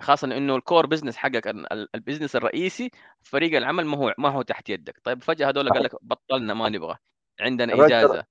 خاصة 0.00 0.36
إنه 0.36 0.56
ال 0.56 0.62
core 0.62 0.86
business 0.86 1.16
حقك 1.16 1.48
ال 1.48 1.72
ال 1.72 1.88
ال 1.94 1.99
business 1.99 2.36
الرئيسي 2.36 2.90
فريق 3.22 3.56
العمل 3.56 3.84
ما 3.84 3.96
هو 3.96 4.14
ما 4.18 4.28
هو 4.28 4.42
تحت 4.42 4.70
يدك، 4.70 5.00
طيب 5.04 5.22
فجأة 5.22 5.48
هذول 5.48 5.70
قال 5.70 5.82
لك 5.82 5.94
بطلنا 6.02 6.54
ما 6.54 6.68
نبغى، 6.68 6.96
عندنا 7.40 7.72
الرجل 7.74 7.94
إجازة. 7.94 8.24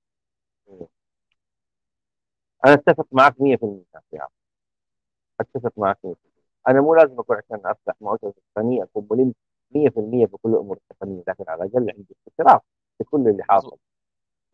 أنا 2.66 2.74
أتفق 2.74 3.06
معك 3.12 3.32
100% 3.32 3.36
في 4.10 4.16
هذا 4.16 4.28
أتفق 5.40 5.72
معك 5.76 5.98
100% 6.06 6.14
أنا 6.68 6.80
مو 6.80 6.94
لازم 6.94 7.20
أكون 7.20 7.36
عشان 7.36 7.66
أفتح 7.66 7.94
مؤسسه 8.00 8.34
تقنيه 8.54 8.82
أكون 8.82 9.06
ملم 9.10 9.34
100% 9.70 10.26
بكل 10.26 10.50
الأمور 10.50 10.76
التقنيه 10.76 11.22
لكن 11.28 11.44
على 11.48 11.64
الأقل 11.64 11.90
عندي 11.96 12.16
استشراف 12.28 12.62
في 12.98 13.04
كل 13.04 13.28
اللي 13.28 13.42
حاصل. 13.48 13.76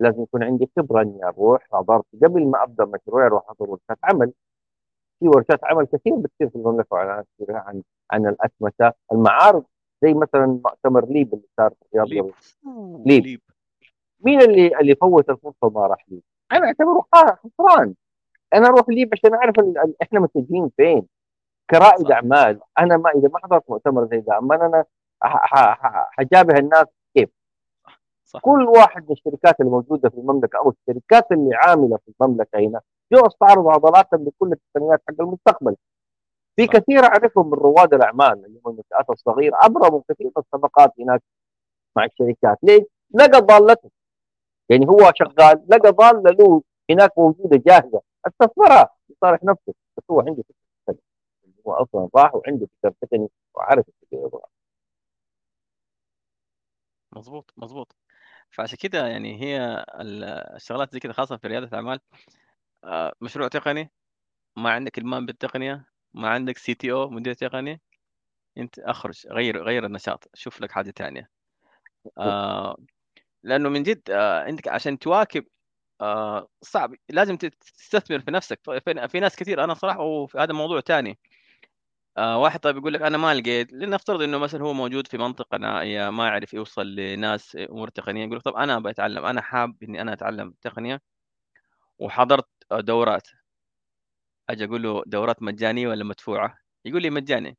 لازم 0.01 0.23
يكون 0.23 0.43
عندي 0.43 0.71
خبرة 0.77 1.03
إني 1.03 1.25
أروح 1.25 1.67
حضرت 1.73 2.05
قبل 2.25 2.47
ما 2.47 2.63
أبدأ 2.63 2.85
مشروعي 2.85 3.27
أروح 3.27 3.45
أحضر 3.51 3.71
ورشات 3.71 3.99
عمل 4.05 4.33
في 5.21 5.29
ورشات 5.29 5.65
عمل 5.65 5.87
كثير 5.87 6.15
بتصير 6.17 6.49
في 6.49 6.57
المملكة 6.57 7.25
كثيره 7.39 7.59
عن 7.59 7.83
عن 8.11 8.27
الاسمسه 8.27 8.93
المعارض 9.13 9.65
زي 10.03 10.15
مثلا 10.15 10.47
مؤتمر 10.47 11.07
LEAP 11.07 11.35
اللي 11.35 11.47
صار 11.57 11.71
في 11.71 11.85
الرياض 11.99 12.09
LEAP. 12.09 12.35
LEAP. 13.07 13.25
LEAP. 13.25 13.41
مين 14.21 14.41
اللي 14.43 14.79
اللي 14.81 14.95
فوت 14.95 15.31
الفرصه 15.31 15.57
وما 15.63 15.87
راح 15.87 16.05
LEAP؟ 16.09 16.23
أنا 16.55 16.67
أعتبره 16.67 17.05
خا- 17.15 17.37
خسران 17.37 17.95
أنا 18.55 18.67
أروح 18.67 18.89
LEAP 18.89 19.11
عشان 19.13 19.35
أعرف 19.35 19.55
إحنا 20.03 20.21
متجهين 20.21 20.71
فين 20.77 21.07
كرائد 21.71 22.09
صح. 22.09 22.15
أعمال 22.15 22.61
أنا 22.79 22.97
ما 22.97 23.11
إذا 23.11 23.29
ما 23.29 23.39
حضرت 23.45 23.71
مؤتمر 23.71 24.07
زي 24.07 24.19
ذا 24.19 24.39
أما 24.39 24.55
أنا 24.55 24.85
حجابه 26.19 26.59
الناس 26.59 26.87
صح. 28.25 28.41
كل 28.41 28.65
واحد 28.69 29.03
من 29.03 29.13
الشركات 29.13 29.61
الموجودة 29.61 30.09
في 30.11 30.19
المملكة 30.19 30.57
أو 30.59 30.71
الشركات 30.89 31.33
اللي 31.33 31.55
عاملة 31.57 31.97
في 31.97 32.13
المملكة 32.21 32.59
هنا 32.59 32.81
جو 33.13 33.27
استعرضوا 33.27 33.73
عضلاتهم 33.73 34.25
لكل 34.25 34.53
التقنيات 34.53 35.03
حق 35.09 35.15
المستقبل 35.21 35.77
في. 36.57 36.67
كثير 36.67 37.05
أعرفهم 37.05 37.47
من 37.47 37.55
رواد 37.55 37.95
الأعمال 37.95 38.45
اللي 38.47 38.61
هم 38.65 38.71
المنشآت 38.73 39.11
الصغيرة 39.11 39.59
أبرموا 39.63 40.01
كثير 40.09 40.27
من 40.27 40.33
الصفقات 40.37 40.93
هناك 41.01 41.23
مع 41.97 42.05
الشركات 42.05 42.59
ليش؟ 42.63 42.83
لقى 43.15 43.41
ضالته 43.41 43.91
يعني 44.69 44.87
هو 44.89 45.13
شغال 45.17 45.65
لقى 45.69 45.93
ضاله 45.93 46.31
له 46.31 46.63
هناك 46.91 47.19
موجودة 47.19 47.57
جاهزة 47.67 48.01
استثمرها 48.27 48.91
لصالح 49.11 49.45
نفسه 49.45 49.75
بس 49.97 50.05
هو 50.11 50.21
عنده 50.21 50.43
فكرة. 50.89 50.97
هو 51.67 51.73
أصلا 51.75 52.09
راح 52.17 52.35
وعنده 52.35 52.67
فكرة 52.83 52.95
تقني 53.03 53.29
وعارف 53.55 53.85
إيش 53.89 53.95
يبغى 54.13 54.41
مضبوط، 57.13 57.53
مضبوط. 57.57 57.97
فعشان 58.51 58.79
كده 58.83 59.07
يعني 59.07 59.43
هي 59.43 59.85
ال 60.01 60.25
الشغلات 60.25 60.93
زي 60.93 61.01
كده 61.01 61.13
خاصة 61.13 61.37
في 61.37 61.49
ريادة 61.49 61.67
الأعمال 61.67 62.01
آآ، 62.85 63.13
مشروع 63.21 63.49
تقني، 63.49 63.91
ما 64.57 64.71
عندك 64.71 64.99
إلمام 64.99 65.27
بالتقنية، 65.27 65.87
ما 66.15 66.29
عندك 66.31 66.59
CTO 66.59 67.11
مدير 67.13 67.35
تقني، 67.35 67.81
أنت 68.59 68.79
أخرج 68.79 69.27
غيّر 69.29 69.63
غيّر 69.65 69.87
النشاط، 69.87 70.29
شوف 70.35 70.61
لك 70.61 70.73
حاجة 70.73 70.91
تانية. 70.91 71.31
آآ، 72.19 72.77
لأنه 73.45 73.69
من 73.69 73.83
جد 73.83 74.03
آآ، 74.11 74.45
عندك 74.45 74.69
عشان 74.69 75.01
تواكب 75.01 75.47
آآ، 76.03 76.49
صعب. 76.63 76.95
لازم 77.11 77.39
تستثمر 77.39 78.21
في 78.21 78.31
نفسك، 78.33 78.61
في 79.09 79.21
ناس 79.21 79.37
كتير 79.37 79.65
أنا 79.65 79.75
صراحة 79.75 80.01
وفي 80.03 80.39
هذا 80.39 80.55
موضوع 80.55 80.81
تاني. 80.81 81.19
آآ، 82.19 82.37
واحد 82.37 82.61
طيب 82.61 82.77
يقول 82.77 82.95
لك 82.95 83.03
أنا 83.03 83.19
ما 83.19 83.35
لقيت 83.35 83.73
لنفترض 83.73 84.23
إنه 84.23 84.39
مثلًا 84.39 84.63
هو 84.63 84.73
موجود 84.73 85.07
في 85.07 85.19
منطقة 85.19 85.59
نائية، 85.59 86.11
ما 86.11 86.27
يعرف 86.27 86.55
يوصل 86.55 86.87
لناس 86.95 87.57
أمور 87.71 87.89
تقنية، 87.89 88.25
يقول 88.25 88.37
لك 88.37 88.43
طب 88.43 88.55
أنا 88.57 88.79
بأتعلم، 88.79 89.25
أنا 89.27 89.41
حابب 89.43 89.83
إني 89.83 90.01
أنا 90.03 90.13
أتعلم 90.13 90.55
تقنية 90.63 91.01
وحضرت 91.99 92.49
دورات، 92.73 93.27
آجي 94.51 94.65
أقول 94.65 94.83
له 94.83 95.03
دورات 95.07 95.43
مجانية 95.43 95.89
والّا 95.89 96.05
مدفوعة؟ 96.05 96.59
يقول 96.85 97.03
لي 97.03 97.11
مجاني، 97.11 97.57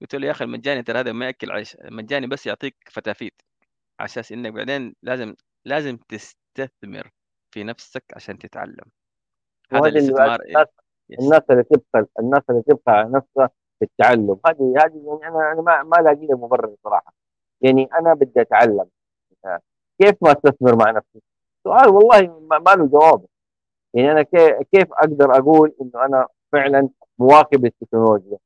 قلت 0.00 0.14
له 0.14 0.26
يا 0.26 0.30
أخي 0.32 0.44
المجاني 0.44 0.82
ترى 0.82 0.98
هذا 1.00 1.12
ما 1.12 1.26
يأكل 1.26 1.50
عيش، 1.52 1.74
المجاني 1.76 2.26
بس 2.26 2.46
يعطيك 2.46 2.76
فتافيت، 2.90 3.42
على 4.00 4.06
أساس 4.06 4.32
إنك 4.32 4.52
بعدين 4.52 4.94
لازم 5.02 5.34
لازم 5.64 5.96
تستثمر 5.96 7.10
في 7.54 7.64
نفسك 7.64 8.04
عشان 8.16 8.38
تتعلم. 8.38 8.84
هذا 9.72 9.88
الاستثمار 9.88 10.40
الناس 10.42 10.66
يس 11.10 11.18
الناس 11.20 11.42
اللي 11.50 11.62
تبخل 11.62 12.06
الناس 12.18 12.42
اللي 12.50 12.62
على 12.88 13.08
نفسها 13.08 13.50
في 13.78 13.84
التعلم. 13.84 14.40
هذه 14.46 14.74
هذه 14.84 15.18
يعني 15.22 15.36
أنا 15.36 15.52
أنا 15.52 15.62
ما 15.62 15.82
ما 15.82 15.96
لاقي 15.96 16.26
لها 16.26 16.36
مبرر 16.36 16.74
صراحة. 16.84 17.12
يعني 17.60 17.88
أنا 17.98 18.14
بدي 18.14 18.40
أتعلم. 18.40 18.86
كيف 20.02 20.14
ما 20.22 20.32
أستثمر 20.32 20.76
مع 20.76 20.90
نفسي؟ 20.90 21.22
سؤال 21.64 21.88
والله 21.88 22.40
ما 22.40 22.70
له 22.74 22.86
جواب. 22.86 23.24
يعني 23.94 24.12
أنا 24.12 24.22
كي- 24.22 24.64
كيف 24.72 24.92
أقدر 24.92 25.36
أقول 25.38 25.74
إنه 25.80 26.04
أنا 26.04 26.26
فعلا 26.52 26.88
مواكب 27.18 27.64
التكنولوجيا 27.64 28.38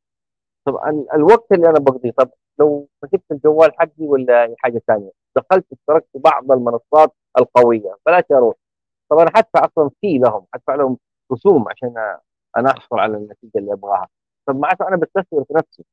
طب 0.67 0.77
ال- 0.77 1.13
الوقت 1.15 1.53
اللي 1.53 1.67
أنا 1.69 1.79
بقضيه 1.79 2.11
طب 2.11 2.31
لو 2.59 2.89
مسكت 3.03 3.33
الجوال 3.33 3.73
حقي 3.79 3.93
ولا 4.07 4.55
حاجة 4.59 4.83
ثانية؟ 4.87 5.11
دخلت 5.37 5.67
اشتركت 5.73 6.07
في 6.13 6.19
بعض 6.19 6.53
المنصات 6.53 7.13
القوية. 7.39 7.97
بلاش 8.07 8.25
أروح 8.33 8.55
طب 9.11 9.19
أنا 9.19 9.31
حدفع 9.37 9.65
أصلا 9.65 9.91
في 10.01 10.19
لهم 10.19 10.47
حدفع 10.55 10.75
لهم 10.75 10.99
رسوم 11.33 11.69
عشان 11.69 11.95
أنا 12.57 12.71
أحصل 12.71 12.99
على 12.99 13.17
النتيجة 13.17 13.59
اللي 13.59 13.73
أبغاها. 13.73 14.09
طب 14.47 14.57
معناته 14.57 14.89
أنا 14.89 14.97
بستثمر 14.97 15.45
في 15.45 15.55
نفسي 15.55 15.85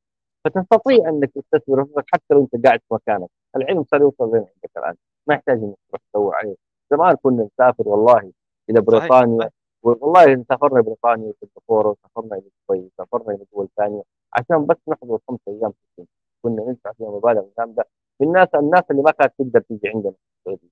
فتستطيع 0.44 1.08
إنك 1.08 1.30
تستثمر 1.30 1.84
في 1.84 1.90
نفسك 1.90 2.04
حتى 2.12 2.34
لو 2.34 2.48
أنت 2.54 2.66
قاعد 2.66 2.80
في 2.88 2.94
مكانك. 2.94 3.28
العلم 3.56 3.84
صار 3.84 4.00
يوصل 4.00 4.24
لين 4.32 4.36
عندك 4.40 4.70
الآن. 4.76 4.94
ما 5.26 5.34
يحتاج 5.34 5.58
إنك 5.58 5.76
تروح 5.88 6.00
تدور 6.12 6.34
عليه. 6.34 6.56
زمان 6.90 7.16
كنا 7.22 7.48
نسافر 7.54 7.88
والله 7.88 8.32
إلى 8.70 8.80
بريطانيا 8.80 9.38
صحيح. 9.38 9.52
والله 9.82 10.44
سافرنا 10.48 10.80
بريطانيا 10.80 11.32
وسنغافوره 11.42 11.88
وسافرنا 11.88 12.36
إلى 12.36 12.50
دبي 12.68 12.90
وسافرنا 12.94 13.34
إلى 13.34 13.44
دول 13.52 13.68
ثانية. 13.76 14.02
عشان 14.34 14.66
بس 14.66 14.76
نحضر 14.88 15.18
خمس 15.28 15.38
أيام 15.48 15.70
في 15.70 15.78
السنة 15.90 16.06
كنا 16.42 16.70
ندفع 16.70 16.92
فيها 16.92 17.10
مبالغ 17.10 17.44
جامدة. 17.58 17.88
الناس 18.24 18.48
الناس 18.54 18.82
اللي 18.90 19.02
ما 19.02 19.10
كانت 19.10 19.32
تقدر 19.38 19.60
تيجي 19.60 19.88
عندنا 19.88 20.12
في 20.12 20.18
السعودية. 20.38 20.68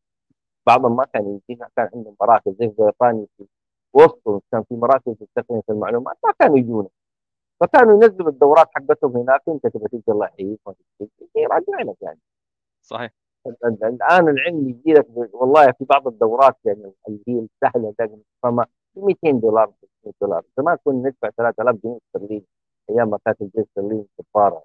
بعضهم 0.66 0.96
ما 0.96 1.04
كان 1.04 1.40
يجي 1.48 1.61
كان 1.76 1.88
عندهم 1.94 2.16
مراكز 2.20 2.52
زي 2.61 2.66
بريطانيا 2.78 3.26
في 3.38 3.44
وسطهم 3.94 4.40
كان 4.52 4.62
في 4.62 4.74
مراكز 4.74 5.14
لتقنيه 5.20 5.62
المعلومات 5.70 6.16
ما 6.24 6.32
كانوا 6.40 6.58
يجونا. 6.58 6.88
فكانوا 7.61 7.94
ينزلوا 8.04 8.28
الدورات 8.28 8.66
حقتهم 8.74 9.16
هناك 9.16 9.42
أنت 9.48 9.66
تبغى 9.66 9.88
تيجي 9.88 10.02
الله 10.08 10.26
يحييك 10.26 10.61
يراجع 11.37 11.80
لك 11.80 11.96
يعني. 12.02 12.18
صحيح. 12.82 13.11
ال- 13.46 13.56
ال- 13.64 13.84
الآن 13.84 14.28
العلم 14.28 14.68
يجي 14.68 14.92
لك 14.92 15.06
والله 15.32 15.72
في 15.72 15.84
بعض 15.84 16.08
الدورات 16.08 16.56
يعني 16.64 16.92
اللي 17.08 17.20
هي 17.28 17.38
السهلة 17.64 17.94
فما 18.42 18.66
ب 18.96 19.04
200 19.04 19.40
دولار 19.40 19.72
300 20.04 20.14
دولار. 20.20 20.42
زمان 20.58 20.76
كنا 20.84 21.08
ندفع 21.08 21.30
3000 21.30 21.76
جنيه 21.84 21.98
استرليني 22.06 22.44
أيام 22.90 23.11
ما 23.11 23.18
كانت 23.24 23.42
الجنيه 23.42 23.64
استرليني 23.64 24.06
كفاره 24.18 24.64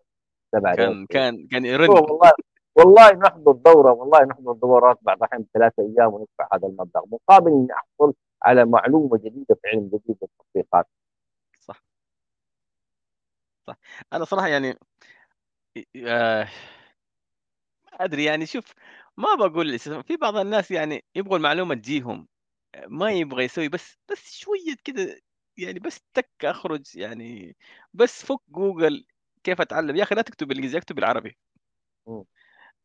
7 0.52 0.76
كان 0.76 1.06
كان 1.06 1.48
كان 1.48 1.66
يرن. 1.66 1.90
والله 1.90 2.32
والله 2.76 3.12
نحضر 3.12 3.52
دورة 3.52 3.92
والله 3.92 4.24
نحضر 4.26 4.52
دورات 4.54 4.98
بعض 5.02 5.18
الاحيان 5.18 5.44
بثلاثة 5.44 5.84
أيام 5.84 6.14
وندفع 6.14 6.48
هذا 6.54 6.68
المبلغ 6.68 7.02
مقابل 7.12 7.52
إني 7.52 7.68
أحصل 7.74 8.14
على 8.44 8.66
معلومة 8.66 9.18
جديدة 9.18 9.56
في 9.62 9.68
علم 9.68 9.88
جديد 9.88 10.18
بالتطبيقات 10.22 10.88
صح. 11.62 11.84
صح. 13.68 13.78
أنا 14.14 14.26
صراحة 14.26 14.48
يعني 14.48 14.76
آآ 15.96 16.44
ما 17.94 18.06
أدري 18.06 18.24
يعني 18.24 18.46
شوف 18.46 18.74
ما 19.18 19.36
الاستثمار 19.62 20.04
في 20.04 20.18
بعض 20.18 20.36
الناس 20.38 20.72
يعني 20.72 21.04
يبغوا 21.16 21.38
المعلومة 21.38 21.76
تجيهم، 21.76 22.28
ما 22.88 23.12
يبغى 23.12 23.44
يسوي 23.46 23.70
بس 23.70 23.98
بس 24.12 24.34
شوية 24.36 24.76
كده 24.84 25.22
يعني 25.58 25.80
بس 25.80 26.02
تك 26.14 26.30
أخرج 26.46 26.98
يعني 26.98 27.56
بس 27.94 28.26
فُك 28.26 28.40
جوجل 28.50 29.06
كيف 29.44 29.62
أتعلم، 29.62 29.96
يا 29.96 30.04
أخي 30.04 30.16
لا 30.16 30.22
تكتب 30.22 30.48
بالإنجليزي 30.48 30.78
أكتب 30.78 30.96
بالعربي. 30.96 31.38
مم. 32.08 32.26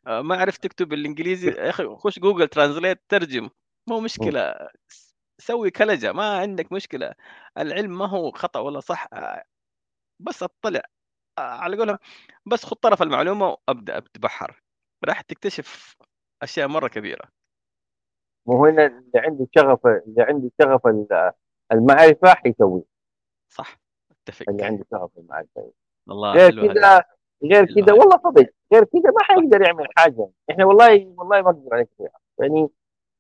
آآ 0.07 0.23
ما 0.23 0.37
عرفت 0.37 0.63
تكتب 0.63 0.89
بالإنجليزي. 0.89 1.49
يا 1.51 1.71
أخي 1.71 1.85
خُش 1.97 2.19
Google 2.19 2.49
Translate 2.49 3.01
ترجم، 3.09 3.51
مو 3.89 4.01
س 4.09 5.15
سوي 5.41 5.71
كلجة. 5.71 6.13
ما 6.13 6.39
عندك 6.39 6.73
مشكلة، 6.73 7.15
العلم 7.59 7.99
ما 7.99 8.07
هو 8.07 8.31
خطأ 8.31 8.61
ولا 8.61 8.81
صح. 8.81 9.09
آآ 9.13 9.45
بس 10.21 10.43
أطّلع. 10.43 10.83
آآ 11.39 11.43
على 11.43 11.77
قولهم. 11.77 11.99
بس 12.47 12.65
خُذ 12.65 12.77
طرف 12.77 13.03
المعلومة 13.03 13.47
وأبدأ 13.49 13.99
اتبحّر، 13.99 14.63
راح 15.05 15.21
تكتشف 15.21 15.97
أشياء 16.43 16.69
مرّة 16.69 16.89
كبيرة. 16.89 17.29
وهو 18.47 18.67
هنا 18.67 18.87
اللي 18.87 19.11
عنده 19.17 19.47
شغف 19.57 19.87
اللي 19.87 20.23
عنده 20.23 20.51
شغف 20.63 20.87
ال- 20.87 21.33
المعرفة 21.73 22.35
حيسوي. 22.35 22.85
صح، 23.49 23.81
أتّفق. 24.11 24.47
اللي 24.49 24.65
عنده 24.65 24.85
شغف 24.91 25.11
المعرفة. 25.19 25.73
والله 26.07 26.33
غير 26.33 26.51
كذا 26.67 27.05
غير 27.45 27.65
كذا. 27.65 27.93
والله 27.93 28.19
صدق. 28.25 28.51
غير 28.73 28.85
كذا 28.85 29.11
ما 29.11 29.23
حيقدر 29.23 29.63
يعمل 29.67 29.87
حاجة. 29.97 30.29
إحنا 30.51 30.65
والله 30.65 31.15
والله 31.17 31.43
ما 31.43 31.51
نقدر 31.51 31.75
عليك 31.75 31.89
يعني 32.39 32.69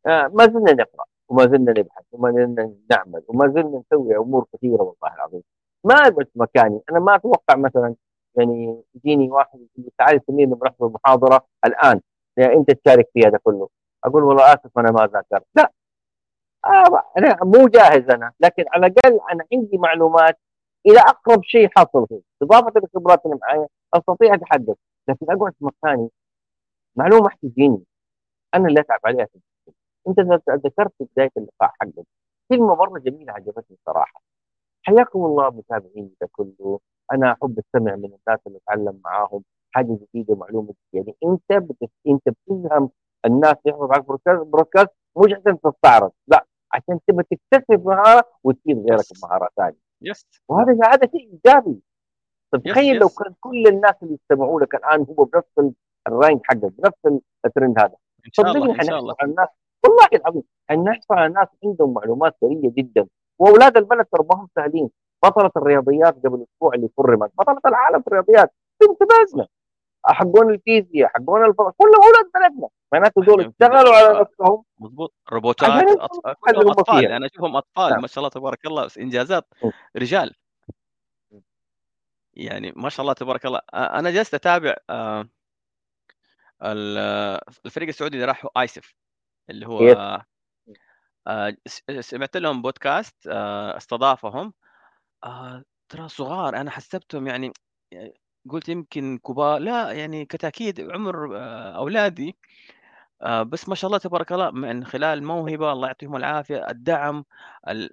آه 0.07 0.31
ما 0.35 0.45
زلنا 0.45 0.73
نقرأ 0.73 1.05
وما 1.29 1.43
زلنا 1.43 1.73
نبحث 1.73 2.05
وما 2.13 2.33
زلنا 2.33 2.75
نعمل 2.91 3.23
وما 3.29 3.49
زلنا 3.49 3.83
نسوي 3.93 4.17
أمور 4.17 4.47
كثيرة 4.53 4.83
والله 4.83 5.15
العظيم. 5.15 5.43
ما 5.85 5.95
في 6.11 6.27
مكاني. 6.35 6.81
أنا 6.91 6.99
ما 6.99 7.15
أتوقع 7.15 7.57
مثلا 7.57 7.95
يعني 8.39 8.83
يجيني 8.95 9.31
واحد 9.31 9.55
يقول 9.55 9.69
لي 9.77 9.91
تعال 9.99 10.21
سمير 10.27 10.49
نبغى 10.49 10.71
نحضر 10.71 10.89
محاضره 10.89 11.47
الآن. 11.67 12.01
يعني 12.37 12.55
أنت 12.55 12.71
تشارك 12.71 13.09
في 13.15 13.21
هذا 13.21 13.39
كله. 13.39 13.69
أقول 14.05 14.23
والله 14.23 14.45
آسف 14.45 14.79
أنا 14.79 14.91
ما 14.91 15.07
ذاكرت 15.07 15.47
لا. 15.57 15.73
آه 16.67 17.03
أنا 17.19 17.39
مو 17.45 17.69
جاهز 17.69 18.11
أنا. 18.11 18.33
لكن 18.41 18.65
على 18.75 18.87
الأقل 18.87 19.21
أنا 19.33 19.45
عندي 19.53 19.79
معلومات 19.79 20.39
إلى 20.87 20.99
أقرب 21.01 21.43
شيء 21.43 21.69
حصل 21.77 22.07
فيه. 22.09 22.21
إضافة 22.43 22.73
للخبرات 22.81 23.27
اللي 23.27 23.39
معايا 23.43 23.67
أستطيع 23.95 24.35
أتحدث. 24.35 24.77
لكن 25.09 25.27
اقعد 25.31 25.53
في 25.59 25.65
مكاني 25.65 26.09
معلومة 26.97 27.31
تجيني. 27.43 27.85
أنا 28.55 28.69
اللي 28.69 28.81
أتعب 28.81 29.01
عليها 29.05 29.27
أنت 30.09 30.21
ذكرت 30.51 30.93
في 30.99 31.05
بداية 31.13 31.31
اللقاء 31.37 31.71
حقك 31.81 32.07
كلمة 32.49 32.75
مرة 32.75 32.99
جميلة 32.99 33.33
عجبتني 33.33 33.77
صراحة. 33.87 34.23
حياكم 34.83 35.25
الله 35.25 35.51
متابعين 35.51 36.15
ده 36.21 36.29
كله. 36.33 36.81
أنا 37.13 37.33
أحب 37.33 37.59
أستمع 37.59 37.97
من 37.97 38.05
الناس 38.05 38.41
اللي 38.47 38.59
أتعلم 38.59 39.01
معاهم. 39.05 39.45
حاجة 39.71 39.99
جديدة 40.15 40.35
معلومة 40.35 40.75
جديدة. 40.95 41.15
يعني 41.23 41.35
أنت 41.35 41.63
بتف... 41.63 41.91
أنت 42.09 42.29
بتفهم 42.29 42.91
الناس 43.27 43.57
يحفظ 43.67 43.93
على 43.93 44.05
برودكاست 44.45 44.91
مش 45.17 45.33
عشان 45.33 45.61
تستعرض. 45.61 46.13
لا 46.27 46.47
عشان 46.73 47.01
تبى 47.07 47.23
تكتسب 47.23 47.87
مهارة 47.87 48.25
وتفيد 48.45 48.79
غيرك 48.79 49.05
بمهارة 49.23 49.49
ثانية. 49.57 49.79
يس 50.03 50.27
وهذا 50.49 50.73
هذا 50.73 51.07
شيء 51.07 51.33
إيجابي. 51.33 51.83
طيب 52.53 52.63
تخيل 52.63 52.97
لو 52.97 53.09
كان 53.09 53.35
كل 53.41 53.67
الناس 53.67 53.95
اللي 54.03 54.15
يستمعوا 54.15 54.61
لك 54.61 54.75
الآن 54.75 55.07
هو 55.19 55.25
بنفس 55.25 55.75
الرانك 56.09 56.41
حقك 56.45 56.73
بنفس 56.79 57.21
الترند 57.47 57.79
هذا. 57.79 57.95
إن 58.27 58.33
شاء 58.33 58.51
الله 58.51 58.75
إن 58.75 58.83
شاء 58.83 58.99
الله. 58.99 59.15
الناس 59.23 59.49
والله 59.85 60.07
العظيم 60.15 60.43
ان 60.71 60.85
نحصل 60.85 61.15
على 61.15 61.35
ناس 61.35 61.49
عندهم 61.65 61.95
معلومات 61.95 62.37
ثريه 62.41 62.73
جدا. 62.77 63.07
وأولاد 63.39 63.77
البلد 63.77 64.07
ترى 64.13 64.27
ما 64.31 64.41
هم 64.41 64.49
سهلين. 64.57 64.91
بطلة 65.25 65.51
الرياضيات 65.57 66.15
قبل 66.15 66.47
أسبوع 66.55 66.75
اللي 66.75 66.89
فرمت 66.97 67.31
بطلة 67.39 67.61
العالم 67.67 68.03
في 68.03 68.07
الرياضيات. 68.07 68.55
بنت 68.81 68.99
بلدنا 69.11 69.47
حقون 70.05 70.51
الفيزياء 70.51 71.11
حقون 71.15 71.45
الفضاء 71.45 71.75
كلهم 71.79 71.95
أولاد 71.95 72.31
بلدنا. 72.35 72.69
معناته 72.93 73.23
دول 73.23 73.41
اشتغلوا 73.41 73.95
على 73.95 74.21
نفسهم. 74.21 74.63
مضبوط. 74.79 75.15
روبوتات 75.33 75.71
كلهم 76.41 76.71
أطفال 76.71 77.07
أنا 77.07 77.27
أشوفهم 77.27 77.57
أطفال 77.57 77.91
نعم. 77.91 78.01
ما 78.01 78.07
شاء 78.07 78.19
الله 78.19 78.31
تبارك 78.31 78.67
الله. 78.67 78.85
بس 78.85 78.99
انجازات 78.99 79.45
رجال 79.97 80.35
يعني 82.39 82.73
ما 82.77 82.89
شاء 82.89 83.01
الله 83.03 83.13
تبارك 83.13 83.47
الله. 83.47 83.61
أنا 83.75 84.11
جلست 84.11 84.35
أتابع 84.35 84.77
الفريق 86.63 87.89
السعودي 87.89 88.17
اللي 88.17 88.27
راح 88.27 88.47
آيسف 88.57 88.95
اللي 89.51 89.67
هو 89.67 90.25
سمعت 92.01 92.37
لهم 92.37 92.63
بودكاست 92.63 93.27
استضافهم. 93.77 94.55
ترى 95.89 96.09
صغار 96.09 96.57
أنا 96.57 96.71
حسبتهم 96.71 97.27
يعني 97.27 97.53
قلت 98.51 98.69
يمكن 98.69 99.19
كبار. 99.19 99.59
لا 99.59 99.93
يعني 99.93 100.25
كتأكيد 100.25 100.91
عمر 100.91 101.37
أولادي. 101.77 102.37
بس 103.27 103.69
ما 103.69 103.75
شاء 103.75 103.89
الله 103.89 103.99
تبارك 103.99 104.33
الله 104.33 104.51
من 104.51 104.85
خلال 104.85 105.19
الموهبه 105.19 105.73
الله 105.73 105.87
يعطيهم 105.87 106.17
العافية 106.17 106.67
الدعم 106.71 107.25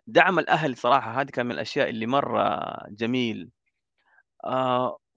دعم 0.07 0.39
الأهل 0.39 0.77
صراحة. 0.77 1.21
هذه 1.21 1.27
كان 1.27 1.45
من 1.45 1.51
الأشياء 1.51 1.89
اللي 1.89 2.05
مرة 2.05 2.71
جميل. 2.89 3.49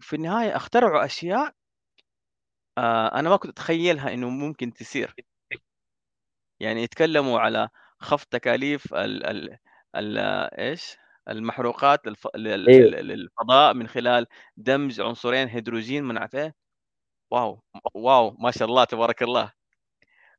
في 0.01 0.16
النهاية 0.16 0.57
اخترعوا 0.57 1.05
أشياء 1.05 1.53
أنا 3.14 3.29
ما 3.29 3.37
كنت 3.37 3.51
أتخيلها 3.51 4.14
إنه 4.14 4.29
ممكن 4.29 4.72
تصير. 4.72 5.14
يعني 6.61 6.83
يتكلموا 6.83 7.41
على 7.41 7.68
خفض 8.01 8.26
تكاليف 8.26 8.95
ال 8.95 9.26
ال 9.26 9.59
ال 9.97 10.18
إيش؟ 10.61 10.97
المحروقات 11.29 12.07
الف... 12.07 12.29
أيوه. 12.37 13.01
للفضاء 13.01 13.74
من 13.74 13.89
خلال 13.89 14.26
دمج 14.57 15.01
عنصرين 15.01 15.49
هيدروجين 15.49 16.05
من 16.05 16.18
عارف 16.18 16.35
إيه 16.35 16.55
واو 17.31 17.62
واو 17.95 18.37
ما 18.39 18.51
شاء 18.51 18.68
الله 18.68 18.85
تبارك 18.85 19.22
الله. 19.22 19.53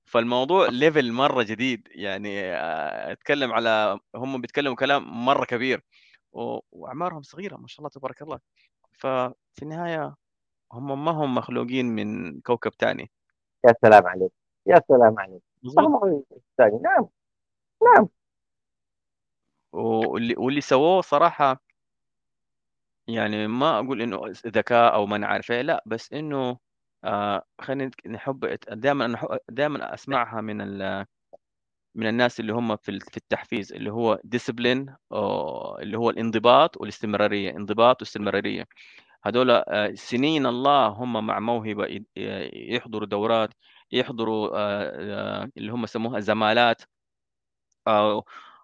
فالموضوع 0.05 0.67
ليفل 0.69 1.11
مرة 1.11 1.43
جديد. 1.43 1.87
يعني 1.91 2.41
آه، 2.43 3.11
أتكلم 3.11 3.53
على 3.53 3.99
هم 4.15 4.41
بيتكلموا 4.41 4.75
كلام 4.75 5.25
مرة 5.25 5.45
كبير. 5.45 5.81
و... 6.31 6.59
وأعمارهم 6.71 7.21
صغيرة 7.21 7.57
ما 7.57 7.67
شاء 7.67 7.79
الله 7.79 7.89
تبارك 7.89 8.21
الله. 8.21 8.39
ففي 8.99 9.63
النهاية 9.63 10.15
هم 10.71 11.05
ما 11.05 11.11
هم 11.11 11.35
مخلوقين 11.35 11.85
من 11.85 12.39
كوكب 12.41 12.71
ثاني 12.79 13.11
يا 13.65 13.73
سلام 13.81 14.07
عليك 14.07 14.31
يا 14.65 14.81
سلام 14.87 15.19
عليك. 15.19 15.41
نعم 16.81 17.07
نعم. 17.83 18.07
واللي 19.71 20.35
واللي 20.37 20.61
سووه 20.61 21.01
صراحة 21.01 21.61
يعني 23.07 23.47
ما 23.47 23.79
أقول 23.79 24.01
إنه 24.01 24.21
ذكاء 24.47 24.93
أو 24.93 25.05
ما 25.05 25.27
عارف 25.27 25.51
إيه 25.51 25.61
لأ 25.61 25.83
بس 25.85 26.13
إنه 26.13 26.57
آه 27.03 27.43
خلينا 27.61 27.91
نحب 28.07 28.57
دائما 28.69 29.05
أنا 29.05 29.39
دائما 29.49 29.93
أسمعها 29.93 30.41
من 30.41 30.61
من 31.95 32.07
الناس 32.07 32.39
اللي 32.39 32.53
هم 32.53 32.75
في 32.75 32.99
في 32.99 33.17
التحفيز 33.17 33.73
اللي 33.73 33.91
هو 33.91 34.19
ديسبلين 34.23 34.95
اللي 35.81 35.97
هو 35.97 36.09
الانضباط 36.09 36.77
والاستمرارية 36.81 37.51
انضباط 37.51 38.01
واستمرارية. 38.01 38.65
هذول 39.25 39.51
آه، 39.51 39.93
سنين 39.95 40.45
الله 40.45 40.87
هم 40.87 41.27
مع 41.27 41.39
موهبة 41.39 42.01
يحضروا 42.53 43.07
دورات 43.07 43.49
يحضروا 43.91 44.49
آه، 44.57 45.43
آه، 45.43 45.49
اللي 45.57 45.71
هم 45.71 45.85
سموها 45.85 46.19
زمالات 46.19 46.81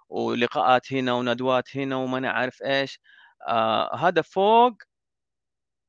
ولقاءات 0.09 0.93
هنا 0.93 1.13
وندوات 1.13 1.77
هنا 1.77 1.95
وما 1.95 2.19
نعرف 2.19 2.63
إيش. 2.63 2.99
آه 3.47 3.95
هذا 3.95 4.21
فوق 4.21 4.73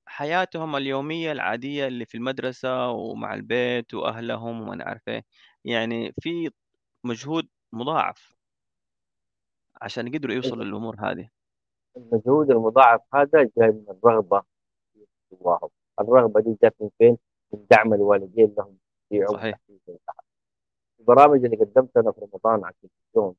حياتهم 0.06 0.76
اليومية 0.76 1.32
العادية 1.32 1.86
اللي 1.86 2.04
في 2.06 2.14
المدرسة 2.16 2.90
ومع 2.90 3.34
البيت 3.34 3.94
وأهلهم 3.94 4.60
وما 4.60 4.74
نعرف 4.76 5.02
إيه. 5.08 5.24
يعني 5.64 6.14
في 6.20 6.50
مجهود 7.06 7.48
مضاعف 7.72 8.36
عشان 9.82 10.06
يقدروا 10.06 10.34
يوصلوا 10.34 10.64
للأمور 10.64 10.96
هذه. 10.98 11.28
المجهود 11.96 12.50
المضاعف 12.50 13.00
هذا 13.14 13.42
جاي 13.58 13.68
من 13.70 13.84
الرغبة 13.88 14.42
جواهم 15.32 15.68
الرغبة 16.00 16.40
دي 16.40 16.56
جات 16.62 16.74
من 16.80 16.90
فين؟ 16.98 17.18
من 17.52 17.66
دعم 17.70 17.94
الوالدين 17.94 18.54
لهم 18.58 18.76
في 19.08 19.26
صحيح. 19.26 19.58
البرامج 21.00 21.44
اللي 21.44 21.56
قدمتها 21.56 22.12
في 22.12 22.20
رمضان 22.20 22.64
على 22.64 22.74
التلفزيون 22.84 23.34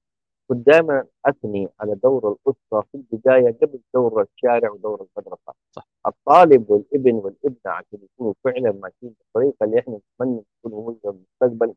كنت 0.50 0.68
دائما 0.68 1.06
أثني 1.26 1.68
على 1.80 1.96
دور 1.96 2.32
الأسرة 2.32 2.82
في 2.92 2.96
البداية 2.98 3.58
قبل 3.62 3.80
دور 3.94 4.22
الشارع 4.22 4.72
ودور 4.72 5.08
المدرسة. 5.18 5.54
صح. 5.72 5.88
الطالب 6.08 6.70
والابن 6.70 7.14
والابنة 7.16 7.58
عشان 7.74 8.00
يكونوا 8.04 8.34
فعلا 8.44 8.72
ماشيين 8.72 9.16
بالطريقة 9.20 9.64
اللي 9.64 9.80
إحنا 9.80 10.00
نتمنى 10.20 10.42
تكون 10.64 10.74
هي 11.06 11.10
المستقبل 11.10 11.74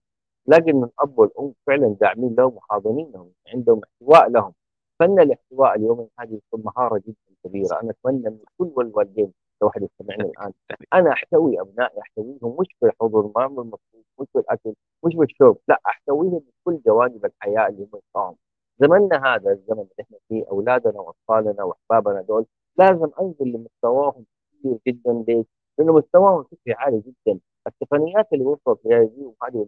لكن 0.47 0.85
الاب 0.85 1.19
والأم 1.19 1.53
فعلا 1.67 1.97
داعمين 2.01 2.35
لهم 2.35 2.57
وحاضنينهم 2.57 3.31
عندهم 3.55 3.81
احتواء 3.85 4.31
لهم. 4.31 4.53
فن 5.01 5.21
الاحتواء 5.21 5.77
اليوم 5.77 6.09
هذه 6.21 6.41
مهاره 6.55 6.99
جدا 6.99 7.15
كبيرة. 7.45 7.81
أنا 7.83 7.91
أتمنى 7.91 8.31
من 8.31 8.39
كل 8.59 8.73
الوالدين 8.79 9.33
لو 9.63 9.67
واحد 9.69 9.83
يستمعني 9.83 10.23
الآن 10.31 10.53
أنا 10.95 11.13
أحتوي 11.13 11.61
أبنائي 11.61 12.01
أحتويهم 12.01 12.57
مش 12.61 12.67
في 12.81 12.91
حضور 13.01 13.27
المام 13.27 13.61
المصروف 13.61 14.05
مش 14.21 14.27
في 14.33 14.39
الاكل 14.39 14.75
مش 15.05 15.15
في 15.15 15.23
الشرب 15.23 15.57
لا 15.69 15.81
أحتويهم 15.87 16.43
بكل 16.67 16.81
جوانب 16.87 17.25
الحياة 17.25 17.69
اللي 17.69 17.83
هم 17.93 17.99
يطلعهم 18.11 18.37
زمننا 18.79 19.35
هذا 19.35 19.53
الزمن 19.53 19.79
اللي 19.81 19.91
إحنا 20.01 20.19
فيه 20.29 20.45
أولادنا 20.51 21.01
وأطفالنا 21.01 21.65
وأحبابنا 21.65 22.23
دول 22.23 22.47
لازم 22.79 23.11
أنزل 23.21 23.45
لمستواهم 23.53 24.25
كثير 24.59 24.79
جدا. 24.87 25.25
ليش؟ 25.29 25.47
لأنه 25.79 25.93
مستواهم 25.93 26.43
فكري 26.45 26.75
عالي 26.75 27.01
جدا. 27.07 27.41
التقنيات 27.83 28.29
اللي 28.33 28.45
وصلت 28.45 28.81
دي 28.87 29.33
وهذه 29.41 29.67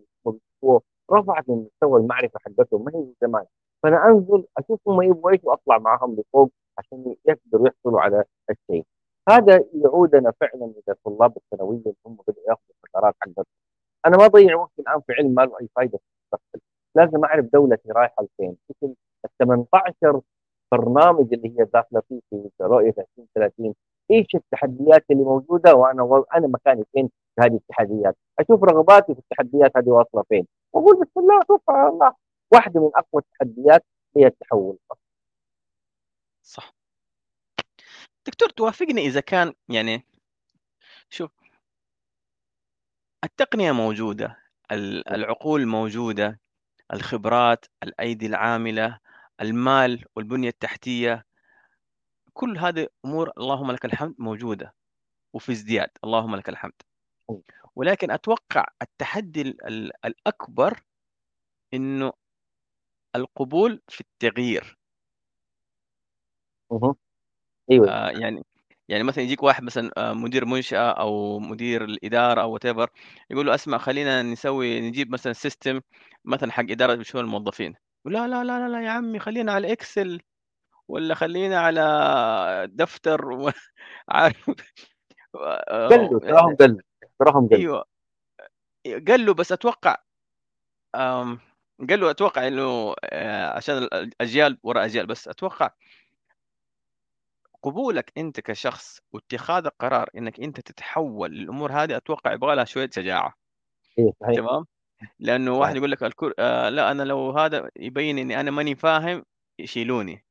رفعت 1.12 1.48
من 1.48 1.56
مستوى 1.56 2.00
المعرفة 2.00 2.38
حقتهم 2.40 2.84
ما 2.84 2.92
هي 2.94 3.06
زمان 3.20 3.44
فأنا 3.82 4.06
أنزل 4.08 4.46
اشوفهم 4.58 5.02
يبغوا 5.02 5.30
إيش 5.30 5.40
وأطلع 5.44 5.78
معاهم 5.78 6.16
لفوق 6.16 6.50
عشان 6.78 7.16
يقدروا 7.26 7.68
يحصلوا 7.68 8.00
على 8.00 8.24
الشيء. 8.50 8.84
هذا 9.28 9.64
يعودنا 9.74 10.32
فعلا 10.40 10.64
إلى 10.64 10.96
طلاب 11.04 11.36
الثانوية 11.36 11.78
اللي 11.78 11.94
هم 12.06 12.14
بدأوا 12.28 12.44
يأخذوا 12.48 12.74
القرارات 12.84 13.14
حقتهم. 13.20 13.44
أنا 14.06 14.16
ما 14.16 14.24
أضيع 14.24 14.56
وقت 14.56 14.72
الآن 14.78 15.00
في 15.00 15.12
علم 15.12 15.34
ما 15.34 15.42
له 15.42 15.60
اي 15.60 15.68
فائده 15.76 15.98
في 15.98 16.04
المستقبل. 16.34 16.60
لازم 16.94 17.24
أعرف 17.24 17.46
دولتي 17.52 17.92
رايحة 17.92 18.24
لفين. 18.24 18.56
مثل 18.70 18.94
ال 19.24 19.30
18 19.38 20.20
برنامج 20.72 21.34
اللي 21.34 21.48
هي 21.60 21.64
داخلة 21.64 22.00
فيه 22.08 22.20
في 22.30 22.50
رؤيه 22.60 22.94
2030 22.98 23.74
إيش 24.10 24.26
التحديات 24.34 25.04
اللي 25.10 25.24
موجودة؟ 25.24 25.74
وأنا. 25.74 26.24
أنا 26.34 26.46
مكاني 26.46 26.84
فين؟ 26.92 27.06
في 27.08 27.12
هذه 27.40 27.54
التحديات 27.54 28.16
أشوف 28.38 28.64
رغباتي 28.64 29.14
في 29.14 29.20
التحديات 29.20 29.76
هذه 29.76 29.88
واصلة 29.88 30.22
فين. 30.28 30.46
واقول 30.72 30.94
بسم 30.94 31.20
الله 31.20 31.40
توفى 31.48 31.70
الله. 31.70 32.14
واحدة 32.52 32.80
من 32.80 32.90
أقوى 32.96 33.22
التحديات 33.22 33.84
هي 34.16 34.26
التحول. 34.26 34.78
صح. 36.42 36.74
دكتور 38.26 38.48
توافقني 38.48 39.00
إذا 39.00 39.20
كان 39.20 39.54
يعني 39.68 40.06
شوف 41.10 41.30
التقنية 43.24 43.72
موجودة 43.72 44.38
العقول 45.10 45.66
موجودة 45.66 46.40
الخبرات 46.92 47.66
الأيدي 47.82 48.26
العاملة 48.26 48.98
المال 49.40 50.04
والبنية 50.16 50.48
التحتية. 50.48 51.24
كل 52.32 52.58
هذه 52.58 52.88
أمور 53.04 53.30
اللهم 53.38 53.72
لك 53.72 53.84
الحمد 53.84 54.14
موجودة. 54.18 54.74
وفي 55.32 55.52
ازدياد 55.52 55.90
اللهم 56.04 56.36
لك 56.36 56.48
الحمد. 56.48 56.82
ولكن 57.76 58.10
أتوقع 58.10 58.64
التحدي 58.82 59.42
الأكبر 60.06 60.80
إنه 61.74 62.12
القبول 63.16 63.80
في 63.88 64.00
التغيير. 64.00 64.78
اهم، 66.72 66.94
أيوه، 67.70 67.88
آآ 67.88 68.10
يعني 68.10 68.42
يعني 68.88 69.04
مثلًا 69.04 69.24
يجيك 69.24 69.42
واحد 69.42 69.62
مثلًا 69.62 69.90
آآ 69.96 70.12
مدير 70.12 70.44
منشأة 70.44 70.90
أو 70.92 71.38
مدير 71.38 71.84
الإدارة 71.84 72.40
أو 72.42 72.58
whatever 72.58 72.86
يقول 73.30 73.46
له: 73.46 73.54
"اسمع 73.54 73.78
خلّينا 73.78 74.22
نسوي 74.22 74.80
نجيب 74.80 75.10
مثلًا 75.12 75.32
system 75.34 75.80
مثلًا 76.24 76.52
حق 76.52 76.64
إدارة 76.70 77.02
شؤون 77.02 77.24
الموظفين." 77.24 77.74
"لا، 78.04 78.28
لا، 78.28 78.44
لا، 78.44 78.68
لا، 78.68 78.84
يا 78.84 78.90
عمي 78.90 79.18
خلّينا 79.18 79.52
على 79.52 79.76
الExcel 79.76 80.18
والّا 80.88 81.14
خلّينا 81.16 81.60
على 81.60 81.82
دفتر 82.72 83.32
و" 83.32 83.50
عارف 84.10 84.50
قَلّوا 85.90 86.20
تراهم 86.26 86.56
قَلّوا، 86.60 86.80
تراهم 87.24 87.48
قَلّوا، 87.48 87.64
أيوه، 88.86 89.04
قال 89.08 89.26
له 89.26 89.34
بس 89.34 89.52
أتوقع 89.52 89.96
آمم، 90.94 91.40
قال 91.90 92.00
له 92.00 92.10
أتوقع 92.10 92.46
إنه 92.48 92.94
آآ 93.04 93.56
عشان 93.56 93.76
ال 93.78 93.94
الأجيال 93.94 94.58
وراء 94.62 94.84
أجيال، 94.86 95.06
بس 95.06 95.28
أتوقع 95.28 95.70
قبولك 97.62 98.12
أنت 98.18 98.40
كشخص 98.40 99.00
واتخاذ 99.12 99.66
القرار 99.66 100.10
إنك 100.16 100.40
أنت 100.40 100.60
تتحول 100.60 101.30
للأمور 101.32 101.72
هذه 101.72 101.96
أتوقع 101.96 102.32
يبغى 102.32 102.56
لها 102.56 102.64
شوية 102.64 102.90
شجاعة، 102.92 103.34
أيوه 103.98 104.12
صحيح، 104.20 104.36
تمام؟ 104.36 104.66
لأنه 105.20 105.58
واحد 105.58 105.76
يقول 105.76 105.90
لك 105.92 106.04
الكل 106.04 106.34
آآ 106.38 106.70
لأ 106.70 106.90
أنا 106.92 107.02
لو 107.02 107.30
هذا 107.38 107.70
يبين 107.76 108.18
إني 108.18 108.40
أنا 108.40 108.52
ماني 108.52 108.76
فاهم 108.76 109.24
يشيلوني، 109.60 110.24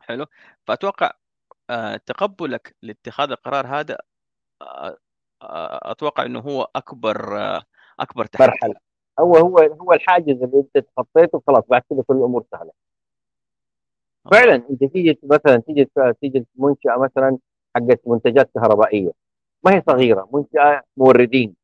حلو؟ 0.00 0.26
فأتوقع 0.66 1.10
آآ 1.70 1.96
تقبُّلك 1.96 2.76
لاتخاذ 2.82 3.30
القرار 3.30 3.66
هذا 3.66 3.98
آآ 4.62 4.98
أ 5.42 5.90
أتوقع 5.90 6.24
إنه 6.26 6.40
هو 6.40 6.68
أكبر 6.76 7.38
آه، 7.38 7.62
مرحلة، 8.40 8.74
تحدي. 8.74 8.78
هو 9.20 9.36
هو 9.36 9.58
هو 9.58 9.92
الحاجز 9.92 10.42
اللي 10.42 10.58
أنت 10.60 10.86
تخطيته 10.96 11.42
خلاص 11.46 11.64
بعد 11.68 11.82
كده 11.90 12.02
كل 12.08 12.14
الأمور 12.16 12.44
سهلة. 12.52 12.70
فعلًا 14.32 14.54
الله! 14.54 14.62
أنتِ 14.70 14.84
تيجي 14.84 15.18
مثلًا 15.22 15.56
تيجي 15.66 15.88
تيجي 16.20 16.46
منشأة 16.56 16.96
مثلًا 16.98 17.38
حقّة 17.76 17.98
منتجات 18.06 18.50
كهربائية، 18.54 19.10
ما 19.64 19.74
هي 19.74 19.82
اهم، 19.88 19.88
صغيرة، 19.90 20.28
منشأة 20.34 20.82
موردين، 20.96 21.56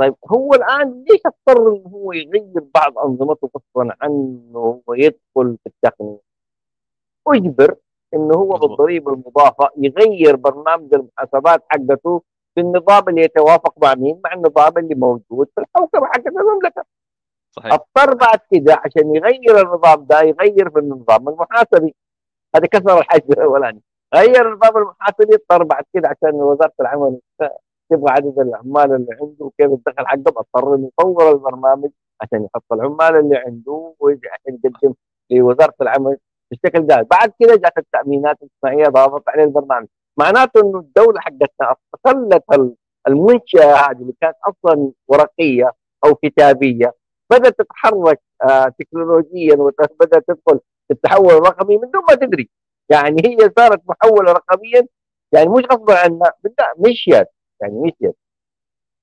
طيب 0.00 0.14
هو 0.32 0.54
الآن 0.54 1.04
ليش 1.10 1.20
اضطر 1.26 1.72
إن 1.76 1.84
هو 1.92 2.12
يغيّر 2.12 2.64
بعض 2.74 2.98
أنظمته 2.98 3.50
غصبًا 3.56 3.96
عنه 4.02 4.82
ويدخل 4.88 5.58
في 5.64 5.66
التقنية؟ 5.66 6.20
أُجبر 7.28 7.74
إنه 8.14 8.34
هو 8.34 8.52
مضبوط، 8.52 8.58
بالضريبة 8.58 9.12
المضافة 9.12 9.70
يغيّر 9.78 10.36
برنامج 10.36 10.94
المحاسبات 10.94 11.62
حقّته 11.68 12.22
بالنظام 12.56 13.08
اللي 13.08 13.22
يتوافق 13.22 13.74
مع 13.82 13.94
مين؟ 13.94 14.20
مع 14.24 14.32
النظام 14.32 14.72
اللي 14.78 14.94
موجود 14.94 15.48
في 15.54 15.60
الحوكمة 15.60 16.06
حقّة 16.06 16.28
المملكة. 16.40 16.84
صحيح، 17.56 17.72
اضطر 17.72 18.14
بعد 18.14 18.38
كده 18.50 18.74
عشان 18.84 19.14
يغيّر 19.16 19.60
النظام 19.62 20.04
ده 20.04 20.20
يغيّر 20.20 20.70
في 20.70 20.78
النظام 20.78 21.28
المحاسبي. 21.28 21.94
هذا 22.56 22.66
كسر 22.66 22.98
الحاجز 22.98 23.30
الأولاني، 23.30 23.82
غيّر 24.14 24.52
النظام 24.52 24.76
المحاسبي 24.76 25.34
اضطر 25.34 25.64
بعد 25.64 25.84
كده 25.94 26.08
عشان 26.08 26.34
وزارة 26.34 26.72
العمل 26.80 27.20
تبغى 27.90 28.10
عدد 28.12 28.38
العمال 28.38 28.92
اللي 28.94 29.16
عنده 29.20 29.44
وكيف 29.44 29.66
الدخل 29.72 30.06
حقهم، 30.06 30.24
اضطر 30.26 30.74
إنه 30.74 30.90
يطوّر 30.98 31.32
البرنامج 31.32 31.90
عشان 32.20 32.44
يحط 32.44 32.72
العمال 32.72 33.16
اللي 33.16 33.36
عنده 33.36 33.94
ويج 34.00 34.20
عشان 34.26 34.58
يقدم 34.64 34.94
لوزارة 35.30 35.74
العمل 35.80 36.16
بالشكل 36.50 36.86
ده، 36.86 37.06
بعد 37.10 37.32
كده 37.40 37.56
جات 37.56 37.78
التأمينات 37.78 38.36
الاجتماعية 38.42 38.88
ضافت 38.90 39.28
عليه 39.28 39.44
البرنامج، 39.44 39.86
معناته 40.18 40.60
إنه 40.60 40.78
الدولة 40.78 41.20
حقتنا 41.20 41.74
خلت 42.04 42.44
ال 42.52 42.74
المنشأة 43.08 43.74
هذه 43.74 43.96
اللي 44.02 44.14
كانت 44.20 44.36
أصلًا 44.46 44.92
ورقية 45.08 45.72
أو 46.04 46.14
كتابية. 46.14 46.94
بدأت 47.32 47.58
تتحرك 47.58 48.20
آآ 48.42 48.72
تكنولوجيًا 48.78 49.56
وت 49.56 49.74
بدأت 50.00 50.24
تدخل 50.28 50.60
في 50.88 50.90
التحول 50.94 51.32
الرقمي 51.32 51.76
من 51.78 51.90
دون 51.90 52.02
ما 52.10 52.14
تدري، 52.14 52.50
يعني 52.90 53.16
هي 53.26 53.36
صارت 53.58 53.82
محوّلة 53.88 54.32
رقميًا 54.32 54.86
يعني 55.32 55.48
مش 55.48 55.64
غصبًا 55.72 55.98
عنها 55.98 56.32
مشيت، 56.78 57.28
يعني 57.62 57.74
مشيت، 57.80 58.16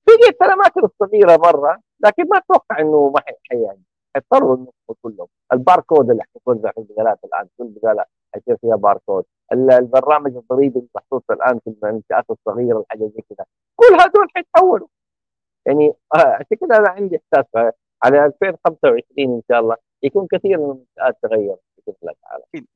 بقيت 0.08 0.42
الأماكن 0.42 0.80
الصغيرة 0.84 1.36
مرّة، 1.36 1.80
لكن 2.00 2.24
ما 2.28 2.38
أتوقع 2.38 2.80
إنه 2.80 3.10
ما 3.14 3.20
ح 3.20 3.24
ح 3.50 3.52
يعني 3.52 3.82
حيضطروا 4.16 4.56
إنهم 4.56 4.72
كلّهم، 5.02 5.28
الباركود 5.52 6.10
اللي 6.10 6.22
حيتوزع 6.34 6.72
في 6.72 6.78
البقالات 6.80 7.18
الآن 7.24 7.48
كل 7.58 7.68
بقالة 7.82 8.04
حيصير 8.34 8.56
فيها 8.60 8.76
باركود، 8.76 9.24
ال 9.52 9.70
البرنامج 9.72 10.36
الضريبي 10.36 10.78
المحطوط 10.78 11.24
الآن 11.30 11.58
في 11.64 11.70
المنشآت 11.84 12.24
الصغيرة 12.30 12.76
والحاجات 12.76 13.10
زي 13.16 13.22
كده، 13.30 13.46
كل 13.76 13.94
هذول 13.94 14.28
حيتحوّلوا، 14.36 14.88
يعني 15.66 15.92
آه 16.16 16.18
عشان 16.34 16.56
كده 16.62 16.76
أنا 16.78 16.88
عندي 16.90 17.16
إحساس 17.34 17.46
على 18.04 18.26
2025 18.26 19.30
إن 19.36 19.42
شاء 19.50 19.60
الله 19.60 19.76
يكون 20.02 20.26
كثير 20.32 20.58
من 20.58 20.64
المنشآت 20.64 21.18
تغيّرت 21.22 21.60
بإذن 21.86 21.96
الله 22.02 22.14
تعالى. 22.22 22.44
أكيد، 22.54 22.66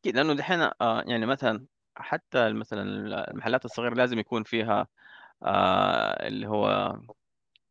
أكيد 0.00 0.16
لأنه 0.16 0.34
دحين 0.34 0.60
آآ 0.60 0.72
يعني 1.06 1.26
مثلًا 1.26 1.66
حتى 1.96 2.52
مثلًا 2.52 2.82
ال 2.82 3.14
المحلات 3.14 3.64
الصغيرة 3.64 3.94
لازم 3.94 4.18
يكون 4.18 4.42
فيها 4.44 4.86
آآ 5.44 6.26
اللي 6.28 6.48
هو 6.48 6.96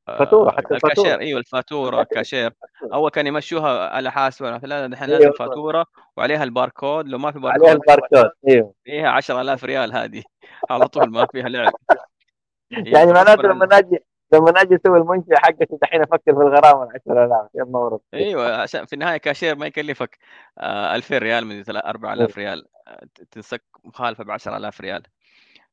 فاتورة 0.07 0.49
آآ 0.49 0.51
حتى 0.57 0.73
الكاشير 0.73 1.05
الفاتورة. 1.05 1.19
أيوه 1.19 1.39
الفاتورة، 1.39 2.03
كاشير، 2.13 2.47
الفاتورة 2.47 2.93
أول 2.93 3.09
كانوا 3.11 3.27
يمشّوها 3.31 3.89
على 3.89 4.11
حاسبة 4.11 4.57
لا 4.57 4.87
دحين 4.87 5.09
أيوه 5.09 5.19
لازم 5.19 5.31
والله 5.31 5.47
فاتورة. 5.49 5.85
وعليها 6.17 6.43
الباركود، 6.43 7.07
لو 7.07 7.17
ما 7.17 7.31
في 7.31 7.39
عليها 7.45 7.73
barcode 7.73 7.81
ال 7.89 7.94
barcode 7.94 8.31
أيوه، 8.47 8.73
فيها 8.83 9.09
10,000 9.09 9.63
ريال 9.63 9.93
هذه. 9.93 10.23
على 10.71 10.87
طول 10.87 11.11
ما 11.11 11.25
فيها 11.25 11.49
لعب، 11.49 11.73
هي 12.73 12.91
يعني 12.91 13.13
معناته 13.13 13.41
لمّا 13.43 13.77
آجي 13.77 13.99
لمّا 14.33 14.61
آجي 14.61 14.75
أسوي 14.75 14.97
المنشأة 14.97 15.35
حقتي 15.35 15.77
دحين 15.81 16.01
أفكر 16.01 16.19
في 16.25 16.41
الغرامة 16.41 16.85
ال10,000 16.85 17.49
يالّا 17.55 17.77
ورا 17.77 17.95
الطريق 17.95 18.27
أيوه 18.27 18.55
عشان 18.61 18.85
في 18.85 18.93
النهاية 18.93 19.17
كاشير 19.17 19.55
ما 19.55 19.65
يكلّفك 19.65 20.17
آآ 20.59 20.95
2000 20.95 21.17
ريال 21.17 21.45
من 21.45 21.63
تلا 21.63 21.79
إمم، 21.85 21.89
4000 21.89 22.37
ريال. 22.37 22.65
آآ 22.87 23.05
ت 23.15 23.21
تنسك 23.31 23.63
مخالفة 23.83 24.23
ب10,000 24.23 24.81
ريال، 24.81 25.03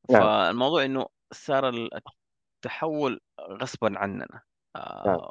نعم، 0.09 0.21
فالموضوع 0.21 0.85
إنه 0.85 1.05
صار 1.31 1.69
ال 1.69 1.89
التحوّل 2.65 3.19
غصبًا 3.41 3.99
عننا. 3.99 4.41
نعم، 5.05 5.21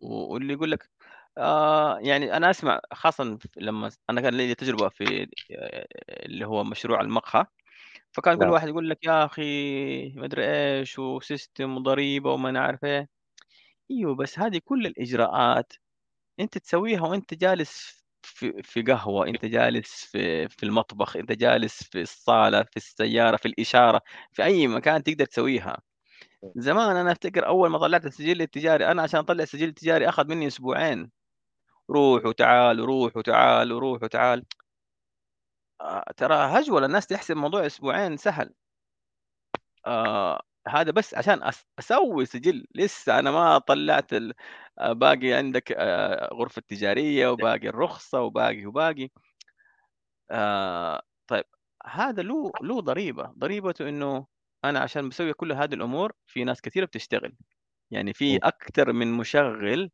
و 0.00 0.06
واللي 0.34 0.52
يقول 0.52 0.70
لك 0.70 0.90
آآ 1.38 1.98
يعني 2.00 2.36
أنا 2.36 2.50
أسمع 2.50 2.80
خاصةً 2.92 3.36
ف 3.38 3.46
لمّا 3.56 3.88
س 3.90 3.98
أنا 4.10 4.20
كان 4.20 4.34
ليّا 4.34 4.54
تجربة 4.54 4.88
في 4.88 5.22
آآ 5.50 5.86
اللي 6.26 6.44
هو 6.46 6.64
مشروع 6.64 7.00
المقهى، 7.00 7.46
فكان 8.12 8.36
كل 8.38 8.50
نعم، 8.50 8.52
واحد 8.52 8.68
يقول 8.68 8.90
لك 8.90 9.04
يا 9.06 9.24
أخي 9.26 9.42
ما 10.16 10.24
أدري 10.26 10.44
إيش 10.80 10.98
وسيستم 10.98 11.76
وضريبة 11.76 12.32
وما 12.32 12.50
أنا 12.50 12.60
عارف 12.60 12.84
إيه، 12.84 13.08
أيوه 13.90 14.14
بس 14.16 14.38
هذه 14.38 14.60
كل 14.64 14.86
الإجراءات 14.86 15.72
أنت 16.40 16.58
تسويها 16.58 17.02
وأنت 17.02 17.34
جالس 17.34 18.04
في 18.22 18.62
في 18.64 18.82
قهوة، 18.82 19.28
أنت 19.28 19.46
جالس 19.46 20.06
في 20.12 20.48
في 20.48 20.62
المطبخ، 20.64 21.16
أنت 21.16 21.32
جالس 21.32 21.84
في 21.84 22.02
الصالة، 22.02 22.62
في 22.64 22.76
السيارة، 22.78 23.36
في 23.38 23.46
الإشارة، 23.48 24.02
في 24.32 24.44
أي 24.44 24.68
مكان 24.68 25.02
تقدر 25.02 25.26
تسويها. 25.26 25.78
زمان 26.56 26.96
أنا 26.96 27.12
أفتكر 27.12 27.46
أول 27.46 27.70
ما 27.70 27.78
طلعت 27.78 28.06
السجل 28.06 28.42
التجاري، 28.42 28.86
أنا 28.90 29.02
عشان 29.02 29.20
أطلع 29.20 29.42
السجل 29.42 29.68
التجاري 29.68 30.08
أخذ 30.08 30.28
مني 30.28 30.46
أسبوعين، 30.46 31.10
روح 31.90 32.26
وتعال، 32.26 32.80
وروح 32.80 33.16
وتعال، 33.16 33.72
وروح 33.72 34.02
وتعال، 34.02 34.44
آآ 35.80 36.04
ترى 36.16 36.34
هجولة 36.36 36.86
الناس 36.86 37.06
تحسب 37.06 37.34
الموضوع 37.36 37.66
أسبوعين 37.66 38.16
سهل، 38.16 38.54
آآ 39.86 40.42
هذا 40.68 40.90
بس 40.92 41.14
عشان 41.14 41.42
أس 41.42 41.66
أسوي 41.78 42.26
سجل، 42.26 42.66
لسه 42.74 43.18
أنا 43.18 43.30
ما 43.30 43.58
طلعت 43.58 44.12
ال 44.12 44.34
آآ 44.78 44.92
باقي 44.92 45.32
عندك 45.34 45.72
آآ 45.72 46.30
غرفة 46.34 46.62
تجارية، 46.68 47.28
وباقي 47.28 47.68
الرخصة، 47.68 48.20
وباقي، 48.22 48.66
وباقي. 48.66 49.10
آآ 50.30 51.02
طيب 51.26 51.44
هذا 51.86 52.22
له 52.22 52.52
له 52.62 52.80
ضريبة، 52.80 53.24
ضريبته 53.38 53.88
إنه 53.88 54.26
أنا 54.64 54.80
عشان 54.80 55.08
باسوي 55.08 55.32
كل 55.32 55.52
هذه 55.52 55.74
الأمور 55.74 56.12
في 56.26 56.44
ناس 56.44 56.60
كثيرة 56.62 56.84
بتشتغل، 56.86 57.36
يعني 57.90 58.12
في 58.14 58.38
أكتر 58.38 58.92
من 58.92 59.12
مشغّل 59.12 59.90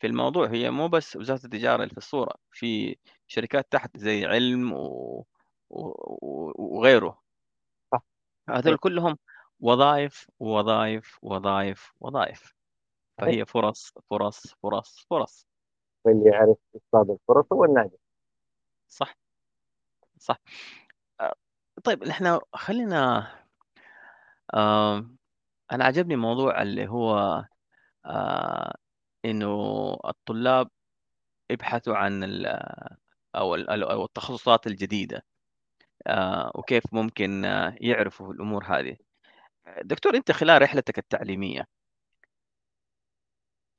في 0.00 0.06
الموضوع، 0.08 0.48
هي 0.48 0.70
مو 0.72 0.88
بس 0.88 1.16
وزارة 1.16 1.44
التجارة 1.46 1.76
اللي 1.82 1.90
في 1.92 1.98
الصورة، 1.98 2.34
في 2.52 2.96
شركات 3.28 3.72
تحت 3.72 3.98
زي 3.98 4.26
علم 4.26 4.72
و 4.72 5.26
و 5.70 5.92
وغيره، 6.78 7.22
هذول 8.50 8.76
كلهم 8.78 9.18
وظايف، 9.60 10.26
وظايف، 10.40 11.18
وظايف، 11.22 11.92
صحيح، 12.00 12.54
فهي 13.18 13.46
فرص، 13.46 13.92
فرص، 14.10 14.54
فرص، 14.62 15.06
فرص، 15.10 15.46
واللي 16.06 16.30
يعرف 16.30 16.56
يصطاد 16.74 17.10
الفرص 17.10 17.52
هو 17.52 17.64
الناجح، 17.64 17.98
صح، 18.88 19.14
صح. 20.18 20.38
طيب 21.84 22.04
إحنا 22.04 22.40
خلّينا 22.54 23.26
أنا 24.54 25.84
عجبني 25.84 26.16
موضوع 26.16 26.62
اللي 26.62 26.88
هو 26.88 27.44
إنه 29.24 29.52
الطلاب 30.06 30.68
يبحثوا 31.50 31.96
عن 31.96 32.24
أو 33.36 33.54
أو 33.56 34.04
التخصصات 34.04 34.66
الجديدة 34.66 35.22
وكيف 36.54 36.84
ممكن 36.94 37.44
يعرفوا 37.80 38.32
الأمور 38.34 38.64
هذه. 38.64 38.96
دكتور 39.82 40.16
أنت 40.16 40.32
خلال 40.32 40.62
رحلتك 40.62 40.98
التعليمية 40.98 41.66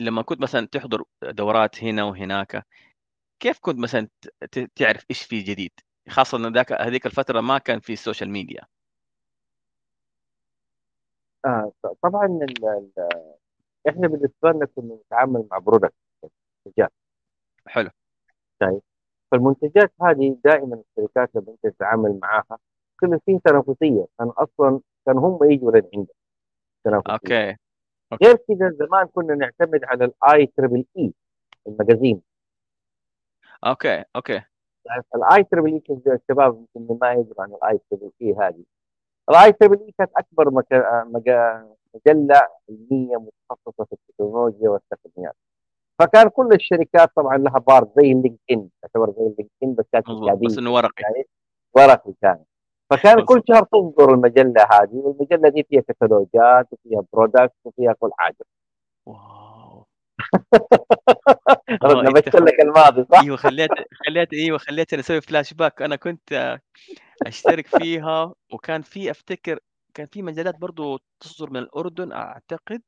لمّا 0.02 0.22
كنت 0.22 0.42
مثلًا 0.42 0.68
تحضر 0.72 1.04
دورات 1.24 1.84
هنا 1.84 2.04
وهناك، 2.04 2.66
كيف 3.42 3.60
كنت 3.62 3.80
مثلًا 3.80 4.10
تعرف 4.76 5.06
إيش 5.12 5.24
في 5.24 5.42
جديد؟ 5.42 5.72
خاصة 6.10 6.38
إن 6.38 6.54
ذاك 6.54 6.74
هذيك 6.74 7.06
الفترة 7.06 7.42
ما 7.42 7.58
كان 7.58 7.80
في 7.80 7.94
ال 7.94 7.99
social 7.99 8.30
media. 8.32 8.62
آه 11.46 11.72
طبعًا 12.04 12.26
ال 12.26 12.66
ال 12.70 12.92
إحنا 13.90 14.08
بالنسبة 14.08 14.52
لنا 14.52 14.66
كنا 14.76 14.96
نتعامل 14.96 15.48
مع 15.52 15.60
product 15.60 15.94
منتجات. 16.68 16.92
حلو، 17.68 17.90
شايف؟ 18.64 18.84
فالمنتجات 19.32 19.92
هذه 20.02 20.38
دائمًا 20.46 20.84
الشركات 20.98 21.30
لمّا 21.36 21.52
أنت 21.66 21.76
تتعامل 21.76 22.20
معاها 22.22 22.60
كان 23.02 23.20
في 23.26 23.40
تنافسية، 23.46 24.06
كان 24.20 24.28
أصلًا 24.30 24.82
كانوا 25.06 25.30
هم 25.30 25.52
ييجوا 25.52 25.72
لين 25.72 25.90
عندك. 25.96 26.16
تنافسية، 26.86 27.14
أوكي، 27.14 27.58
أوكي، 28.14 28.26
غير 28.26 28.36
كذا 28.36 28.72
زمان 28.88 29.08
كنا 29.08 29.36
نعتمد 29.36 29.82
على 29.84 30.08
الIEEE 30.08 31.12
ال 31.68 31.73
magazine، 31.73 32.22
أوكي، 33.66 34.04
أوكي، 34.16 34.42
تعرف 34.86 35.06
الIEEE 35.16 35.80
كنت 35.88 36.08
الشباب 36.08 36.66
يمكن 36.78 36.98
ما 37.02 37.14
يدروا 37.14 37.44
عن 37.44 37.54
الIEEE 37.54 38.42
هذه، 38.42 38.64
الIEEE 39.32 39.92
كانت 39.98 40.12
أكبر 40.18 40.50
مجلة 41.96 42.42
علمية 42.70 43.18
متخصصة 43.18 43.86
في 43.86 43.94
التكنولوجيا 43.94 44.70
والتقنيات. 44.70 45.36
فكان 46.00 46.30
كل 46.30 46.50
الشركات 46.54 47.12
طبعًا 47.16 47.38
لها 47.38 47.60
بار 47.60 47.88
زي 47.98 48.14
LinkedIn 48.14 48.60
تعتبر 48.82 49.12
زي 49.12 49.44
LinkedIn 49.44 49.76
بس 49.76 49.86
كانت 49.92 50.06
بس 50.46 50.58
إنه 50.58 50.74
ورقي، 50.74 51.04
شايف؟ 51.04 51.28
ورقي 51.76 52.14
كان، 52.22 52.44
فكان 52.90 53.26
كل 53.26 53.42
شهر 53.48 53.64
تصدر 53.64 54.14
المجلة 54.14 54.68
هذه، 54.72 54.94
والمجلة 54.94 55.50
دي 55.50 55.64
فيها 55.70 55.82
كتالوجات 55.82 56.68
وفيها 56.72 57.02
products 57.16 57.56
وفيها 57.64 57.94
كل 58.00 58.10
حاجة. 58.18 58.46
واو! 59.06 59.86
نبشت 62.10 62.36
خ 62.36 62.40
لك 62.40 62.62
الماضي 62.62 63.06
صح؟ 63.12 63.22
أيوه 63.22 63.38
خلّيت 63.38 63.70
خلّيت 64.06 64.34
أيوه 64.34 64.58
خلّيتني 64.58 65.00
أسوي 65.00 65.22
flash 65.22 65.54
back 65.62 65.82
أنا 65.82 65.96
كنت 65.96 66.60
أشترك 67.28 67.68
فيها. 67.68 68.34
وكان 68.54 68.82
في 68.82 69.12
أفتكر 69.12 69.60
كان 69.94 70.08
في 70.08 70.22
مجلات 70.22 70.56
برضه 70.58 71.00
تصدر 71.20 71.50
من 71.50 71.58
الأردن 71.58 72.12
أعتقد. 72.12 72.82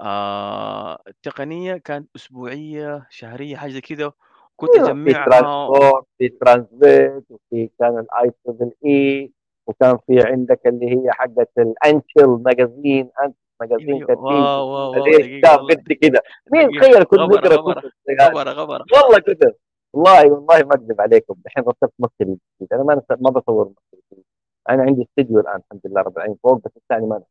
آآ، 0.00 1.02
تقنية 1.22 1.76
كانت 1.76 2.08
أسبوعية، 2.16 3.06
شهرية، 3.10 3.56
حاجة 3.56 3.70
زي 3.70 3.80
كده، 3.80 4.12
كنت 4.56 4.74
أيوه 4.74 4.88
في 4.88 4.94
أجمّعها 4.94 5.24
ترانسبورت، 5.30 6.04
في 6.18 6.28
ترانسبيت، 6.28 7.24
وفي 7.30 7.70
كان 7.80 8.06
الIEEE 8.12 9.30
وكان 9.66 9.98
في 10.06 10.22
عندك 10.26 10.60
اللي 10.66 10.86
هي 10.86 11.12
حقة 11.12 11.46
الأنشل 11.58 12.42
ماجازين، 12.44 13.10
أيوه، 13.22 13.34
ماجازين 13.60 14.06
فيه 14.06 14.14
واو، 14.14 14.68
واو، 14.68 15.04
كتاب 15.38 15.72
كده، 16.02 16.22
مين 16.52 16.70
تخيل 16.70 17.02
غبرة، 17.02 17.26
نقرا 17.26 17.56
غبرة، 17.56 18.52
غبرة، 18.52 18.84
والله 18.92 19.18
كده، 19.18 19.56
والله 19.94 20.32
والله 20.32 20.58
ما 20.66 20.74
أكذب 20.74 21.00
عليكم، 21.00 21.34
دحين 21.44 21.64
رتبت 21.64 21.92
مكتبي 21.98 22.24
الجديد، 22.32 22.72
أنا 22.72 22.82
ما 22.82 22.94
نس 22.94 23.04
ما 23.20 23.30
باصور 23.30 23.68
مكتبي 23.68 24.02
الجديد، 24.12 24.24
أنا 24.70 24.82
عندي 24.82 25.02
استديو 25.02 25.40
الآن 25.40 25.56
الحمد 25.56 25.80
لله 25.86 26.00
رب 26.02 26.16
العالمين. 26.16 26.38
فوق 26.42 26.54
بس 26.64 26.76
الثاني 26.76 27.06
ما 27.06 27.22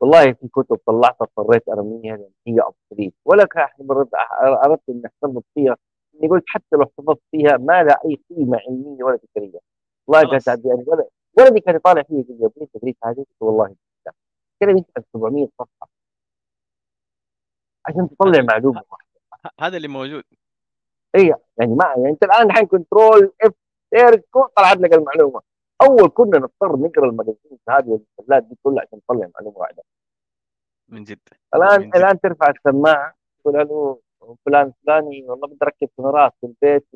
والله 0.00 0.32
في 0.32 0.48
كتب 0.48 0.76
طلعتها 0.86 1.26
اضطريت 1.38 1.68
أرميها 1.68 2.16
لأن 2.16 2.30
هي 2.46 2.60
obsolete. 2.62 3.12
ولا 3.24 3.44
ك 3.44 3.56
مرات 3.80 4.08
أ 4.14 4.66
أردت 4.66 4.82
إني 4.88 5.02
أحتفظ 5.06 5.42
فيها، 5.54 5.76
إني 6.14 6.28
قلت 6.28 6.44
حتى 6.46 6.76
لو 6.76 6.82
احتفظت 6.82 7.20
فيها 7.30 7.56
ما 7.56 7.82
لها 7.82 7.98
أي 8.06 8.20
قيمة 8.30 8.58
علمية 8.68 9.04
ولا 9.04 9.18
فكرية، 9.18 9.58
والله 10.06 10.30
كانت 10.30 10.48
يعني 10.66 10.84
ولد 10.86 11.08
ولدي 11.38 11.60
كان 11.60 11.76
يطالع 11.76 12.02
فيّا 12.02 12.16
يقول 12.20 12.36
لي: 12.38 12.42
"يا 12.42 12.46
أبوي 12.46 12.64
التدريس 12.64 12.96
هذه؟" 13.04 13.24
"والله 13.40 13.74
لأ." 14.06 14.12
كلمة 14.62 14.84
عن 14.96 15.02
700 15.14 15.48
صفحة. 15.58 15.88
عشان 17.86 18.08
تطلّع 18.08 18.38
ال 18.38 18.44
ه 18.44 18.46
معلومة 18.46 18.82
واحدة. 18.90 19.20
ه 19.46 19.64
هذا 19.66 19.76
اللي 19.76 19.88
موجود، 19.88 20.24
هي 21.16 21.34
يعني 21.58 21.74
ما 21.74 21.84
يعني 21.96 22.08
أنت 22.08 22.24
الآن 22.24 22.46
الحين 22.46 22.66
control 22.66 23.32
كو 24.30 24.44
طلعت 24.56 24.76
لك 24.76 24.92
المعلومة، 24.92 25.40
أول 25.82 26.08
كنا 26.08 26.38
نضطر 26.38 26.76
نقرأ 26.76 27.06
ال 27.06 27.11
magazines 27.11 27.58
هذه 27.68 28.00
والمجلات 28.18 28.42
دي 28.42 28.58
كلها 28.62 28.82
عشان 28.82 29.00
نطلع 29.10 29.28
معلومة 29.34 29.58
واحدة، 29.58 29.82
من 30.88 31.04
جد، 31.04 31.18
الآن 31.54 31.80
من 31.80 31.88
جد، 31.88 31.96
الآن 31.96 32.20
ترفع 32.20 32.50
السماعة 32.50 33.14
تقول 33.40 33.60
ألو 33.60 34.02
فلان 34.46 34.66
الفلاني 34.66 35.24
والله 35.28 35.48
بدي 35.48 35.58
أركب 35.62 35.88
كاميرات 35.96 36.32
في 36.40 36.46
البيت 36.46 36.86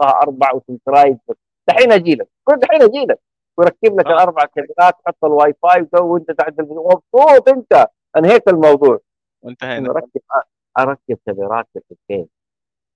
4 0.00 0.54
وتلترايد. 0.54 1.18
بس 1.28 1.36
دحين 1.68 1.92
أجي 1.92 2.14
لك، 2.14 2.28
قُل 2.46 2.58
دحين 2.58 2.82
أجي 2.82 3.04
لك. 3.04 3.20
ويركب 3.58 4.00
لك 4.00 4.06
خلاص 4.06 4.28
ال4 4.28 4.46
كاميرات 4.54 4.94
وحط 4.94 5.24
الواي 5.24 5.54
فاي 5.62 5.82
وسوي 5.82 6.10
وأنت 6.10 6.30
تعدل 6.30 6.64
مبسوط 6.64 7.48
أنت، 7.48 7.86
أنهيت 8.16 8.48
الموضوع، 8.48 8.98
وانتهينا، 9.42 9.78
إنه 9.78 9.92
ركب 9.92 10.20
أ 10.36 10.42
أركب 10.82 11.18
كاميرات 11.26 11.66
في 11.72 11.78
ال2000 11.78 12.26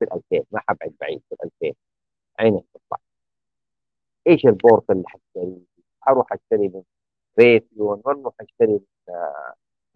في 0.07 0.39
ال2000 0.39 0.43
ما 0.53 0.61
حابعد 0.69 0.93
بعيد 1.01 1.23
في 1.29 1.35
ال2000 1.35 1.73
عينك 2.39 2.65
تطلع. 2.75 2.99
إيش 4.27 4.47
البورصة 4.47 4.85
اللي 4.91 5.05
حاشتريه، 5.07 5.59
أروح 6.09 6.33
أشتري 6.33 6.69
من 6.69 6.83
ريفيون 7.41 8.03
والّا 8.05 8.31
حاشتري 8.39 8.73
من 8.73 8.81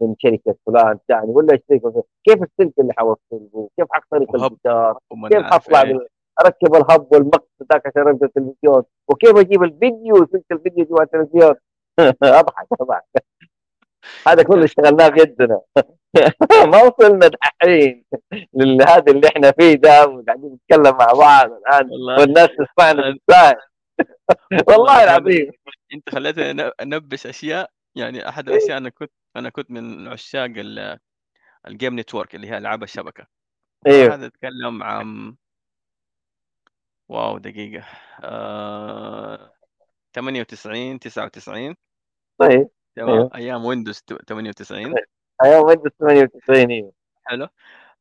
من 0.01 0.15
شركة 0.19 0.55
فلان 0.65 0.99
ثاني 1.07 1.31
والّا 1.31 1.55
أشتري 1.55 1.81
من 1.83 2.01
كيف 2.23 2.43
السلك 2.43 2.79
اللي 2.79 2.93
حاوصله، 2.93 3.69
كيف 3.77 3.87
حاخترق 3.91 4.35
وهب 4.35 4.51
الجدار، 4.51 4.99
كيف 5.29 5.69
بال 5.69 6.07
أركب 6.45 6.75
الهب 6.75 7.13
والمقص 7.13 7.47
ذاك 7.73 7.87
عشان 7.87 8.01
أربط 8.01 8.23
التلفزيون، 8.23 8.83
وكيف 9.07 9.37
أجيب 9.37 9.63
الفيديو 9.63 10.15
سلك 10.31 10.45
الفيديو 10.51 10.85
جوا 10.85 11.03
التلفزيون؟ 11.03 11.55
أضحك 12.23 12.67
أضحك. 12.81 13.03
هذا 14.27 14.43
كله 14.43 14.59
يا 14.59 14.65
اشتغلناه 14.65 15.07
بيدنا. 15.07 15.61
ما 16.71 16.83
وصلنا 16.83 17.27
دحين 17.27 18.05
لهذا 18.53 19.11
اللي 19.11 19.27
إحنا 19.27 19.51
فيه 19.51 19.73
ده 19.73 20.07
وقاعدين 20.07 20.53
نتكلم 20.53 20.97
مع 20.97 21.05
بعض 21.05 21.49
والله. 21.51 22.19
والناس 22.19 22.49
تسمعنا 22.49 23.19
والله 24.67 25.03
العظيم. 25.03 25.51
أنت 25.93 26.09
خلّيتني 26.09 26.51
أن 26.51 26.71
أنبّش 26.81 27.27
أشياء، 27.27 27.69
يعني 27.95 28.29
أحد 28.29 28.49
الأشياء 28.49 28.77
أنا 28.77 28.89
كنت 28.89 29.11
أنا 29.35 29.49
كنت 29.49 29.71
من 29.71 30.07
عشاق 30.07 30.51
ال 30.57 30.99
الgame 31.67 32.01
network 32.01 32.27
اللي 32.33 32.47
هي 32.49 32.57
ألعاب 32.57 32.83
الشبكة، 32.83 33.27
أيوه 33.87 34.09
فهذا 34.09 34.25
أتكلم 34.25 34.83
عن 34.83 35.35
واو 37.09 37.37
دقيقة. 37.37 37.85
آآ 38.23 39.51
98، 40.19 40.99
99 40.99 41.75
طيب. 42.37 42.69
تمام، 43.05 43.29
Windows 43.63 44.01
ت 44.05 44.13
98 44.27 44.95
طيب 44.95 45.05
أيام 45.43 45.63
ويندوز 45.65 45.91
98 45.99 46.71
أيوه 46.71 46.93
حلو، 47.25 47.47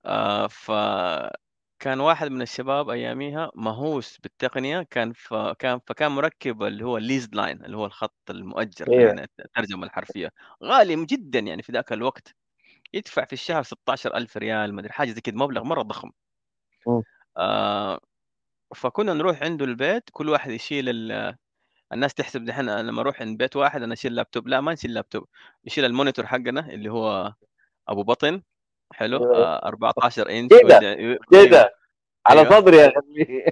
آآ 0.07 0.49
فكان 0.49 2.01
واحد 2.01 2.29
من 2.29 2.43
الشباب 2.43 2.91
أياميها 2.91 3.51
مهووس 3.57 4.19
بالتقنية، 4.19 4.83
كان 4.91 5.13
ف 5.13 5.35
كان 5.35 5.81
فكان 5.89 6.13
مركّب 6.13 6.63
اللي 6.63 6.85
هو 6.85 7.01
الleased 7.01 7.31
line 7.37 7.65
اللي 7.65 7.77
هو 7.77 7.87
الخط 7.87 8.17
المؤجّر 8.31 8.89
أيوه. 8.89 8.97
خلّينا 8.99 9.29
الترجمة 9.41 9.87
الحرفية، 9.87 10.31
غالي 10.65 11.07
جدًا 11.07 11.39
يعني 11.41 11.63
في 11.63 11.73
ذاك 11.73 11.93
الوقت، 11.93 12.35
يدفع 12.95 13.25
في 13.27 13.35
الشهر 13.35 13.65
16,000 13.65 14.39
ريال 14.39 14.75
ما 14.75 14.81
أدري 14.83 14.93
حاجة 14.93 15.11
زي 15.13 15.23
كده، 15.23 15.37
مبلغ 15.39 15.65
مرّة 15.65 15.83
ضخم، 15.83 16.11
آآ 17.39 18.01
فكنا 18.77 19.15
نروح 19.15 19.43
عنده 19.43 19.65
البيت 19.65 20.05
كل 20.13 20.29
واحد 20.31 20.51
يشيل 20.53 20.89
ال 20.91 21.37
الناس 21.93 22.15
تحسب 22.15 22.45
دحين 22.45 22.81
لمّا 22.81 23.01
أروح 23.01 23.21
عند 23.23 23.39
بيت 23.39 23.57
واحد 23.57 23.83
أنا 23.83 23.93
أشيل 23.95 24.15
لابتوب، 24.15 24.49
لا 24.49 24.61
ما 24.61 24.73
نشيل 24.73 24.95
لابتوب، 24.95 25.25
نشيل 25.67 25.85
ال 25.85 25.90
monitor 25.90 26.27
حقنا 26.27 26.71
اللي 26.71 26.89
هو 26.93 27.35
أبو 27.89 28.03
بطن. 28.03 28.43
حلو، 28.93 29.19
آآ 29.35 29.67
14 29.67 30.31
إنش 30.31 30.51
كده. 30.53 30.65
والّا 30.65 30.81
أيوه، 30.95 31.19
كده 31.49 31.71
على 32.27 32.41
أيوه، 32.41 32.51
صدري 32.61 32.77
يا 32.77 32.89
أخليه 32.99 33.47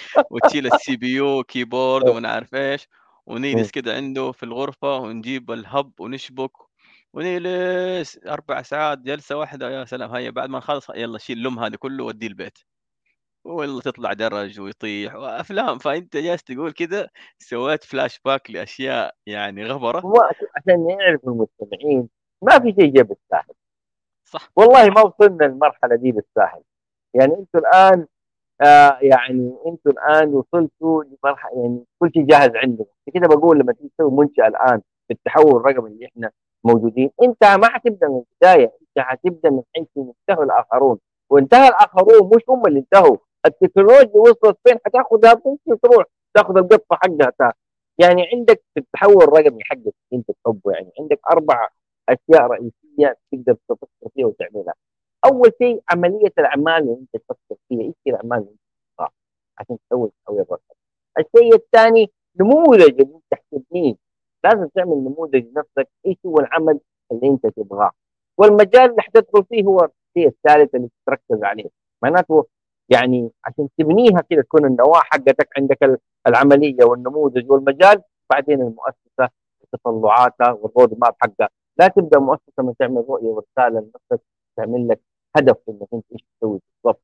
وتشيل 0.30 0.70
الCPU 0.72 1.42
keyboard 1.48 2.08
وما 2.08 2.18
أنا 2.18 2.28
عارف 2.28 2.54
إمم، 2.54 2.78
ونجلس 3.26 3.70
كده 3.70 3.94
عنده 3.96 4.32
في 4.32 4.42
الغرفة 4.42 4.96
ونجيب 4.96 5.50
الهب 5.50 6.00
ونشبك 6.00 6.52
ونجلس 7.12 8.18
4 8.26 8.62
ساعات 8.62 8.98
جلسة 8.98 9.36
واحدة. 9.36 9.70
يا 9.70 9.84
سلام، 9.84 10.10
هيا 10.10 10.30
بعد 10.30 10.48
ما 10.50 10.58
نخلص 10.58 10.90
يالّا 10.90 11.18
شيل 11.18 11.42
لُم 11.42 11.58
هذا 11.58 11.76
كله 11.76 12.04
وديه 12.04 12.26
البيت، 12.26 12.58
والله 13.50 13.80
تطلع 13.80 14.12
درج 14.12 14.60
ويطيح 14.60 15.14
وأفلام، 15.14 15.78
فأنت 15.78 16.16
جالس 16.16 16.42
تقول 16.44 16.72
كده 16.72 17.10
سويت 17.38 17.84
flash 17.84 18.16
back 18.28 18.50
لأشياء 18.50 19.14
يعني 19.26 19.62
عش 19.64 20.36
عشان 20.56 20.90
يعرفوا 20.90 21.32
المستمعين 21.32 22.08
ما 22.42 22.58
في 22.58 22.74
شيء 22.80 22.92
جا 22.92 23.02
بالساهل، 23.02 23.54
صح، 24.24 24.50
والله 24.56 24.90
ما 24.90 25.00
وصلنا 25.02 25.44
للمرحلة 25.44 25.96
دي 25.96 26.12
بالساهل، 26.12 26.62
يعني 27.14 27.34
أنتم 27.34 27.58
الآن 27.58 28.06
آآ 28.62 28.98
يعني 29.02 29.56
أنتم 29.66 29.90
الآن 29.90 30.28
وصلتوا 30.34 31.04
لمرح 31.04 31.46
يعني 31.56 31.84
كل 31.98 32.10
شيء 32.14 32.26
جاهز 32.26 32.50
عندكم، 32.56 32.90
كده 33.14 33.28
باقول 33.28 33.58
لمّا 33.58 33.72
تيجي 33.72 33.90
تسوي 33.98 34.10
منشأة 34.10 34.46
الآن 34.48 34.80
في 35.08 35.14
التحول 35.14 35.56
الرقمي 35.56 35.90
اللي 35.90 36.06
إحنا 36.06 36.30
موجودين، 36.64 37.10
أنت 37.22 37.44
ما 37.44 37.68
حتبدأ 37.68 38.08
من 38.08 38.22
البداية، 38.32 38.72
أنت 38.82 39.06
حتبدأ 39.06 39.50
من 39.50 39.62
حيث 39.76 39.86
انتهى 39.96 40.44
الآخرون، 40.44 40.98
وانتهى 41.30 41.68
الآخرون 41.68 42.30
مش 42.36 42.42
هم 42.48 42.66
اللي 42.66 42.78
انتهوا، 42.80 43.16
التكنولوجيا 43.46 44.20
وصلت 44.20 44.58
فين؟ 44.64 44.78
حتاخدها 44.86 45.34
تمشي 45.34 45.80
تروح 45.82 46.04
تاخد 46.34 46.58
القطة 46.58 46.96
حقها 46.96 47.32
تا. 47.38 47.52
يعني 47.98 48.26
عندك 48.32 48.62
التحول 48.76 49.22
الرقمي 49.22 49.64
حقك 49.64 49.94
أنت 50.12 50.30
تحبه 50.30 50.72
يعني. 50.72 50.90
عندك 51.00 51.20
4 51.32 51.68
أشياء 52.08 52.46
رئيسية 52.46 53.18
تقدر 53.32 53.56
تفكر 53.68 54.08
فيها 54.14 54.26
وتعملها. 54.26 54.74
أول 55.24 55.52
شيء 55.62 55.82
عملية 55.92 56.32
الأعمال 56.38 56.82
اللي 56.82 56.92
أنت 56.92 57.22
تفكر 57.22 57.56
فيها. 57.68 57.80
إيش 57.82 57.94
الأعمال 58.06 58.38
اللي 58.38 58.50
أنت 58.50 58.60
تبغاها 58.96 59.12
عشان 59.58 59.76
تسوي 59.88 60.10
تسوي 60.24 60.40
الرقم 60.40 60.74
الشيء 61.18 61.54
الثاني 61.54 62.10
نموذج 62.40 63.00
اللي 63.00 63.14
أنت 63.14 63.40
تبنيه 63.52 63.94
لازم 64.44 64.66
تعمل 64.66 64.96
نموذج 64.96 65.46
لنفسك. 65.46 65.88
إيش 66.06 66.16
هو 66.26 66.38
العمل 66.38 66.80
اللي 67.12 67.28
أنت 67.28 67.46
تبغاه؟ 67.46 67.90
والمجال 68.38 68.90
اللي 68.90 69.02
حتدخل 69.02 69.44
فيه 69.44 69.64
هو 69.64 69.78
الشيء 69.78 70.28
الثالث 70.28 70.74
اللي 70.74 70.90
تركز 71.06 71.44
عليه. 71.44 71.70
معناته 72.02 72.46
يعني 72.90 73.30
عشان 73.44 73.68
تبنيها 73.78 74.20
كده 74.30 74.42
تكون 74.42 74.66
النواة 74.66 75.00
حقتك 75.00 75.48
عندك 75.58 76.00
العملية 76.26 76.84
والنموذج 76.84 77.50
والمجال 77.50 78.02
بعدين 78.30 78.60
المؤسسة 78.60 79.28
وتطلعاتها 79.60 80.52
والرود 80.52 80.98
ماب 80.98 81.14
حقها. 81.22 81.48
لا 81.78 81.88
تبدأ 81.88 82.18
مؤسسة 82.18 82.62
من 82.62 82.76
تعمل 82.76 83.04
رؤية 83.08 83.28
ورسالة 83.28 83.80
لنفسك 83.80 84.24
تعمل 84.56 84.88
لك 84.88 85.00
هدف 85.36 85.56
إنك 85.68 85.88
أنت 85.94 86.04
إيش 86.12 86.20
تسوي 86.38 86.60
بالضبط. 86.84 87.02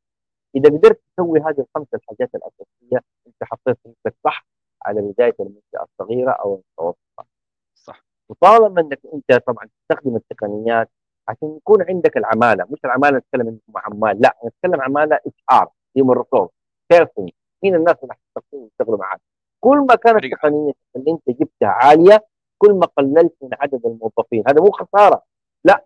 إذا 0.57 0.71
قدرت 0.71 1.01
تسوي 1.13 1.41
هذه 1.41 1.61
الخمسه 1.61 1.89
الحاجات 1.95 2.31
الأساسية 2.35 3.01
أنت 3.27 3.37
حطيت 3.43 3.79
نفسك 3.87 4.17
صح 4.25 4.47
على 4.87 5.01
بداية 5.03 5.35
المنشأة 5.41 5.87
الصغيرة 5.93 6.31
أو 6.31 6.55
المتوسطة. 6.55 7.27
صح. 7.75 8.05
وطالما 8.29 8.81
إنك 8.81 9.01
أنت 9.15 9.43
طبعا 9.47 9.69
تستخدم 9.81 10.17
التقنيات 10.17 10.91
عشان 11.29 11.57
يكون 11.57 11.83
عندك 11.89 12.17
العمالة 12.17 12.67
مش 12.71 12.79
العمالة 12.85 13.19
نتكلم 13.19 13.49
إنكم 13.49 13.73
عمال 13.77 14.21
لا 14.21 14.37
نتكلم 14.47 14.81
عمالة 14.81 15.17
HR 15.27 15.69
human 15.97 16.11
resource 16.11 16.51
person 16.91 17.27
مين 17.65 17.75
الناس 17.75 17.97
اللي 18.03 18.15
يشتغلوا 18.53 18.99
معاك؟ 18.99 19.21
كل 19.61 19.77
ما 19.79 19.95
كانت 19.95 20.25
التقنيه 20.25 20.73
اللي 20.97 21.11
أنت 21.11 21.39
جبتها 21.41 21.69
عالية 21.69 22.27
كل 22.59 22.73
ما 22.73 22.87
قللت 22.87 23.35
من 23.43 23.49
عدد 23.53 23.87
الموظفين. 23.87 24.45
هذا 24.49 24.61
مو 24.61 24.71
خسارة 24.71 25.23
لا 25.65 25.85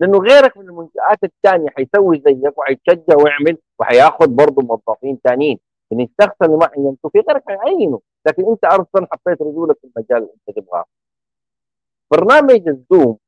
لأنه 0.00 0.18
غيرك 0.18 0.56
من 0.56 0.68
المنشآت 0.68 1.24
الثانية 1.24 1.68
حيسوي 1.76 2.22
زيك 2.26 2.58
وحيتشجع 2.58 3.16
ويعمل 3.16 3.58
وحياخذ 3.78 4.26
برضه 4.28 4.62
موظفين 4.62 5.18
ثانيين 5.24 5.58
من 5.92 6.04
الشخص 6.04 6.36
اللي 6.42 6.56
ما 6.56 6.66
عينته 6.76 7.08
في 7.08 7.18
غيرك 7.28 7.42
حيعينه. 7.48 8.00
لكن 8.26 8.48
أنت 8.50 8.64
أصلا 8.64 9.06
حطيت 9.12 9.42
رجولك 9.42 9.76
في 9.80 9.84
المجال 9.84 10.18
اللي 10.18 10.32
أنت 10.48 10.56
تبغاه. 10.58 10.84
برنامج 12.12 12.68
الزوم 12.68 13.18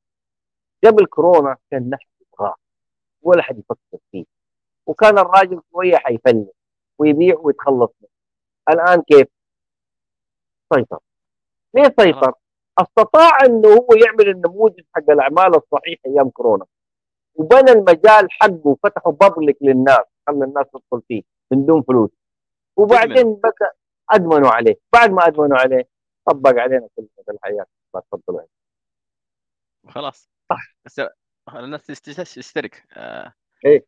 قبل 0.87 1.07
كورونا 1.07 1.57
كان 1.70 1.91
نحن 1.91 2.07
نبغاه 2.20 2.55
ولا 3.22 3.43
حد 3.43 3.59
يفكر 3.59 3.99
فيه. 4.12 4.24
وكان 4.87 5.18
الراجل 5.18 5.61
شوية 5.72 5.97
حيفلس 5.97 6.49
ويبيع 6.99 7.39
ويتخلص 7.39 7.91
منه. 8.01 8.11
الآن 8.68 9.03
كيف؟ 9.03 9.28
سيطر. 10.74 10.99
ليه 11.74 11.95
سيطر؟ 12.01 12.32
استطاع 12.78 13.39
إنه 13.47 13.68
هو 13.68 13.89
يعمل 14.05 14.28
النموذج 14.28 14.85
حق 14.95 15.11
الأعمال 15.11 15.57
الصحيح 15.57 15.99
أيام 16.07 16.30
كورونا. 16.30 16.66
وبنى 17.35 17.70
المجال 17.70 18.28
حقه 18.30 18.61
وفتحه 18.64 19.11
بابليك 19.11 19.59
للناس 19.61 20.05
خلى 20.26 20.45
الناس 20.45 20.66
تدخل 20.66 21.03
فيه 21.09 21.22
من 21.51 21.66
دون 21.66 21.82
فلوس. 21.82 22.11
وبعدين 22.76 23.35
بدا 23.35 23.72
أدمنوا 24.11 24.51
عليه. 24.51 24.76
بعد 24.93 25.11
ما 25.11 25.26
أدمنوا 25.26 25.59
عليه 25.59 25.89
طبق 26.26 26.61
علينا 26.61 26.89
كلمه 26.97 27.09
الحياة. 27.28 27.66
تفضلوا 27.95 28.41
خلاص. 29.89 30.34
صح 30.89 31.55
الناس 31.55 31.87
تشترك. 32.35 32.87
آه. 32.93 33.33
إيه. 33.67 33.85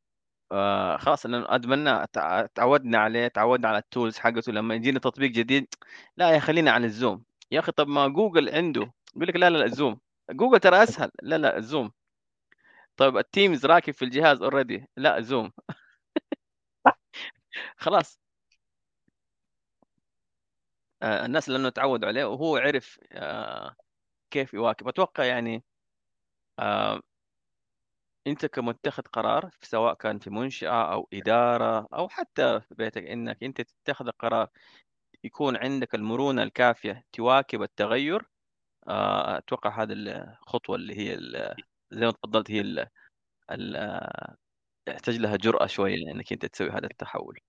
آه 0.53 0.97
خلاص 0.97 1.27
لأنه 1.27 1.47
ادمنا 1.49 2.07
تعودنا 2.55 2.99
عليه 2.99 3.29
تعودنا 3.29 3.69
على 3.69 3.79
ال 3.79 3.85
tools 3.85 4.19
حقته. 4.19 4.53
لما 4.53 4.75
يجينا 4.75 4.99
تطبيق 4.99 5.31
جديد 5.31 5.75
لا 6.17 6.31
يا 6.31 6.39
خلينا 6.39 6.71
على 6.71 6.87
ال 6.87 6.93
Zoom. 6.93 7.25
يا 7.51 7.61
أخي 7.61 7.73
طب 7.73 7.89
ما 7.89 8.09
جوجل 8.09 8.49
عنده. 8.49 8.93
يقول 9.17 9.29
لك 9.29 9.37
لا 9.37 9.51
لا 9.51 9.65
ال 9.65 9.72
Zoom 9.72 10.01
Google 10.31 10.61
ترى 10.61 10.83
أسهل. 10.83 11.11
لا 11.23 11.39
لا 11.39 11.57
ال 11.59 11.66
Zoom 11.66 11.93
طيب 12.97 13.17
ال 13.19 13.27
Teams 13.27 13.67
راكب 13.67 13.93
في 13.95 14.05
الجهاز 14.05 14.43
already 14.43 14.87
لا 14.97 15.21
Zoom. 15.21 15.53
خلاص. 17.77 18.21
آه 21.03 21.27
الناس 21.27 21.49
لأنه 21.49 21.69
تعودوا 21.69 22.09
عليه 22.09 22.25
وهو 22.25 22.57
عرف 22.57 23.01
آه 23.13 23.77
كيف 24.31 24.55
يواكب. 24.55 24.89
أتوقع 24.89 25.25
يعني 25.25 25.65
آه 26.59 27.01
أنت 28.27 28.47
كمتخذ 28.47 29.03
قرار 29.03 29.51
سواء 29.63 29.95
كان 29.95 30.19
في 30.19 30.31
منشأة 30.31 30.93
أو 30.93 31.09
إدارة 31.15 31.89
أو 31.95 32.09
حتى 32.09 32.61
في 32.61 32.75
بيتك 32.75 33.03
إنك 33.07 33.45
أنت 33.45 33.61
تتخذ 33.61 34.11
قرار 34.11 34.49
يكون 35.25 35.57
عندك 35.57 35.95
المرونة 35.95 36.43
الكافية 36.43 37.05
تواكب 37.13 37.63
التغير 37.63 38.29
آه، 38.89 39.39
أتوقع 39.39 39.83
هذه 39.83 39.93
الخطوة 39.93 40.77
اللي 40.77 40.95
هي 40.99 41.17
زي 41.93 42.07
ما 42.07 42.13
تفضلت 42.13 42.51
هي 42.51 42.89
يحتاج 44.89 45.17
لها 45.17 45.37
جرأة 45.37 45.67
شوية 45.67 45.95
إنك 46.13 46.33
أنت 46.33 46.47
تسوي 46.47 46.71
هذا 46.71 46.87
التحول. 46.87 47.41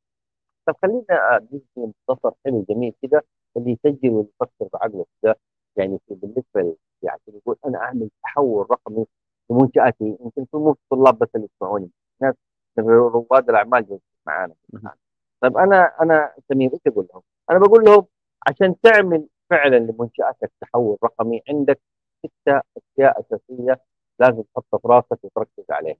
طب 0.67 0.75
خلينا 0.81 1.05
اديك 1.35 1.63
مختصر 1.77 2.31
حلو 2.45 2.65
جميل 2.69 2.93
كده 3.01 3.21
اللي 3.57 3.71
يسجل 3.71 4.09
ويفكر 4.09 4.67
بعقله 4.73 5.05
ده 5.23 5.35
يعني 5.77 5.99
بالنسبة 6.09 6.75
يعني 7.03 7.21
يقول 7.27 7.57
أنا 7.65 7.77
أعمل 7.79 8.09
تحول 8.23 8.71
رقمي 8.71 9.05
في 9.47 9.53
منشاتي 9.53 10.17
يمكن 10.19 10.45
مو 10.53 10.71
الطلاب 10.71 11.19
بس 11.19 11.27
اللي 11.35 11.47
يسمعوني 11.55 11.89
ناس 12.21 12.35
رواد 12.79 13.49
الأعمال 13.49 13.99
معانا 14.27 14.53
طيب 15.41 15.57
أنا 15.57 16.01
أنا 16.01 16.33
سمير 16.49 16.73
إيش 16.73 16.81
أقول 16.87 17.07
لهم؟ 17.13 17.21
أنا 17.51 17.59
بقول 17.59 17.83
لهم 17.85 18.05
عشان 18.47 18.75
تعمل 18.81 19.27
فعلا 19.49 19.77
لمنشآتك 19.77 20.51
تحول 20.61 20.97
رقمي 21.03 21.41
عندك 21.49 21.79
ستة 22.25 22.61
أشياء 22.77 23.19
أساسية 23.19 23.81
لازم 24.19 24.41
تحطها 24.41 24.77
في 24.79 24.87
راسك 24.87 25.19
وتركز 25.23 25.65
عليها. 25.71 25.97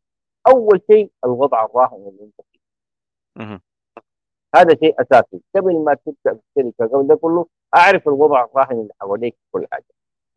أول 0.48 0.82
شيء 0.92 1.12
الوضع 1.26 1.66
الراهن 1.66 2.08
اللي 2.08 2.24
أنت 2.24 2.42
فيه. 2.52 2.60
هذا 4.56 4.76
شيء 4.76 5.02
أساسي 5.02 5.42
قبل 5.56 5.84
ما 5.84 5.94
تبدأ 5.94 6.40
في 6.54 6.62
الشركة 6.62 6.86
قبل 6.98 7.08
ده 7.08 7.16
كله 7.16 7.46
أعرف 7.76 8.08
الوضع 8.08 8.44
الراهن 8.46 8.80
اللي 8.82 8.94
حواليك 9.02 9.34
في 9.36 9.42
كل 9.52 9.68
حاجة. 9.72 9.86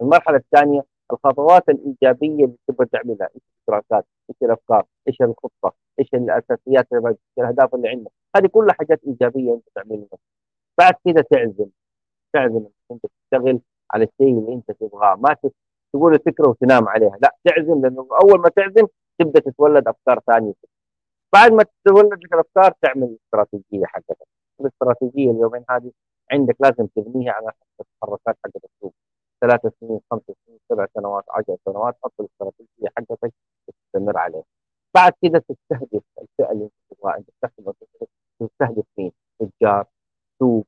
المرحلة 0.01 0.37
الثانية 0.37 0.83
الخطوات 1.13 1.69
الإيجابية 1.69 2.45
اللي 2.45 2.57
تبغى 2.69 2.87
تعملها، 2.87 3.29
إيش 3.35 3.43
الاشتراكات؟ 3.55 4.07
إيش 4.31 4.37
الأفكار؟ 4.43 4.85
إيش 5.09 5.17
الخطة؟ 5.23 5.75
إيش 5.99 6.09
الأساسيات 6.15 6.87
إيش 6.93 7.17
الأهداف 7.39 7.75
اللي 7.75 7.89
عندك؟ 7.89 8.13
هذه 8.37 8.47
كلها 8.47 8.75
حاجات 8.79 9.01
إيجابية 9.07 9.55
أنت 9.55 9.65
تعملها. 9.75 10.19
بعد 10.79 10.95
كده 11.05 11.25
تعزم 11.31 11.71
تعزم 12.33 12.57
انك 12.57 12.73
أنت 12.91 13.07
تشتغل 13.07 13.61
على 13.95 14.05
الشيء 14.05 14.39
اللي 14.39 14.55
أنت 14.55 14.71
تبغاه 14.71 15.17
ما 15.17 15.37
تقول 15.93 16.15
الفكرة 16.15 16.49
وتنام 16.49 16.89
عليها 16.89 17.19
لا 17.23 17.37
تعزم 17.45 17.83
لأنه 17.83 18.09
أول 18.23 18.41
ما 18.41 18.49
تعزم 18.49 18.87
تبدأ 19.19 19.41
تتولد 19.41 19.89
أفكار 19.89 20.21
ثانية 20.27 20.53
بعد 21.33 21.53
ما 21.53 21.63
تتولد 21.63 22.25
لك 22.25 22.35
الأفكار 22.35 22.73
تعمل 22.83 23.17
استراتيجية 23.27 23.87
حقتك 23.87 24.27
الأستراتيجية 24.61 25.31
اليومين 25.31 25.65
هذه 25.71 25.93
عندك 26.33 26.57
لازم 26.61 26.87
تبنيها 26.87 27.33
على 27.33 27.53
التحركات 27.81 28.37
حقت 28.45 28.65
السوق 28.65 28.95
ثلاث 29.41 29.61
سنين 29.81 30.01
خمس 30.11 30.23
سنين 30.47 30.59
سبع 30.69 30.87
سنوات 30.95 31.25
عشر 31.31 31.57
سنوات 31.65 31.97
حط 32.03 32.13
الاستراتيجية 32.21 32.89
حقتك 32.97 33.33
وتستمر 33.69 34.19
عليها 34.19 34.45
بعد 34.95 35.13
كده 35.23 35.39
تستهدف 35.39 36.03
الفئة 36.21 36.53
اللي 36.53 36.65
انت 36.65 36.73
تبغاها 36.91 37.19
انت 37.19 37.29
تستهدف 38.41 38.85
مين؟ 38.99 39.13
تجار 39.41 39.87
سوق 40.39 40.67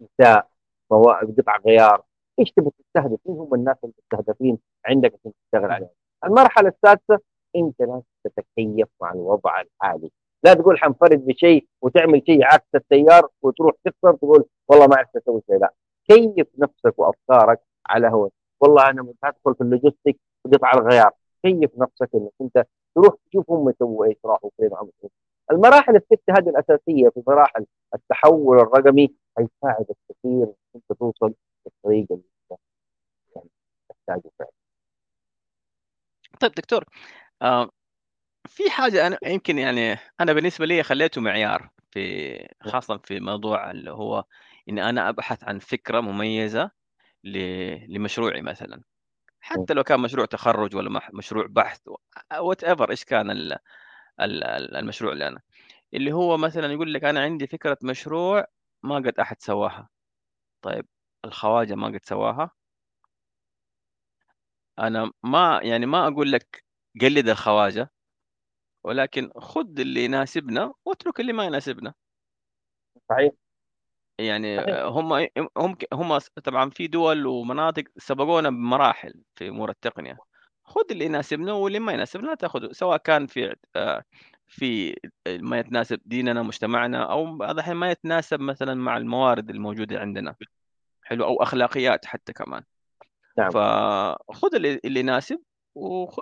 نساء 0.00 0.50
قطع 0.90 1.56
غيار 1.66 2.04
إيش 2.38 2.50
تبي 2.52 2.70
تستهدف؟ 2.70 3.18
مين 3.26 3.38
هم 3.38 3.54
الناس 3.54 3.76
المستهدفين 3.84 4.58
عندك 4.86 5.14
عشان 5.14 5.32
تشتغل 5.44 5.70
عليهم؟ 5.70 5.90
المرحلة 6.24 6.68
السادسة 6.68 7.18
انت 7.56 7.80
لازم 7.80 8.02
تتكيف 8.24 8.88
مع 9.00 9.12
الوضع 9.12 9.60
الحالي 9.60 10.10
لا 10.44 10.54
تقول 10.54 10.78
حنفرد 10.78 11.26
بشيء 11.26 11.66
وتعمل 11.82 12.22
شيء 12.26 12.44
عكس 12.44 12.74
التيار 12.74 13.28
وتروح 13.42 13.72
تخسر 13.84 14.16
تقول 14.16 14.44
والله 14.68 14.86
ما 14.86 14.96
عرفت 14.96 15.16
أسوي 15.16 15.42
شيء 15.46 15.58
لا 15.58 15.74
كيف 16.08 16.48
نفسك 16.58 16.98
وأفكارك 16.98 17.60
على 17.86 18.08
هو 18.08 18.30
والله 18.60 18.90
أنا 18.90 19.14
ادخل 19.24 19.54
في 19.54 19.60
اللوجيستيك 19.60 20.20
وقطع 20.44 20.72
الغيار. 20.72 21.10
كيف 21.42 21.70
نفسك 21.78 22.10
إنك 22.14 22.32
أنت 22.40 22.66
تروح 22.94 23.14
تشوف 23.30 23.50
هم 23.50 23.70
يسووا 23.70 24.06
إيش 24.06 24.16
راحوا 24.24 24.50
فين 24.56 24.70
عملوا 24.74 25.10
المراحل 25.50 25.96
الستة 25.96 26.32
هذه 26.38 26.48
الأساسية 26.48 27.08
في 27.08 27.22
مراحل 27.26 27.66
التحول 27.94 28.60
الرقمي 28.60 29.14
حيساعدك 29.36 29.96
كثير 30.08 30.46
أنت 30.76 30.92
توصل 30.98 31.34
بالطريقة 31.64 32.14
اللي 32.14 32.24
أنت 32.52 32.60
يعني 33.36 33.48
تحتاجه 33.88 34.30
فعلا. 34.38 34.50
طيب 36.40 36.52
دكتور 36.52 36.84
آه 37.42 37.70
في 38.48 38.70
حاجة 38.70 39.06
أنا 39.06 39.18
يمكن 39.26 39.58
يعني 39.58 39.98
أنا 40.20 40.32
بالنسبة 40.32 40.66
لي 40.66 40.82
خليته 40.82 41.20
معيار 41.20 41.70
في 41.90 42.48
خاصة 42.60 42.98
في 42.98 43.20
موضوع 43.20 43.70
اللي 43.70 43.90
هو 43.90 44.24
اني 44.68 44.88
أنا 44.88 45.08
أبحث 45.08 45.44
عن 45.44 45.58
فكرة 45.58 46.00
مميزة 46.00 46.70
لمشروعي 47.24 48.42
مثلا. 48.42 48.82
حتى 49.40 49.74
لو 49.74 49.84
كان 49.84 50.00
مشروع 50.00 50.26
تخرج 50.26 50.76
ولا 50.76 51.00
مشروع 51.14 51.46
بحث 51.50 51.80
وات 52.40 52.64
ايفر 52.64 52.90
إيش 52.90 53.04
كان 53.04 53.58
المشروع 54.20 55.12
اللي 55.12 55.28
أنا. 55.28 55.40
اللي 55.94 56.12
هو 56.12 56.36
مثلا 56.36 56.72
يقول 56.72 56.94
لك 56.94 57.04
أنا 57.04 57.20
عندي 57.22 57.46
فكرة 57.46 57.78
مشروع 57.84 58.46
ما 58.84 58.96
قد 58.96 59.18
أحد 59.20 59.42
سواها. 59.42 59.88
طيب 60.62 60.86
الخواجة 61.24 61.74
ما 61.74 61.88
قد 61.88 62.00
سواها. 62.04 62.50
أنا 64.78 65.12
ما 65.22 65.60
يعني 65.62 65.86
ما 65.86 66.08
أقول 66.08 66.32
لك 66.32 66.64
قلد 67.00 67.28
الخواجة 67.28 67.90
ولكن 68.84 69.30
خذ 69.38 69.80
اللي 69.80 70.04
يناسبنا 70.04 70.74
واترك 70.86 71.20
اللي 71.20 71.32
ما 71.32 71.44
يناسبنا. 71.44 71.94
صحيح. 73.08 73.32
يعني 74.26 74.60
هم 74.84 75.12
هم 75.56 75.76
هم 75.92 76.18
طبعا 76.18 76.70
في 76.70 76.86
دول 76.86 77.26
ومناطق 77.26 77.84
سبقونا 77.96 78.50
بمراحل 78.50 79.14
في 79.34 79.48
أمور 79.48 79.70
التقنية. 79.70 80.18
خذ 80.64 80.84
اللي 80.90 81.04
يناسبنا 81.04 81.52
واللي 81.52 81.78
ما 81.78 81.92
يناسبنا 81.92 82.26
لا 82.26 82.34
تأخذه 82.34 82.72
سواء 82.72 82.96
كان 82.96 83.26
في 83.26 83.56
آه، 83.76 84.04
في 84.48 84.96
ما 85.28 85.58
يتناسب 85.58 86.00
ديننا 86.04 86.42
مجتمعنا 86.42 87.12
أو 87.12 87.36
بعض 87.36 87.50
الأحيان 87.50 87.76
ما 87.76 87.90
يتناسب 87.90 88.40
مثلا 88.40 88.74
مع 88.74 88.96
الموارد 88.96 89.50
الموجودة 89.50 90.00
عندنا 90.00 90.34
حلو 91.02 91.24
أو 91.24 91.42
أخلاقيات 91.42 92.06
حتى 92.06 92.32
كمان. 92.32 92.62
نعم. 93.38 93.50
فخذ 93.50 94.54
اللي, 94.54 94.80
يناسب 94.84 95.40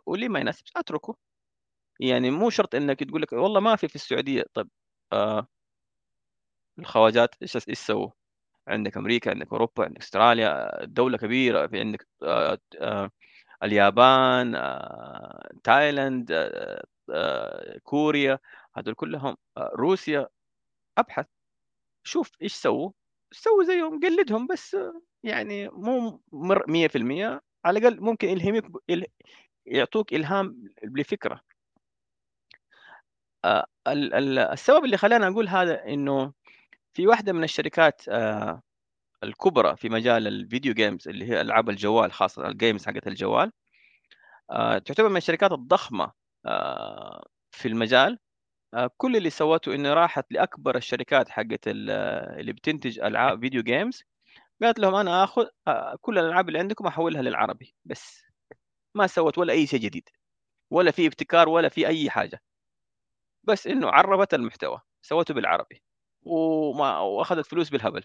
واللي 0.07 0.29
ما 0.29 0.41
يناسب 0.41 0.65
أتركه. 0.77 1.17
يعني 2.01 2.31
مو 2.31 2.51
شرط 2.51 2.75
إنك 2.75 3.05
تقول 3.05 3.23
لك 3.23 3.33
والله 3.33 3.61
ما 3.61 3.77
في 3.77 3.89
في 3.89 3.95
السعودية. 3.95 4.45
طيب 4.55 4.69
آه 5.13 5.47
الخواجات 6.79 7.35
إيش 7.43 7.57
إيش 7.69 7.79
سووا؟ 7.79 8.11
عندك 8.69 8.97
أمريكا 8.97 9.31
عندك 9.31 9.53
أوروبا 9.53 9.85
عندك 9.85 9.99
أستراليا 9.99 10.85
دولة 10.85 11.19
كبيرة 11.19 11.67
في 11.67 11.81
عندك 11.81 12.09
آه 12.23 12.59
آه 12.81 13.11
اليابان 13.63 14.55
آه 14.55 15.51
تايلاند 15.65 16.33
كوريا 17.83 18.39
هذول 18.75 18.95
كلهم 18.95 19.37
روسيا 19.59 20.29
أبحث 20.99 21.27
شوف 22.05 22.31
إيش 22.43 22.55
سووا 22.55 22.91
سووا 23.33 23.65
زيهم 23.65 24.01
قلدهم 24.01 24.47
بس 24.47 24.77
يعني 25.25 25.69
مو 25.69 26.21
مر 26.33 26.65
100% 26.69 27.41
على 27.65 27.79
الأقل 27.79 28.01
ممكن 28.01 28.29
يلهمك 28.29 28.65
يعطوك 29.67 30.15
إلهام 30.15 30.65
لفكرة 30.85 31.41
ال- 33.89 34.15
ال- 34.15 34.39
السبب 34.39 34.85
اللي 34.85 34.97
خلاني 34.97 35.27
أقول 35.29 35.49
هذا 35.49 35.85
إنه 35.85 36.33
في 36.99 37.07
واحدة 37.07 37.33
من 37.33 37.45
الشركات 37.45 38.03
آه، 38.09 38.63
الكبرى 39.25 39.77
في 39.77 39.89
مجال 39.89 40.27
ال 40.27 40.35
video 40.35 40.75
games 40.75 41.09
اللي 41.09 41.25
هي 41.31 41.41
ألعاب 41.41 41.71
الجوال 41.71 42.13
خاصة 42.13 42.49
ال 42.49 42.55
games 42.55 42.87
حقت 42.87 43.07
الجوال 43.07 43.53
آه، 44.51 44.79
تعتبر 44.79 45.09
من 45.09 45.17
الشركات 45.17 45.53
الضخمة 45.53 46.13
آه، 46.47 47.27
في 47.51 47.69
المجال. 47.69 48.19
كل 48.97 49.17
اللي 49.17 49.31
سوته 49.31 49.75
إنه 49.75 49.95
راحت 49.95 50.33
لأكبر 50.33 50.77
الشركات 50.77 51.29
حقت 51.29 51.69
ال- 51.69 51.91
اللي 52.41 52.53
بتنتج 52.53 53.01
ألعاب 53.01 53.41
video 53.41 53.63
games 53.63 54.03
قالت 54.63 54.79
لهم 54.79 54.95
أنا 54.95 55.25
آخذ 55.25 55.47
كل 56.01 56.19
الألعاب 56.19 56.49
اللي 56.49 56.59
عندكم 56.59 56.87
أحولها 56.87 57.23
للعربي 57.23 57.75
بس. 57.85 58.23
ما 58.95 59.07
سوت 59.07 59.39
ولا 59.39 59.53
أي 59.53 59.67
شيء 59.67 59.81
جديد 59.81 60.09
ولا 60.71 60.91
في 60.91 61.07
ابتكار 61.07 61.49
ولا 61.49 61.69
في 61.69 61.87
أي 61.87 62.11
حاجة. 62.11 62.43
بس 63.45 63.67
إنه 63.67 63.89
عربت 63.91 64.35
المحتوى 64.35 64.81
سوته 65.03 65.35
بالعربي. 65.35 65.83
وما 66.25 66.99
وأخذت 67.01 67.47
فلوس 67.47 67.71
بالهبل. 67.71 68.03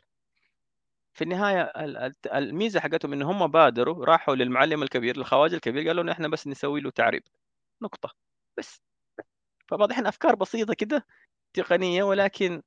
في 1.13 1.23
النهاية 1.23 1.61
ال- 1.61 1.97
ال- 1.97 2.15
الميزة 2.33 2.79
حقتهم 2.79 3.13
إن 3.13 3.21
هم 3.21 3.47
بادروا 3.47 4.05
راحوا 4.05 4.35
للمعلم 4.35 4.83
الكبير 4.83 5.17
للخواجة 5.17 5.55
الكبير 5.55 5.87
قالوا 5.87 6.11
إحنا 6.11 6.27
بس 6.27 6.47
نسوي 6.47 6.81
له 6.81 6.89
تعريب. 6.89 7.23
نقطة. 7.81 8.09
بس. 8.57 8.81
فبعض 9.69 9.87
الأحيان 9.89 10.07
أفكار 10.07 10.35
بسيطة 10.35 10.73
كده 10.75 11.07
تقنية 11.55 12.03
ولكن 12.03 12.63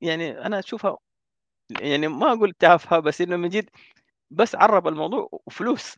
يعني 0.00 0.30
أنا 0.46 0.58
أشوفها 0.58 0.98
يعني 1.82 2.08
ما 2.08 2.32
أقول 2.32 2.52
تافهة 2.54 3.00
بس 3.00 3.22
إنه 3.22 3.36
من 3.36 3.48
جد 3.48 3.70
بس 4.30 4.56
عرب 4.56 4.88
الموضوع 4.88 5.28
وفلوس. 5.46 5.96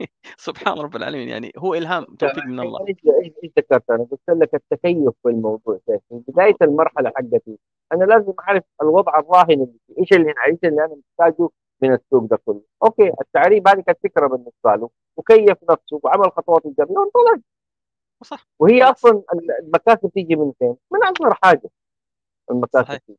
سبحان 0.46 0.78
رب 0.78 0.96
العالمين 0.96 1.28
يعني 1.28 1.52
هو 1.58 1.74
إلهام 1.74 2.04
توفيق 2.04 2.44
من 2.44 2.60
الله 2.60 2.86
إيش 2.88 2.96
إيش 3.44 3.52
ذكرت 3.58 3.90
أنا 3.90 4.04
قلت 4.10 4.20
لك 4.28 4.54
التكيف 4.54 5.14
في 5.22 5.28
الموضوع 5.28 5.78
في 5.86 5.98
بداية 6.10 6.56
المرحلة 6.62 7.12
حقتي 7.16 7.58
أنا 7.92 8.04
لازم 8.04 8.32
أعرف 8.40 8.64
الوضع 8.82 9.18
الراهن 9.18 9.50
اللي 9.52 9.78
فيه. 9.86 10.00
إيش 10.00 10.12
اللي 10.12 10.34
إيش 10.46 10.58
اللي 10.64 10.84
أنا 10.84 10.96
محتاجه 11.18 11.48
من 11.82 11.92
السوق 11.94 12.24
ده 12.24 12.38
كله 12.46 12.62
أوكي 12.82 13.12
التعريب 13.20 13.68
هذه 13.68 13.80
كانت 13.80 13.98
فكرة 14.04 14.26
بالنسبة 14.26 14.74
له 14.76 14.90
وكيف 15.16 15.58
نفسه 15.70 16.00
وعمل 16.02 16.32
خطوات 16.32 16.66
ايجابيه 16.66 16.94
وانطلق 16.94 17.40
صح 18.24 18.46
وهي. 18.58 18.82
أصلا 18.82 19.22
المكاسب 19.60 20.10
تيجي 20.14 20.36
من 20.36 20.52
فين؟ 20.58 20.76
من 20.92 21.00
أصغر 21.04 21.34
حاجة 21.42 21.70
المكاسب. 22.50 22.98
تيجي 23.06 23.18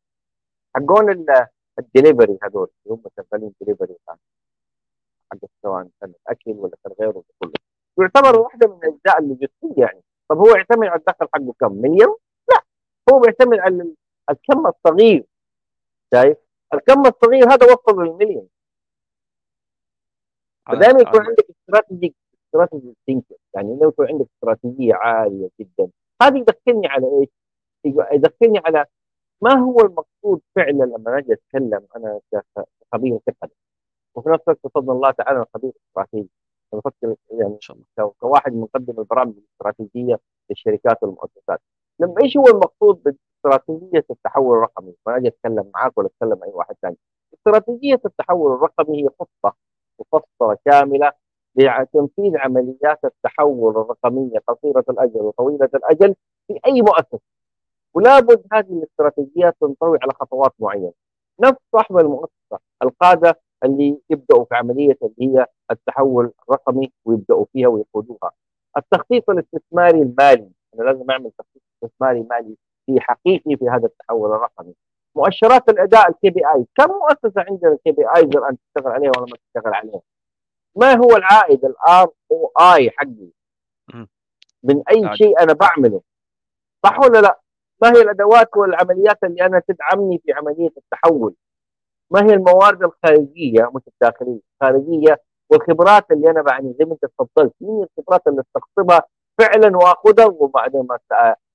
حقون 0.76 1.12
ال- 1.12 1.48
الدليفري 1.80 2.38
هذول 2.44 2.68
اللي 2.86 2.96
هم 2.98 3.04
شغالين 3.18 3.54
دليفري 3.62 3.96
حق 5.32 5.38
سواء 5.64 5.88
كان 6.02 6.14
اكل 6.28 6.52
ولا 6.52 6.76
كان 6.84 6.94
غيره 7.02 7.24
كله 7.40 7.52
يعتبر 8.00 8.40
واحدة 8.40 8.68
من 8.68 8.78
الأجزاء 8.84 9.20
اللوجستيه 9.20 9.74
يعني 9.84 10.02
طب 10.30 10.38
هو 10.38 10.46
يعتمد 10.56 10.88
على 10.88 11.00
الدخل 11.00 11.28
حقه 11.34 11.54
كم؟ 11.60 11.72
مليون؟ 11.74 12.16
لا 12.50 12.62
هو 13.14 13.20
بيعتمد 13.20 13.60
على 13.60 13.76
ال- 13.76 13.96
الكم 14.30 14.68
الصغير 14.68 15.26
شايف؟ 16.14 16.38
الكم 16.74 17.02
الصغير 17.02 17.44
هذا 17.54 17.66
وصل 17.74 18.02
للمليون 18.04 18.48
فدائما 20.68 21.00
يكون 21.02 21.26
عندك 21.28 21.46
استراتيجي 21.50 22.16
استراتيجي 22.48 22.96
ثينكر 23.06 23.36
يعني 23.56 23.80
لو 23.82 23.90
يكون 23.90 24.08
عندك 24.08 24.26
استراتيجية 24.36 24.94
عالية 24.96 25.50
جدا 25.60 25.90
هذا 26.22 26.38
يدخلني 26.38 26.88
على 26.88 27.08
إيش؟ 27.20 27.30
يدخلني 28.14 28.60
على 28.66 28.86
ما 29.42 29.54
هو 29.60 29.80
المقصود 29.80 30.42
فعلا 30.56 30.84
لما 30.84 31.18
أجي 31.18 31.34
أتكلم 31.34 31.88
أنا 31.96 32.20
كخبير 32.92 33.20
تقني 33.28 33.52
وفي 34.16 34.30
نفس 34.30 34.44
الوقت 34.48 34.60
بفضل 34.64 34.92
الله 34.94 35.12
تعالى 35.12 35.46
خبير 35.54 35.72
استراتيجي 35.90 36.30
بفكر 36.74 37.16
يعني 37.32 37.54
إن 37.56 37.60
شاء 37.62 37.78
الله 37.78 37.86
كو- 37.98 38.14
كواحد 38.20 38.54
من 38.54 38.62
مقدم 38.62 39.00
البرامج 39.00 39.34
الاستراتيجية 39.38 40.20
للشركات 40.50 41.04
والمؤسسات 41.04 41.62
لما 42.00 42.16
إيش 42.24 42.38
هو 42.38 42.44
المقصود 42.48 43.04
باستراتيجية 43.04 44.06
التحول 44.12 44.58
الرقمي؟ 44.58 44.94
ما 45.08 45.18
أجي 45.18 45.28
أتكلم 45.28 45.72
معاك 45.74 45.98
ولا 45.98 46.08
أتكلم 46.08 46.40
مع 46.40 46.46
أي 46.48 46.52
واحد 46.54 46.76
ثاني. 46.82 46.98
استراتيجية 47.34 48.02
التحول 48.06 48.52
الرقمي 48.52 49.04
هي 49.04 49.10
خطة 49.20 49.56
مفصله 50.00 50.58
شامله 50.70 51.12
لتنفيذ 51.56 52.38
عمليات 52.38 53.00
التحول 53.06 53.72
الرقمية 53.78 54.40
قصيرة 54.48 54.86
الأجل 54.90 55.22
وطويلة 55.22 55.70
الأجل 55.76 56.16
في 56.48 56.60
أي 56.66 56.82
مؤسسة. 56.82 57.20
ولا 57.94 58.20
بد 58.20 58.44
هذه 58.54 58.74
الاستراتيجيات 58.74 59.56
تنطوي 59.62 59.98
على 60.02 60.14
خطوات 60.14 60.52
معينة. 60.60 60.94
نفس 61.40 61.60
صاحب 61.72 61.98
المؤسسة 61.98 62.60
القادة 62.84 63.40
اللي 63.64 63.98
يبدأوا 64.10 64.46
في 64.46 64.56
عملية 64.56 64.98
اللي 65.02 65.16
هي 65.40 65.46
التحول 65.72 66.32
الرقمي 66.50 66.92
ويبدأوا 67.06 67.46
فيها 67.54 67.68
ويقودوها. 67.68 68.32
التخطيط 68.78 69.30
الاستثماري 69.30 70.02
المالي، 70.02 70.52
أنا 70.76 70.84
لازم 70.84 71.12
أعمل 71.12 71.32
تخطيط 71.32 71.62
استثماري 71.84 72.24
مالي 72.30 72.58
في 72.86 73.02
حقيقي 73.02 73.56
في 73.56 73.70
هذا 73.70 73.86
التحول 73.86 74.32
الرقمي. 74.32 74.74
مؤشرات 75.16 75.70
الأداء 75.70 76.10
ال 76.10 76.30
KPI، 76.30 76.66
كم 76.76 76.88
مؤسسة 76.88 77.46
عندنا 77.50 77.72
ال 77.72 77.92
KPIs 77.92 78.38
الان 78.38 78.58
تشتغل 78.58 78.92
عليها 78.92 79.12
ولا 79.18 79.26
ما 79.32 79.38
تشتغل 79.38 79.74
عليها؟ 79.74 80.02
ما 80.76 80.94
هو 80.94 81.18
العائد 81.18 81.66
ال 81.66 82.12
ROI 82.32 82.90
حقي. 82.90 83.30
من 84.64 84.84
أي 84.92 85.06
عاد. 85.06 85.16
شيء 85.16 85.40
أنا 85.44 85.54
بعمله 85.54 86.02
صح 86.86 87.00
ولا 87.00 87.22
لا؟ 87.22 87.40
ما 87.82 87.90
هي 87.90 88.02
الأدوات 88.02 88.58
والعمليات 88.58 89.24
اللي 89.24 89.46
أنا 89.46 89.62
تدعمني 89.68 90.18
في 90.18 90.34
عملية 90.34 90.72
التحول؟ 90.78 91.36
ما 92.12 92.22
هي 92.22 92.34
الموارد 92.34 92.84
الخارجية 92.84 93.72
مش 93.76 93.82
الداخليه، 93.88 94.40
الخارجيه 94.62 95.22
والخبرات 95.52 96.12
اللي 96.12 96.30
أنا 96.32 96.44
يعني 96.48 96.76
زي 96.80 96.86
ما 96.86 96.94
أنت 96.94 97.06
تفضلت، 97.06 97.54
مين 97.62 97.86
الخبرات 97.98 98.28
اللي 98.28 98.42
استقطبها 98.42 99.04
فعلا 99.40 99.78
وأخذها 99.78 100.26
وبعدين 100.26 100.82
ما 100.82 101.00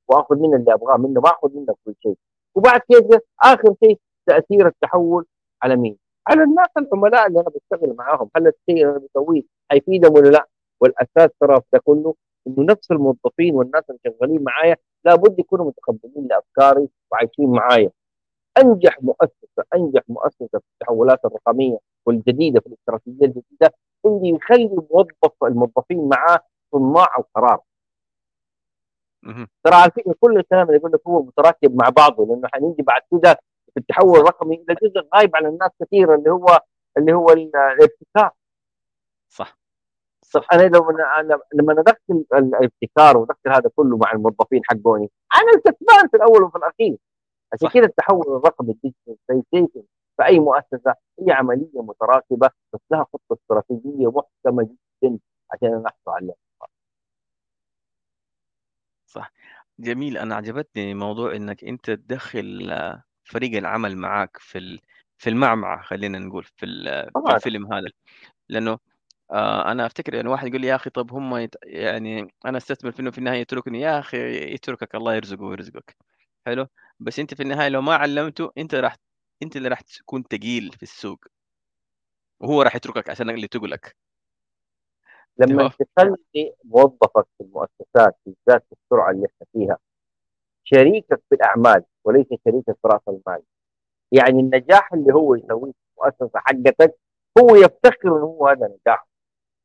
وأخذ 0.09 0.36
من 0.36 0.54
اللي 0.54 0.74
أبغاه 0.74 0.96
منه 0.96 1.20
ما 1.20 1.30
أخذ 1.30 1.57
منه 1.57 1.74
كل 1.84 1.94
شيء. 2.02 2.16
وبعد 2.54 2.80
كده 2.88 3.24
آخر 3.42 3.74
شيء 3.84 3.98
تأثير 4.26 4.66
التحول 4.66 5.26
على 5.62 5.76
مين؟ 5.76 5.98
على 6.28 6.42
الناس 6.42 6.68
العملاء 6.78 7.26
اللي 7.26 7.40
أنا 7.40 7.48
بشتغل 7.48 7.94
معاهم، 7.96 8.30
هل 8.36 8.46
الشيء 8.46 8.86
اللي 8.86 8.96
أنا 8.96 8.98
بسويه 8.98 9.42
حيفيدهم 9.70 10.14
ولا 10.14 10.28
لا؟ 10.28 10.48
والأساس 10.80 11.30
ترى 11.40 11.57
في 11.57 11.66
ده 11.72 11.80
كله 11.84 12.14
إنه 12.46 12.66
نفس 12.72 12.90
الموظفين 12.90 13.54
والناس 13.54 13.82
اللي 13.90 14.00
شغالين 14.07 14.44
معايا 14.44 14.76
لابد 15.04 15.38
يكونوا 15.38 15.66
متقبلين 15.66 16.26
لأفكاري 16.30 16.88
وعايشين 17.12 17.50
معايا. 17.50 17.90
أنجح 18.59 19.02
مؤسسة 19.02 19.64
أنجح 19.74 20.02
مؤسسة 20.09 20.48
في 20.59 20.64
التحولات 20.74 21.24
الرقمية 21.24 21.78
والجديدة 22.07 22.61
في 22.61 22.66
الاستراتيجية 22.66 23.26
الجديدة 23.26 23.74
اللي 24.07 24.28
يخلي 24.28 24.68
موظف 24.90 25.32
الموظفين 25.44 26.09
معاه 26.09 26.38
صناع 26.72 27.07
القرار. 27.18 27.61
ترى 29.64 29.74
على 29.74 29.90
فكرة 29.90 30.14
كل 30.20 30.38
الكلام 30.38 30.66
اللي 30.66 30.76
يقول 30.76 30.92
لك 30.92 31.00
هو 31.07 31.22
متراكب 31.22 31.76
مع 31.76 31.88
بعضه 31.88 32.26
لأنه 32.26 32.48
حنيجي 32.54 32.82
بعد 32.82 33.02
كده 33.11 33.38
في 33.74 33.80
التحول 33.80 34.18
الرقمي 34.20 34.54
إلى 34.57 34.76
جزء 34.82 35.09
غايب 35.16 35.36
على 35.36 35.48
الناس 35.48 35.70
كثير 35.82 36.14
اللي 36.14 36.30
هو 36.30 36.61
اللي 36.98 37.12
هو 37.12 37.30
ال- 37.30 37.57
الابتكار. 37.57 38.30
صح. 39.28 39.59
طب 40.34 40.42
أنا 40.52 40.62
لو 40.62 40.90
أنا 40.90 41.40
لما 41.54 41.72
ندخل 41.74 42.24
الابتكار 42.34 43.16
وادخل 43.16 43.50
هذا 43.50 43.70
كله 43.76 43.96
مع 43.96 44.12
الموظفين 44.12 44.61
حقوني 44.64 45.11
أنا 45.36 45.50
الكسبان 45.57 46.09
في 46.11 46.16
الأول 46.16 46.42
وفي 46.42 46.59
الأخير. 46.59 46.96
عشان. 47.53 47.70
كده 47.74 47.84
التحول 47.84 48.24
الرقمي 48.28 48.72
الديجيتال 48.72 49.84
في 50.16 50.24
أي 50.26 50.38
مؤسسة 50.38 50.94
هي 51.20 51.32
عملية 51.32 51.82
متراكبة 51.82 52.51
بس 52.74 52.80
لها 52.90 53.05
خطة 53.12 53.32
استراتيجية 53.42 54.11
محكمة 54.11 54.62
جدا 55.03 55.18
عشان 55.53 55.82
نحصل 55.82 56.11
عليها 56.11 56.34
صح. 59.07 59.32
جميل، 59.78 60.18
أنا 60.18 60.34
عجبتني 60.34 60.94
موضوع 60.94 61.36
إنك 61.36 61.64
أنت 61.64 61.90
تدخّل 61.90 62.70
آه، 62.70 63.03
فريق 63.24 63.57
العمل 63.59 63.97
معاك 63.97 64.36
في 64.40 64.78
في 65.18 65.30
المعمعة 65.30 65.82
خلّينا 65.82 66.18
نقول، 66.18 66.44
في 66.44 66.66
في 67.26 67.32
الفيلم 67.34 67.72
هذا، 67.72 67.86
لأنه 68.49 68.78
آآ 69.32 69.72
أنا 69.72 69.86
أفتكر 69.86 70.14
يعني 70.14 70.28
واحد 70.28 70.49
يقول 70.49 70.61
لي: 70.61 70.66
"يا 70.68 70.76
أخي 70.76 70.90
طَب 70.90 71.12
هم 71.12 71.36
يت 71.36 71.55
يعني 71.64 72.28
أنا 72.47 72.59
أستثمر 72.59 72.92
في 72.92 73.01
إنه 73.01 73.11
في 73.11 73.18
النهاية 73.18 73.40
يتركني." 73.40 73.80
يا 73.80 73.99
أخي 74.01 74.53
يتركك. 74.55 74.94
الله 74.97 75.14
يرزقه 75.16 75.42
ويرزقك، 75.44 75.97
حلو؟ 76.47 76.66
بس 77.01 77.18
أنت 77.18 77.34
في 77.34 77.42
النهاية 77.42 77.68
لو 77.68 77.80
ما 77.82 77.94
علّمته 77.94 78.53
أنت 78.59 78.74
راح 78.74 78.97
أنت 79.42 79.57
اللي 79.57 79.68
راح 79.68 79.80
تكون 79.80 80.22
تقيل 80.24 80.72
في 80.72 80.82
السوق، 80.82 81.18
وهو 82.40 82.62
راح 82.62 82.76
يتركك 82.76 83.11
عشان 83.11 83.30
اللي 83.30 83.49
تُقلك، 83.49 83.97
لما؟ 85.38 85.68
تخلي 85.97 86.55
موظفك 86.64 87.26
في 87.38 87.44
المؤسسات 87.44 88.16
بالذات 88.26 88.64
في 88.68 88.72
السرعة 88.72 89.11
اللي 89.11 89.26
إحنا 89.26 89.47
فيها 89.53 89.78
شريكك 90.64 91.22
في 91.28 91.34
الأعمال 91.34 91.84
وليس 92.05 92.26
شريكك 92.44 92.76
في 92.82 92.88
رأس 92.88 93.03
المال 93.09 93.42
يعني 94.12 94.40
النجاح 94.40 94.92
اللي 94.92 95.14
هو 95.14 95.34
يسويه 95.34 95.72
في 95.72 95.78
المؤسسة 95.99 96.40
حقتك 96.40 96.99
هو 97.38 97.57
يفتخر 97.57 98.09
انه 98.09 98.24
هو 98.24 98.49
هذا 98.49 98.66
نجاح 98.66 99.09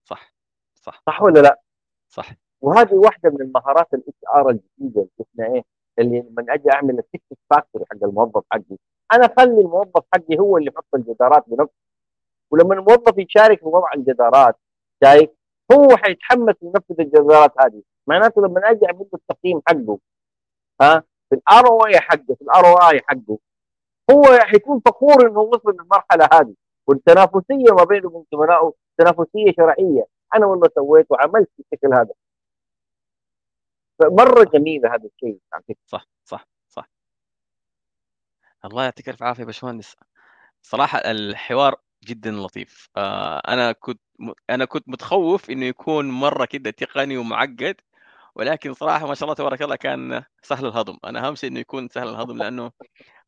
صح، 0.04 0.34
صح، 0.76 1.04
صح 1.08 1.22
ولا 1.22 1.40
لا؟ 1.40 1.62
صح، 2.10 2.32
وهذه 2.62 2.94
واحدة 2.94 3.30
من 3.30 3.42
المهارات 3.42 3.94
ال 3.94 4.18
HR 4.36 4.50
الجديدة 4.50 5.02
اللي 5.02 5.10
إحنا 5.32 5.56
إيه 5.56 5.64
اللي 6.02 6.20
لما 6.20 6.54
أجي 6.54 6.72
أعمل 6.74 7.00
ال 7.00 7.05
tactic 7.05 7.38
factory 7.50 7.86
حق 7.92 8.04
الموظف 8.04 8.44
حقي. 8.52 8.78
أنا 9.14 9.26
اخلي 9.26 9.62
الموظف 9.62 10.04
حقي 10.14 10.40
هو 10.40 10.58
اللي 10.58 10.72
يحط 10.76 10.96
الجدارات 10.96 11.44
بنفسه. 11.48 11.74
ولما 12.52 12.74
الموظف 12.74 13.18
يشارك 13.18 13.60
في 13.60 13.66
وضع 13.66 13.88
الجدارات 13.96 14.56
شايف؟ 15.04 15.30
هو 15.74 15.98
حيتحمس 15.98 16.56
ينفذ 16.62 17.00
الجدارات 17.02 17.54
هذه. 17.60 17.82
معناته 18.08 18.42
لما 18.42 18.62
أجي 18.72 18.86
أعمل 18.86 19.00
له 19.00 19.08
التقييم 19.14 19.62
حقه 19.68 20.00
ها 20.82 21.04
في 21.30 21.36
ال 21.36 21.68
ROI 21.68 22.00
حقه 22.00 22.36
في 22.36 22.42
ال 22.42 22.66
ROI 22.66 23.02
حقه 23.08 23.38
هو 24.12 24.24
حيكون 24.40 24.82
فخور 24.86 25.28
إنه 25.30 25.40
وصل 25.40 25.72
للمرحلة 25.72 26.30
هذه. 26.34 26.54
والتنافسية 26.88 27.74
ما 27.78 27.84
بينه 27.84 28.08
وبين 28.08 28.26
زملائه 28.34 28.74
تنافسية 28.98 29.52
شرعية. 29.58 30.06
أنا 30.36 30.46
والله 30.46 30.70
سويت 30.76 31.08
وعملت 31.10 31.50
بالشكل 31.58 31.94
هذا. 31.94 32.14
فمره 34.02 34.44
جميلة 34.54 34.90
هذا 34.96 35.06
الشيء 35.06 35.40
صح، 35.86 36.06
صح، 36.26 36.46
صح. 36.70 36.86
الله 38.66 38.84
يعطيك 38.84 39.10
ألف 39.10 39.24
عافية 39.24 39.42
يا 39.42 39.46
باشمهندس. 39.46 39.96
صراحة 40.62 41.00
الحوار 41.00 41.76
جدًا 42.06 42.32
لطيف. 42.32 42.90
آآ 42.98 43.40
أنا 43.48 43.72
كنت 43.72 44.02
م 44.20 44.32
أنا 44.50 44.66
كنت 44.66 44.90
متخوّف 44.90 45.50
إنه 45.52 45.66
يكون 45.66 46.12
مرّة 46.12 46.46
كده 46.46 46.72
تقني 46.72 47.18
ومعقّد، 47.18 47.76
ولكن 48.36 48.74
صراحة 48.74 49.08
ما 49.08 49.16
شاء 49.16 49.24
الله 49.26 49.36
تبارك 49.36 49.62
الله 49.62 49.78
كان 49.78 50.24
سهل 50.44 50.66
الهضم. 50.66 50.98
أنا 51.06 51.28
أهم 51.28 51.36
شيء 51.36 51.52
إنه 51.52 51.60
يكون 51.60 51.90
سهل 51.90 52.10
الهضم، 52.10 52.38
لأنه 52.40 52.72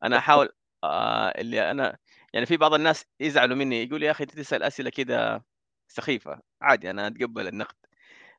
أنا 0.04 0.18
أحاول 0.18 0.50
آآ 0.84 1.40
اللي 1.42 1.70
أنا 1.72 1.98
يعني 2.34 2.46
في 2.46 2.56
بعض 2.58 2.74
الناس 2.74 3.06
يزعلوا 3.20 3.56
منّي، 3.56 3.84
يقولوا: 3.84 4.06
"يا 4.06 4.12
أخي 4.12 4.24
أنت 4.24 4.32
تسأل 4.36 4.62
أسئلة 4.64 4.90
كده 4.90 5.44
سخيفة." 5.88 6.40
عادي 6.62 6.90
أنا 6.90 7.06
أتقبّل 7.08 7.48
النقد. 7.48 7.76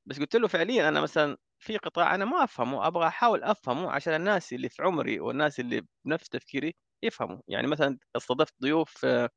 بس 0.05 0.19
قُلت 0.19 0.35
له 0.35 0.47
فعليًا 0.47 0.89
أنا 0.89 1.01
مثلًا 1.01 1.37
في 1.65 1.77
قطاع 1.77 2.15
أنا 2.15 2.25
ما 2.25 2.43
أفهمه، 2.43 2.87
أبغى 2.87 3.07
أحاول 3.07 3.43
أفهمه 3.43 3.91
عشان 3.91 4.13
الناس 4.15 4.53
اللي 4.53 4.69
في 4.69 4.83
عمري 4.83 5.19
والناس 5.19 5.59
اللي 5.59 5.83
بنفس 6.05 6.29
تفكيري 6.29 6.75
يفهموا. 7.03 7.39
يعني 7.47 7.67
مثلًا 7.67 7.97
استضفت 8.15 8.53
ضيوف 8.61 9.05
آه، 9.05 9.29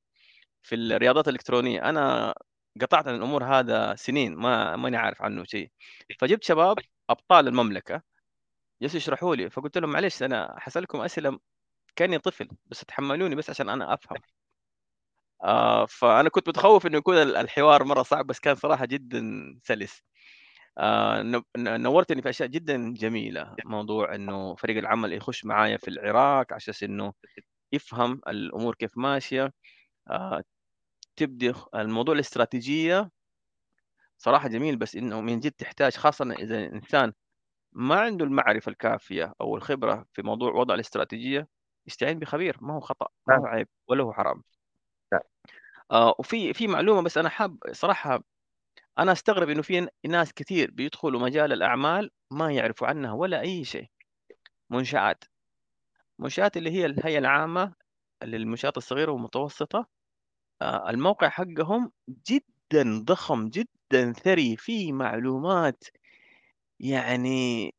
في 0.62 0.74
الرياضات 0.76 1.28
الإلكترونية، 1.28 1.90
أنا 1.90 2.34
قطعت 2.82 3.08
عن 3.08 3.14
الأمور 3.16 3.44
هذا 3.44 3.94
سنين 3.96 4.36
ما 4.36 4.76
ماني 4.76 4.96
عارف 4.96 5.22
عنه 5.22 5.44
شيء، 5.44 5.70
فجِبت 6.20 6.44
شباب 6.44 6.80
أبطال 7.10 7.48
المملكة 7.48 8.02
جالسوا 8.82 8.98
يشرحوا 8.98 9.36
لي، 9.36 9.50
فقُلت 9.50 9.78
لهم: 9.78 9.90
"معلش 9.92 10.24
أنا 10.24 10.56
حاسألكم 10.60 11.00
أسئلة 11.02 11.40
كأني 11.96 12.18
طفل، 12.20 12.48
بس 12.66 12.82
اتحملوني 12.82 13.36
بس 13.36 13.50
عشان 13.50 13.70
أنا 13.70 13.94
أفهم." 13.94 14.22
آآ، 15.44 15.86
فأنا 15.86 16.28
كنت 16.28 16.48
متخوّف 16.48 16.86
إنه 16.86 16.98
يكون 16.98 17.16
ال 17.16 17.36
الحوار 17.36 17.84
مرّة 17.84 18.02
صعب، 18.02 18.26
بس 18.26 18.40
كان 18.40 18.54
صراحة 18.54 18.86
جدًا 18.86 19.22
سلس. 19.64 20.02
ن 21.22 21.42
نوّرتني 21.82 22.22
في 22.22 22.28
أشياء 22.28 22.48
جدًا 22.48 22.94
جميلة، 22.94 23.56
موضوع 23.64 24.14
إنه 24.14 24.54
فريق 24.56 24.76
العمل 24.78 25.12
يخش 25.12 25.44
معايا 25.44 25.76
في 25.76 25.88
العراق 25.88 26.46
على 26.52 26.56
أساس 26.58 26.82
إنه 26.82 27.12
يفهم 27.72 28.20
الأمور 28.28 28.74
كيف 28.74 28.98
ماشية، 28.98 29.52
آآ 30.10 30.44
تبدي 31.16 31.54
الموضوع 31.76 32.14
الاستراتيجية 32.14 33.10
صراحة 34.18 34.48
جميل، 34.48 34.76
بس 34.76 34.96
إنه 34.96 35.20
من 35.20 35.40
جد 35.40 35.52
تحتاج 35.52 35.96
خاصةً 35.96 36.32
إذا 36.32 36.58
الإنسان 36.58 37.12
ما 37.72 38.00
عنده 38.00 38.24
المعرفة 38.26 38.70
الكافية 38.72 39.34
أو 39.40 39.56
الخبرة 39.56 40.06
في 40.14 40.22
موضوع 40.22 40.52
وضع 40.54 40.74
الاستراتيجية، 40.74 41.48
يستعين 41.88 42.18
بخبير، 42.18 42.58
ما 42.62 42.74
هو 42.74 42.80
خطأ، 42.80 43.08
ما 43.28 43.36
هو 43.36 43.44
نعم 43.44 43.54
عيب 43.54 43.68
ولا 43.88 44.04
هو 44.04 44.12
حرام. 44.12 44.42
نعم. 45.12 45.20
آآ 45.92 46.14
وفي 46.18 46.54
في 46.54 46.66
معلومة 46.68 47.02
بس 47.02 47.18
أنا 47.18 47.28
حاب 47.28 47.58
صراحة 47.72 48.24
أنا 48.98 49.12
أستغرب 49.12 49.48
إنه 49.50 49.62
في 49.62 49.88
ناس 50.06 50.32
كتير 50.32 50.70
بيدخلوا 50.70 51.20
مجال 51.20 51.52
الأعمال 51.52 52.10
ما 52.32 52.52
يعرفوا 52.52 52.86
عنها 52.86 53.12
ولا 53.12 53.40
أي 53.40 53.64
شيء، 53.64 53.86
منشآت. 54.70 55.24
منشآت 56.20 56.56
اللي 56.56 56.70
هي 56.70 56.86
الهيئة 56.86 57.18
العامة 57.18 57.74
للمنشآت 58.24 58.76
الصغيرة 58.76 59.12
والمتوسطة، 59.12 59.86
آآ 60.62 60.90
الموقع 60.90 61.28
حقهم 61.28 61.92
جدًا 62.30 63.04
ضخم، 63.04 63.48
جدًا 63.50 64.12
ثري، 64.12 64.56
فيه 64.56 64.92
معلومات 64.92 65.84
يعني 66.80 67.72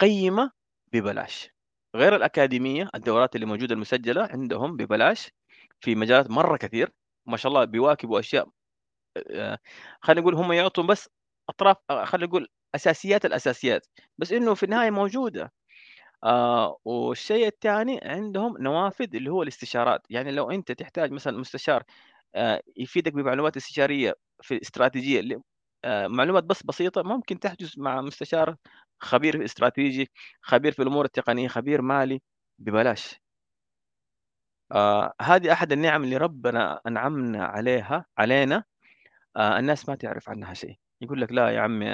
قيّمة 0.00 0.50
ببلاش، 0.92 1.50
غير 1.96 2.16
الأكاديمية 2.16 2.90
الدورات 2.94 3.34
اللي 3.34 3.46
موجودة 3.46 3.74
المسجلة 3.74 4.22
عندهم 4.30 4.76
ببلاش 4.76 5.30
في 5.80 5.94
مجالات 5.94 6.30
مرّة 6.30 6.56
كثير، 6.56 6.92
ما 7.26 7.36
شاء 7.36 7.50
الله 7.52 7.64
بيواكبوا 7.64 8.20
أشياء 8.20 8.44
آآ 8.44 8.50
خلّينا 10.02 10.20
نقول 10.22 10.34
هم 10.34 10.52
يعطوا 10.52 10.84
بس 10.84 11.08
أطراف 11.48 11.76
آآ 11.90 12.04
خلّينا 12.04 12.28
نقول 12.28 12.48
أساسيات 12.74 13.24
الأساسيات، 13.26 13.86
بس 14.18 14.32
إنه 14.32 14.54
في 14.54 14.62
النهاية 14.62 14.90
موجودة. 14.90 15.52
آآ 16.24 16.76
والشيء 16.84 17.46
التاني 17.46 18.00
عندهم 18.04 18.58
نوافذ 18.62 19.16
اللي 19.16 19.30
هو 19.30 19.42
الاستشارات، 19.42 20.02
يعني 20.10 20.32
لو 20.32 20.50
أنت 20.50 20.72
تحتاج 20.72 21.12
مثلًا 21.12 21.38
مستشار 21.38 21.82
آآ 22.36 22.62
يفيدك 22.76 23.12
بمعلومات 23.14 23.56
استشارية 23.58 24.14
في 24.42 24.62
استراتيجية 24.62 25.20
ل 25.20 25.42
آآ 25.84 26.08
معلومات 26.08 26.44
بس 26.44 26.62
بسيطة، 26.64 27.02
ممكن 27.02 27.40
تحجز 27.40 27.74
مع 27.78 28.00
مستشار 28.02 28.56
خبير 29.00 29.44
استراتيجي، 29.44 30.10
خبير 30.42 30.72
في 30.72 30.82
الأمور 30.82 31.04
التقنية، 31.06 31.48
خبير 31.48 31.82
مالي 31.82 32.22
ببلاش. 32.60 33.20
آآ 34.72 35.12
هذه 35.22 35.52
أحد 35.52 35.72
النِّعَم 35.72 36.04
اللي 36.04 36.16
ربنا 36.16 36.80
أنعمنا 36.86 37.44
عليها 37.44 38.04
علينا، 38.18 38.64
الناس 39.38 39.88
ما 39.88 39.94
تعرف 39.94 40.28
عنها 40.30 40.54
شيء، 40.54 40.78
يقول 41.02 41.20
لك: 41.20 41.32
"لا 41.32 41.50
يا 41.50 41.60
عمي 41.60 41.90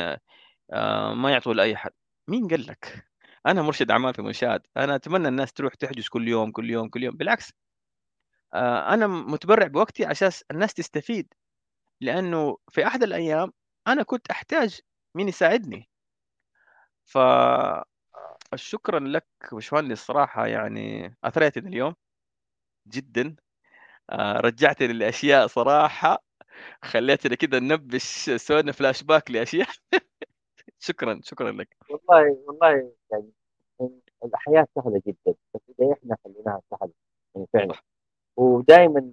آآ 0.73 1.15
ما 1.15 1.33
يعطوه 1.33 1.55
لأي 1.55 1.77
حد." 1.77 1.93
مين 2.29 2.49
قال 2.49 2.67
لك؟ 2.67 3.07
أنا 3.47 3.63
مرشد 3.63 3.91
أعمال 3.93 4.15
في 4.15 4.23
منشآت، 4.23 4.67
أنا 4.77 4.95
أتمنى 4.97 5.29
الناس 5.29 5.53
تروح 5.53 5.75
تحجز 5.75 6.09
كل 6.09 6.29
يوم، 6.29 6.53
كل 6.53 6.71
يوم، 6.71 6.89
كل 6.91 7.05
يوم، 7.05 7.17
بالعكس 7.17 7.53
آآ 8.55 8.95
أنا 8.95 9.07
متبرع 9.07 9.67
بوقتي 9.67 10.11
أساس 10.11 10.45
الناس 10.51 10.75
تستفيد، 10.75 11.35
لأنه 12.03 12.59
في 12.71 12.87
أحد 12.89 13.05
الأيام 13.05 13.53
أنا 13.89 14.05
كنت 14.05 14.31
أحتاج 14.31 14.81
مين 15.17 15.29
يساعدني، 15.29 15.89
ف 17.05 17.17
شكرًا 18.55 18.99
لك 19.01 19.27
باشمهندس. 19.53 20.07
صراحة 20.07 20.47
يعني 20.47 21.15
أثريتني 21.25 21.69
اليوم 21.69 21.95
جدًا، 22.89 23.37
رجعتني 24.13 24.95
لأشياء 24.95 25.47
صراحة. 25.47 26.25
خلّيتنا 26.83 27.35
كده 27.35 27.59
ننبّش 27.59 28.31
سوينا 28.37 28.73
فلاش 28.73 29.03
باك 29.03 29.31
لأشياء 29.31 29.69
شكرًا، 30.79 31.21
شكرًا 31.25 31.53
لك. 31.53 31.77
والله 31.91 32.39
والله 32.47 32.93
يعني 33.13 33.31
الحياة 34.25 34.67
سهلة 34.75 35.03
جدا 35.07 35.35
بس 35.55 35.61
إذا 35.81 35.93
إحنا 35.93 36.17
خليناها 36.25 36.63
سهلة 36.71 36.93
يعني 37.35 37.47
فعلا. 37.53 37.75
ودائما 38.37 39.13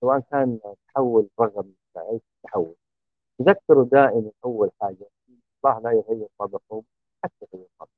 سواء 0.00 0.20
كان 0.20 0.60
تحول 0.88 1.28
رغم 1.40 1.74
أي 1.98 2.20
تحول 2.44 2.74
تذكروا 3.38 3.84
دائما 3.84 4.30
أول 4.44 4.70
حاجة 4.80 5.08
الله 5.64 5.80
لا 5.80 5.90
يغير 5.92 6.28
بقوم 6.40 6.84
حتى 7.24 7.46
يغير 7.54 7.66
بهم. 7.80 7.88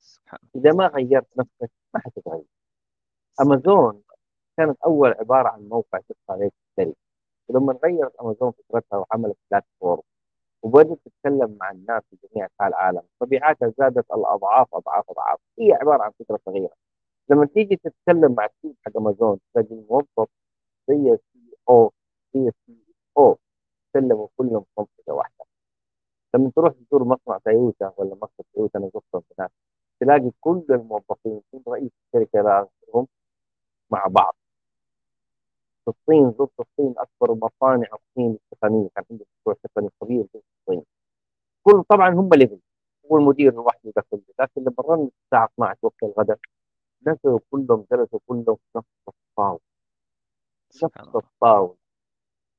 سبحان 0.00 0.40
إذا 0.56 0.72
ما 0.72 0.86
غيرت 0.86 1.26
نفسك 1.38 1.70
ما 1.94 2.00
حتتغير. 2.00 2.44
امازون 3.40 4.02
كانت 4.56 4.78
أول 4.86 5.10
عبارة 5.10 5.48
عن 5.48 5.68
موقع 5.68 5.98
تدخل 5.98 6.18
عليه 6.30 6.50
تشتري 6.50 6.94
ولما 7.48 7.78
غيرت 7.84 8.16
أمازون 8.16 8.50
فكرتها 8.52 8.96
وعملت 9.10 9.36
بلاتفورم 9.50 10.02
وبدأت 10.62 10.98
تتكلم 11.04 11.56
مع 11.60 11.70
الناس 11.70 12.02
في 12.10 12.16
جميع 12.28 12.46
أنحاء 12.46 12.68
العالم 12.68 13.02
مبيعاتها 13.22 13.72
زادت 13.78 14.10
الأضعاف 14.12 14.74
أضعاف 14.74 15.10
أضعاف. 15.10 15.38
هي 15.58 15.72
عبارة 15.72 16.02
عن 16.02 16.10
فكرة 16.20 16.40
صغيرة. 16.46 16.74
لما 17.30 17.46
تيجي 17.46 17.76
تتكلم 17.76 18.34
مع 18.34 18.44
ال 18.44 18.50
team 18.50 18.74
حق 18.86 18.96
أمازون 18.96 19.38
تلاقي 19.54 19.74
الموظف 19.74 20.28
زي 20.88 21.12
ال 21.12 21.56
CEO 21.70 21.92
زي 22.34 22.40
ال 22.48 22.78
CEO 23.18 23.38
تكلموا 23.94 24.28
كلهم 24.36 24.60
في 24.62 24.68
منطقه 24.78 25.12
واحدة. 25.14 25.44
لما 26.34 26.50
تروح 26.56 26.72
تزور 26.72 27.04
مصنع 27.04 27.38
تويوتا 27.38 27.92
ولا 27.96 28.14
مصنع 28.14 28.44
تويوتا 28.54 28.78
أنا 28.78 28.90
زرتهم 28.94 29.22
هناك 29.38 29.50
تلاقي 30.00 30.30
كل 30.40 30.64
الموظفين 30.70 31.42
كل 31.52 31.62
رئيس 31.68 31.90
الشركة 32.14 32.40
راسهم 32.42 33.06
مع 33.90 34.06
بعض. 34.06 34.36
الصين 35.88 36.32
زرت 36.38 36.50
الصين 36.60 36.94
أكبر 36.98 37.34
مصانع 37.34 37.88
الصين 37.94 38.38
التقنية. 38.52 38.88
كان 38.96 39.04
عندهم 39.10 39.26
مشروع 39.40 39.56
تقني 39.64 39.88
كبير 40.02 40.26
في 40.32 40.38
الصين. 40.68 40.84
كل 41.62 41.84
طبعا 41.90 42.10
هم 42.10 42.28
level. 42.34 42.58
هو 43.12 43.18
المدير 43.18 43.54
لوحده 43.54 43.92
ده 43.96 44.04
كله 44.10 44.22
لكن 44.40 44.62
لما 44.62 44.74
رن 44.80 45.10
الساعة 45.24 45.44
12 45.54 45.78
وقت 45.82 46.02
الغداء 46.02 46.38
نزلوا 47.06 47.40
كلهم 47.50 47.86
جلسوا 47.92 48.18
كلهم 48.26 48.56
في 48.56 48.78
نفس 48.78 48.86
الطاولة. 49.08 49.60
نفس 50.84 51.16
الطاولة. 51.16 51.76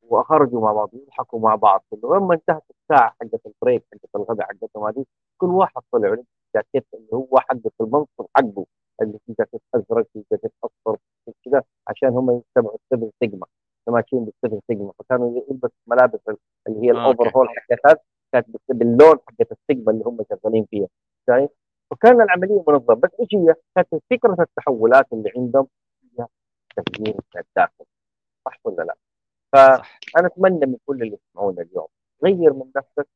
وخرجوا 0.04 0.62
مع 0.62 0.74
بعض 0.74 0.90
يضحكوا 0.94 1.40
مع 1.40 1.56
بعض. 1.56 1.86
لما 2.04 2.34
انتهت 2.36 2.64
الساعة 2.72 3.10
حقت 3.22 3.42
ال 3.46 3.52
break 3.52 3.86
حقت 3.94 4.10
الغداء 4.16 4.48
حقتهم 4.48 4.88
هذه 4.88 5.06
كل 5.38 5.48
واحد 5.48 5.82
طلع 5.92 6.10
ولبس 6.10 6.26
جاكيت 6.56 6.88
اللي 6.94 7.10
هو 7.14 7.40
حقه 7.40 7.60
في 7.78 7.84
المنصب 7.84 8.26
حقه. 8.38 8.66
اللي 9.02 9.20
فيه 9.26 9.34
جاكيت 9.40 9.62
أزرق 9.76 10.08
فيه 10.14 10.24
جاكيت 10.32 10.52
أصفر 10.64 10.98
كذا 11.46 11.64
عشان 11.88 12.10
هم 12.10 12.42
يتبعوا 12.58 12.78
ال 12.78 12.86
Six 12.86 13.12
Sigma 13.20 13.46
ماشيين 13.88 14.26
بال 14.26 14.39
Six 14.39 14.60
Sigma 14.68 14.92
فكانوا 15.00 15.44
يلبس 15.50 15.72
ملابس 15.88 16.20
اللي 16.68 16.88
هي 16.88 16.92
آه، 16.92 16.94
الاوفر 16.94 17.38
هول 17.38 17.48
حقتها 17.50 17.98
كانت 18.32 18.48
باللون 18.70 19.20
حقت 19.28 19.52
السيجما 19.52 19.92
اللي 19.92 20.04
هم 20.06 20.18
شغالين 20.30 20.66
فيها 20.66 20.88
شايف؟ 21.28 21.50
فكان 21.92 22.22
العملية 22.22 22.64
منظمة 22.68 22.96
بس 22.96 23.10
إيش 23.20 23.30
هي؟ 23.36 23.56
كانت 23.76 24.04
فكرة 24.12 24.38
التحولات 24.42 25.14
اللي 25.14 25.32
عندهم 25.38 25.68
هي 26.20 26.26
تغيير 26.76 27.16
الداخل 27.36 27.86
صح 28.46 28.60
ولا 28.64 28.84
لا؟ 28.84 28.96
فأنا 29.54 30.28
أتمنى 30.28 30.66
من 30.66 30.78
كل 30.86 31.04
اللي 31.04 31.18
يسمعونا 31.30 31.62
اليوم 31.62 31.88
غير 32.24 32.54
من 32.54 32.72
نفسك 32.76 33.08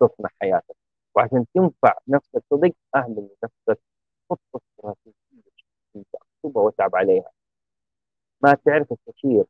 تصنع 0.00 0.30
حياتك 0.40 0.76
وعشان 1.14 1.46
تنفع 1.54 1.98
نفسك 2.08 2.42
صدق 2.50 2.72
اهمل 2.96 3.28
لنفسك 3.42 3.82
خطه 4.30 4.60
استراتيجيه 4.78 5.16
اكتبها 5.96 6.62
واتعب 6.62 6.96
عليها. 6.96 7.30
ما 8.42 8.54
تعرف 8.54 8.92
التشير 8.92 9.44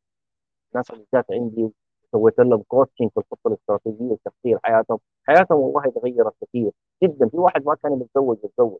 الناس 0.72 0.90
اللي 0.90 1.06
جات 1.14 1.24
عندي 1.30 1.70
سويت 2.12 2.38
لهم 2.38 2.62
coaching 2.62 3.10
في 3.10 3.16
الخطة 3.20 3.48
الاستراتيجية 3.48 4.14
لتغيير 4.26 4.58
حياتهم. 4.64 4.98
حياتهم 5.24 5.58
والله 5.60 5.90
تغيرت 5.90 6.34
كثير 6.44 6.72
جدا. 7.02 7.28
في 7.28 7.36
واحد 7.36 7.66
ما 7.66 7.74
كان 7.74 7.92
متزوج 7.92 8.38
يتزوج. 8.44 8.78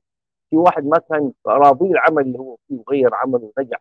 في 0.51 0.57
واحد 0.57 0.85
ما 0.85 0.99
كان 0.99 1.33
راضي 1.47 1.87
العمل 1.87 2.23
اللي 2.23 2.39
هو 2.39 2.57
فيه 2.69 2.83
وغير 2.87 3.15
عمله 3.15 3.53
ونجح. 3.59 3.81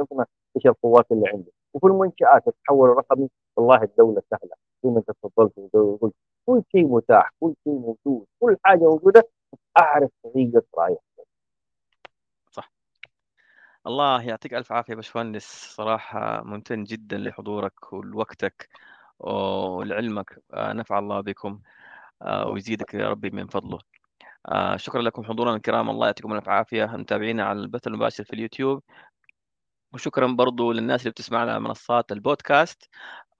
شفنا 0.00 0.26
إيش 0.56 0.66
القوات 0.66 1.12
اللي 1.12 1.28
عنده. 1.28 1.52
وفي 1.74 1.86
المنشآت 1.86 2.48
التحول 2.48 2.90
الرقمي 2.90 3.28
والله 3.56 3.82
الدولة 3.82 4.22
سهلة. 4.30 4.54
زي 4.84 4.90
ما 4.90 4.98
انت 4.98 5.10
تفضلت 5.10 5.52
كل 6.46 6.62
شيء 6.72 6.86
متاح 6.88 7.32
كل 7.40 7.54
شيء 7.64 7.72
موجود 7.72 8.26
كل 8.40 8.56
حاجة 8.64 8.78
موجودة. 8.78 9.28
أعرف 9.78 10.10
طريقة 10.24 10.62
رايح 10.78 10.98
الله 13.86 14.22
يعطيك 14.22 14.54
ألف 14.54 14.72
عافية 14.72 14.94
باشمهندس. 14.94 15.74
صراحة 15.76 16.42
ممتن 16.44 16.84
جدا 16.84 17.18
لحضورك 17.18 17.92
ولوقتك 17.92 18.68
ولعلمك. 19.18 20.42
آه، 20.54 20.72
نفع 20.72 20.98
الله 20.98 21.20
بكم 21.20 21.60
آه، 22.22 22.48
ويزيدك 22.48 22.94
يا 22.94 23.08
ربي 23.10 23.30
من 23.30 23.46
فضله. 23.48 23.78
آه، 24.48 24.76
شكرا 24.76 25.02
لكم 25.02 25.24
حضورنا 25.24 25.56
الكرام. 25.56 25.90
الله 25.90 26.06
يعطيكم 26.06 26.32
ألف 26.34 26.48
عافية. 26.48 26.84
متابعينا 26.86 27.44
على 27.46 27.60
البث 27.60 27.86
المباشر 27.86 28.24
في 28.24 28.32
اليوتيوب. 28.34 28.82
وشكرا 29.94 30.26
برضو 30.26 30.72
للناس 30.72 31.00
اللي 31.00 31.10
بتسمعنا 31.10 31.52
على 31.52 31.60
منصات 31.60 32.12
البودكاست. 32.12 32.90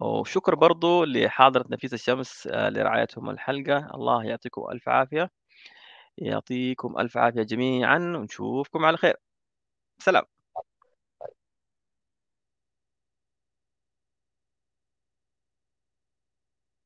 وشكر 0.00 0.54
برضو 0.54 1.04
لحاضرة 1.04 1.66
نفيس 1.70 1.94
الشمس 1.94 2.46
لرعايتهم 2.46 3.30
الحلقة. 3.30 3.78
الله 3.94 4.24
يعطيكم 4.24 4.62
ألف 4.72 4.88
عافية. 4.88 5.30
يعطيكم 6.18 6.98
ألف 7.00 7.16
عافية 7.18 7.42
جميعا. 7.42 7.98
ونشوفكم 7.98 8.84
على 8.84 8.96
خير. 8.96 9.16
سلام. 9.98 10.35